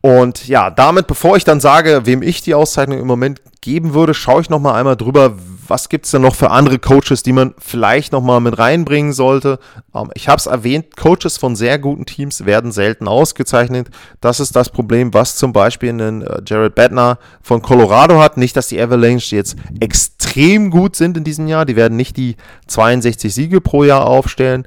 Und 0.01 0.47
ja, 0.49 0.71
damit, 0.71 1.07
bevor 1.07 1.37
ich 1.37 1.45
dann 1.45 1.61
sage, 1.61 2.03
wem 2.05 2.23
ich 2.23 2.43
die 2.43 2.55
Auszeichnung 2.55 2.99
im 2.99 3.07
Moment 3.07 3.41
geben 3.63 3.95
würde, 3.95 4.13
schaue 4.13 4.43
ich 4.43 4.51
nochmal 4.51 4.75
einmal 4.75 4.97
drüber, 4.97 5.35
was 5.69 5.89
gibt 5.89 6.05
es 6.07 6.13
denn 6.13 6.23
noch 6.23 6.35
für 6.35 6.51
andere 6.51 6.79
Coaches, 6.79 7.23
die 7.23 7.33
man 7.33 7.55
vielleicht 7.59 8.13
nochmal 8.13 8.41
mit 8.41 8.59
reinbringen 8.59 9.13
sollte? 9.13 9.59
Ähm, 9.95 10.11
ich 10.15 10.29
habe 10.29 10.39
es 10.39 10.47
erwähnt, 10.47 10.97
Coaches 10.97 11.37
von 11.37 11.57
sehr 11.57 11.79
guten 11.79 12.07
Teams 12.07 12.45
werden 12.45 12.73
selten 12.73 13.09
ausgezeichnet. 13.09 13.89
Das 14.21 14.41
ist 14.41 14.57
das 14.57 14.71
Problem, 14.71 15.15
was 15.15 15.37
zum 15.37 15.53
Beispiel 15.53 15.91
einen 15.91 16.23
äh, 16.23 16.43
Jared 16.47 16.75
Bednar 16.75 17.19
von 17.43 17.63
Colorado 17.63 18.21
hat. 18.21 18.37
Nicht, 18.37 18.57
dass 18.57 18.69
die 18.69 18.81
Avalanche 18.81 19.35
jetzt 19.35 19.57
extrem 19.81 20.71
gut 20.71 20.97
sind 20.97 21.17
in 21.17 21.25
diesem 21.25 21.47
Jahr. 21.47 21.65
Die 21.65 21.77
werden 21.77 21.97
nicht 21.97 22.17
die 22.17 22.37
62 22.67 23.35
Siege 23.35 23.61
pro 23.61 23.85
Jahr 23.85 24.07
aufstellen. 24.07 24.67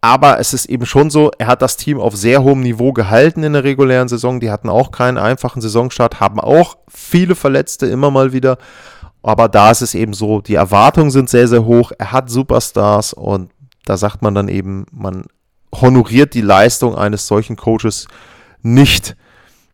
Aber 0.00 0.38
es 0.38 0.52
ist 0.52 0.66
eben 0.66 0.86
schon 0.86 1.10
so, 1.10 1.32
er 1.36 1.48
hat 1.48 1.62
das 1.62 1.76
Team 1.76 1.98
auf 1.98 2.14
sehr 2.14 2.44
hohem 2.44 2.60
Niveau 2.60 2.92
gehalten 2.92 3.42
in 3.42 3.54
der 3.54 3.64
regulären 3.64 4.06
Saison. 4.06 4.38
Die 4.38 4.52
hatten 4.52 4.68
auch 4.68 4.92
keinen 4.92 5.18
einfachen 5.18 5.60
Saisonstart, 5.60 6.20
haben 6.20 6.38
auch 6.38 6.76
viele 6.88 7.34
Verletzte 7.34 7.86
immer 7.86 8.12
mal 8.12 8.32
wieder. 8.32 8.58
Aber 9.26 9.48
da 9.48 9.72
ist 9.72 9.82
es 9.82 9.96
eben 9.96 10.12
so, 10.12 10.40
die 10.40 10.54
Erwartungen 10.54 11.10
sind 11.10 11.28
sehr, 11.28 11.48
sehr 11.48 11.64
hoch. 11.64 11.90
Er 11.98 12.12
hat 12.12 12.30
Superstars 12.30 13.12
und 13.12 13.50
da 13.84 13.96
sagt 13.96 14.22
man 14.22 14.36
dann 14.36 14.46
eben, 14.46 14.86
man 14.92 15.24
honoriert 15.74 16.32
die 16.32 16.42
Leistung 16.42 16.94
eines 16.94 17.26
solchen 17.26 17.56
Coaches 17.56 18.06
nicht. 18.62 19.16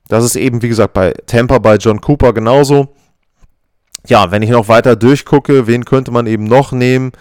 Das 0.09 0.25
ist 0.25 0.37
eben, 0.37 0.63
wie 0.63 0.71
gesagt, 0.71 0.95
bei 0.95 1.13
Tampa, 1.27 1.59
bei 1.59 1.77
John 1.77 2.01
Cooper 2.01 2.33
genauso. 2.33 2.95
Ja, 4.07 4.31
wenn 4.31 4.41
ich 4.41 4.49
noch 4.49 4.69
weiter 4.69 4.97
durchgucke, 4.97 5.67
wen 5.67 5.85
könnte 5.85 6.13
man 6.13 6.27
eben 6.27 6.45
noch 6.45 6.73
nehmen? 6.73 7.13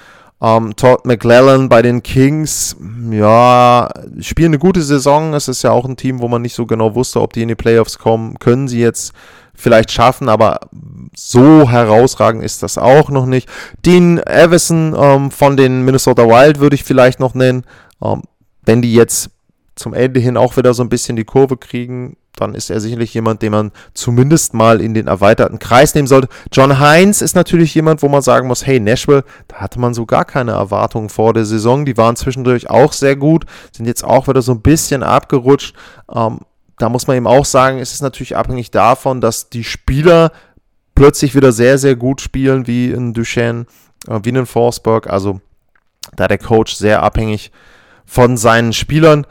Ähm, 0.42 0.74
Todd 0.78 1.06
McClellan 1.06 1.68
bei 1.68 1.82
den 1.82 2.02
Kings, 2.02 2.78
ja, 3.12 3.90
spielen 4.22 4.52
eine 4.52 4.60
gute 4.60 4.84
Saison. 4.84 5.34
Es 5.34 5.50
ist 5.50 5.64
ja 5.64 5.72
auch 5.72 5.84
ein 5.84 5.98
Team, 5.98 6.22
wo 6.22 6.30
man 6.30 6.42
nicht 6.42 6.56
so 6.56 6.66
genau 6.66 6.96
wusste, 6.96 7.20
ob 7.20 7.34
die 7.34 7.42
in 7.42 7.50
die 7.50 7.56
Playoffs 7.56 8.00
kommen. 8.00 8.40
Können 8.40 8.70
sie 8.70 8.80
jetzt 8.80 9.12
vielleicht 9.62 9.92
schaffen, 9.92 10.30
aber 10.30 10.60
so 11.16 11.70
herausragend 11.70 12.44
ist 12.44 12.64
das 12.64 12.78
auch 12.78 13.10
noch 13.10 13.26
nicht. 13.26 13.50
Dean 13.86 14.18
Everson 14.20 14.96
ähm, 14.98 15.32
von 15.32 15.58
den 15.58 15.84
Minnesota 15.84 16.28
Wild 16.28 16.60
würde 16.60 16.76
ich 16.76 16.84
vielleicht 16.84 17.20
noch 17.20 17.34
nennen. 17.34 17.64
Ähm, 18.04 18.24
wenn 18.64 18.82
die 18.82 18.94
jetzt 18.94 19.30
zum 19.76 19.94
Ende 19.94 20.20
hin 20.20 20.38
auch 20.38 20.58
wieder 20.58 20.74
so 20.74 20.84
ein 20.84 20.90
bisschen 20.90 21.16
die 21.16 21.24
Kurve 21.24 21.58
kriegen, 21.58 22.18
dann 22.36 22.56
ist 22.56 22.70
er 22.70 22.80
sicherlich 22.80 23.14
jemand, 23.14 23.42
den 23.42 23.52
man 23.52 23.72
zumindest 23.94 24.54
mal 24.54 24.82
in 24.82 24.94
den 24.94 25.08
erweiterten 25.08 25.60
Kreis 25.60 25.94
nehmen 25.94 26.08
sollte. 26.08 26.30
John 26.52 26.80
Heinz 26.80 27.22
ist 27.22 27.36
natürlich 27.36 27.76
jemand, 27.76 28.02
wo 28.02 28.08
man 28.08 28.22
sagen 28.22 28.48
muss, 28.48 28.66
hey, 28.66 28.80
Nashville, 28.80 29.24
da 29.48 29.58
hatte 29.58 29.80
man 29.80 29.94
so 29.94 30.06
gar 30.06 30.26
keine 30.26 30.52
Erwartungen 30.52 31.10
vor 31.10 31.34
der 31.34 31.46
Saison. 31.46 31.86
Die 31.86 31.98
waren 31.98 32.16
zwischendurch 32.16 32.70
auch 32.70 32.94
sehr 32.94 33.16
gut, 33.16 33.46
sind 33.76 33.86
jetzt 33.86 34.04
auch 34.04 34.28
wieder 34.28 34.42
so 34.42 34.54
ein 34.54 34.62
bisschen 34.62 35.04
abgerutscht. 35.04 35.76
Ähm, 36.14 36.40
da 36.82 36.90
muss 36.90 37.08
man 37.08 37.18
eben 37.18 37.28
auch 37.28 37.46
sagen, 37.46 37.80
es 37.80 37.94
ist 37.94 38.02
natürlich 38.02 38.36
abhängig 38.36 38.72
davon, 38.72 39.22
dass 39.22 39.50
die 39.50 39.64
Spieler 39.64 40.32
plötzlich 40.96 41.36
wieder 41.36 41.52
sehr, 41.52 41.78
sehr 41.78 41.96
gut 41.96 42.22
spielen, 42.22 42.68
wie 42.68 42.92
in 42.92 43.14
Duchesne, 43.14 43.66
äh, 44.08 44.20
wie 44.24 44.30
in 44.30 44.46
Forsberg. 44.46 45.08
Also 45.08 45.42
da 46.16 46.28
der 46.28 46.38
Coach 46.38 46.74
sehr 46.74 47.04
abhängig 47.04 47.52
von 48.06 48.36
seinen 48.38 48.74
Spielern. 48.74 49.28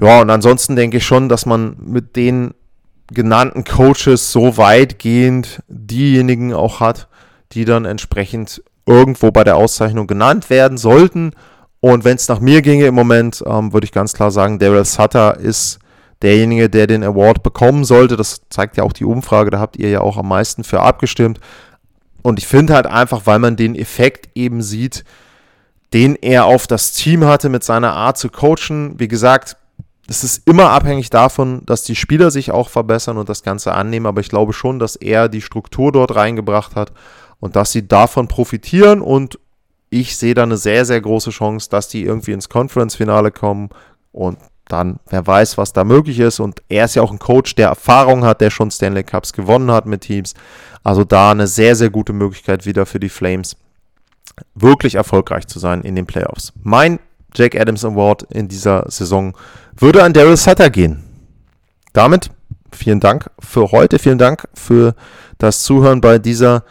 Ja, 0.00 0.20
und 0.20 0.30
ansonsten 0.30 0.76
denke 0.76 0.96
ich 0.96 1.04
schon, 1.04 1.28
dass 1.28 1.46
man 1.46 1.76
mit 1.78 2.16
den 2.16 2.54
genannten 3.12 3.64
Coaches 3.64 4.32
so 4.32 4.56
weitgehend 4.56 5.62
diejenigen 5.68 6.54
auch 6.54 6.80
hat, 6.80 7.08
die 7.52 7.64
dann 7.64 7.84
entsprechend 7.84 8.62
irgendwo 8.86 9.30
bei 9.30 9.44
der 9.44 9.56
Auszeichnung 9.56 10.06
genannt 10.06 10.48
werden 10.48 10.78
sollten. 10.78 11.32
Und 11.80 12.04
wenn 12.04 12.16
es 12.16 12.28
nach 12.28 12.40
mir 12.40 12.62
ginge 12.62 12.86
im 12.86 12.94
Moment, 12.94 13.42
ähm, 13.46 13.72
würde 13.72 13.84
ich 13.84 13.92
ganz 13.92 14.12
klar 14.12 14.30
sagen, 14.30 14.58
Daryl 14.58 14.84
Sutter 14.84 15.36
ist 15.38 15.78
derjenige, 16.22 16.68
der 16.68 16.86
den 16.86 17.02
Award 17.02 17.42
bekommen 17.42 17.84
sollte. 17.84 18.16
Das 18.16 18.42
zeigt 18.50 18.76
ja 18.76 18.84
auch 18.84 18.92
die 18.92 19.04
Umfrage, 19.04 19.50
da 19.50 19.58
habt 19.58 19.76
ihr 19.76 19.90
ja 19.90 20.00
auch 20.00 20.16
am 20.16 20.28
meisten 20.28 20.64
für 20.64 20.80
abgestimmt. 20.80 21.40
Und 22.22 22.38
ich 22.38 22.46
finde 22.46 22.74
halt 22.74 22.86
einfach, 22.86 23.22
weil 23.24 23.38
man 23.38 23.56
den 23.56 23.74
Effekt 23.74 24.28
eben 24.34 24.62
sieht, 24.62 25.04
den 25.92 26.16
er 26.16 26.44
auf 26.44 26.66
das 26.66 26.92
Team 26.92 27.24
hatte 27.24 27.48
mit 27.48 27.64
seiner 27.64 27.94
Art 27.94 28.18
zu 28.18 28.28
coachen. 28.28 28.98
Wie 28.98 29.08
gesagt, 29.08 29.56
es 30.06 30.24
ist 30.24 30.46
immer 30.46 30.70
abhängig 30.70 31.10
davon, 31.10 31.62
dass 31.66 31.82
die 31.82 31.96
Spieler 31.96 32.30
sich 32.30 32.50
auch 32.50 32.68
verbessern 32.68 33.16
und 33.16 33.28
das 33.28 33.42
Ganze 33.42 33.72
annehmen. 33.72 34.06
Aber 34.06 34.20
ich 34.20 34.28
glaube 34.28 34.52
schon, 34.52 34.78
dass 34.78 34.96
er 34.96 35.28
die 35.28 35.40
Struktur 35.40 35.92
dort 35.92 36.14
reingebracht 36.14 36.76
hat 36.76 36.92
und 37.38 37.56
dass 37.56 37.72
sie 37.72 37.88
davon 37.88 38.28
profitieren. 38.28 39.00
Und 39.00 39.38
ich 39.88 40.16
sehe 40.16 40.34
da 40.34 40.42
eine 40.42 40.56
sehr, 40.56 40.84
sehr 40.84 41.00
große 41.00 41.30
Chance, 41.30 41.70
dass 41.70 41.88
die 41.88 42.02
irgendwie 42.02 42.32
ins 42.32 42.48
Conference-Finale 42.48 43.30
kommen. 43.30 43.70
Und 44.12 44.38
dann 44.72 45.00
wer 45.08 45.26
weiß, 45.26 45.58
was 45.58 45.72
da 45.72 45.84
möglich 45.84 46.18
ist. 46.18 46.40
Und 46.40 46.62
er 46.68 46.84
ist 46.84 46.94
ja 46.94 47.02
auch 47.02 47.12
ein 47.12 47.18
Coach, 47.18 47.54
der 47.54 47.68
Erfahrung 47.68 48.24
hat, 48.24 48.40
der 48.40 48.50
schon 48.50 48.70
Stanley 48.70 49.02
Cups 49.02 49.32
gewonnen 49.32 49.70
hat 49.70 49.86
mit 49.86 50.02
Teams. 50.02 50.34
Also 50.82 51.04
da 51.04 51.30
eine 51.30 51.46
sehr, 51.46 51.76
sehr 51.76 51.90
gute 51.90 52.12
Möglichkeit 52.12 52.66
wieder 52.66 52.86
für 52.86 53.00
die 53.00 53.08
Flames, 53.08 53.56
wirklich 54.54 54.94
erfolgreich 54.94 55.46
zu 55.46 55.58
sein 55.58 55.82
in 55.82 55.94
den 55.94 56.06
Playoffs. 56.06 56.52
Mein 56.62 56.98
Jake 57.34 57.60
Adams 57.60 57.84
Award 57.84 58.22
in 58.30 58.48
dieser 58.48 58.84
Saison 58.88 59.36
würde 59.76 60.02
an 60.02 60.12
Daryl 60.12 60.36
Sutter 60.36 60.70
gehen. 60.70 61.04
Damit 61.92 62.30
vielen 62.72 63.00
Dank 63.00 63.30
für 63.38 63.72
heute, 63.72 63.98
vielen 63.98 64.18
Dank 64.18 64.48
für 64.54 64.94
das 65.38 65.62
Zuhören 65.62 66.00
bei 66.00 66.18
dieser 66.18 66.64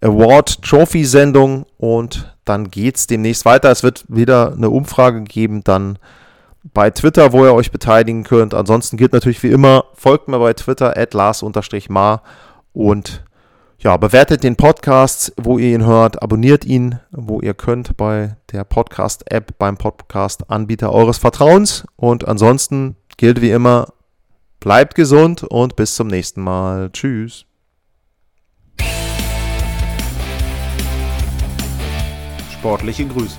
Award 0.00 0.62
Trophy 0.62 1.04
Sendung 1.04 1.66
und 1.78 2.34
dann 2.44 2.70
geht 2.70 2.96
es 2.96 3.06
demnächst 3.06 3.44
weiter. 3.44 3.70
Es 3.70 3.82
wird 3.82 4.04
wieder 4.08 4.52
eine 4.52 4.70
Umfrage 4.70 5.22
geben, 5.22 5.62
dann 5.62 5.98
bei 6.64 6.90
Twitter, 6.90 7.32
wo 7.32 7.44
ihr 7.44 7.54
euch 7.54 7.70
beteiligen 7.70 8.24
könnt. 8.24 8.54
Ansonsten 8.54 8.96
gilt 8.96 9.12
natürlich 9.12 9.42
wie 9.42 9.50
immer, 9.50 9.84
folgt 9.94 10.28
mir 10.28 10.38
bei 10.38 10.52
Twitter 10.52 10.96
at 10.96 11.14
Lars-Mar 11.14 12.22
und 12.72 13.24
ja, 13.78 13.96
bewertet 13.96 14.44
den 14.44 14.54
Podcast, 14.54 15.32
wo 15.36 15.58
ihr 15.58 15.74
ihn 15.74 15.84
hört, 15.84 16.22
abonniert 16.22 16.64
ihn, 16.64 17.00
wo 17.10 17.40
ihr 17.40 17.52
könnt 17.52 17.96
bei 17.96 18.36
der 18.52 18.62
Podcast-App, 18.62 19.58
beim 19.58 19.76
Podcast-Anbieter 19.76 20.92
eures 20.92 21.18
Vertrauens. 21.18 21.84
Und 21.96 22.28
ansonsten 22.28 22.94
gilt 23.16 23.40
wie 23.40 23.50
immer, 23.50 23.88
bleibt 24.60 24.94
gesund 24.94 25.42
und 25.42 25.74
bis 25.74 25.96
zum 25.96 26.06
nächsten 26.06 26.42
Mal. 26.42 26.90
Tschüss. 26.92 27.44
Sportliche 32.52 33.04
Grüße. 33.06 33.38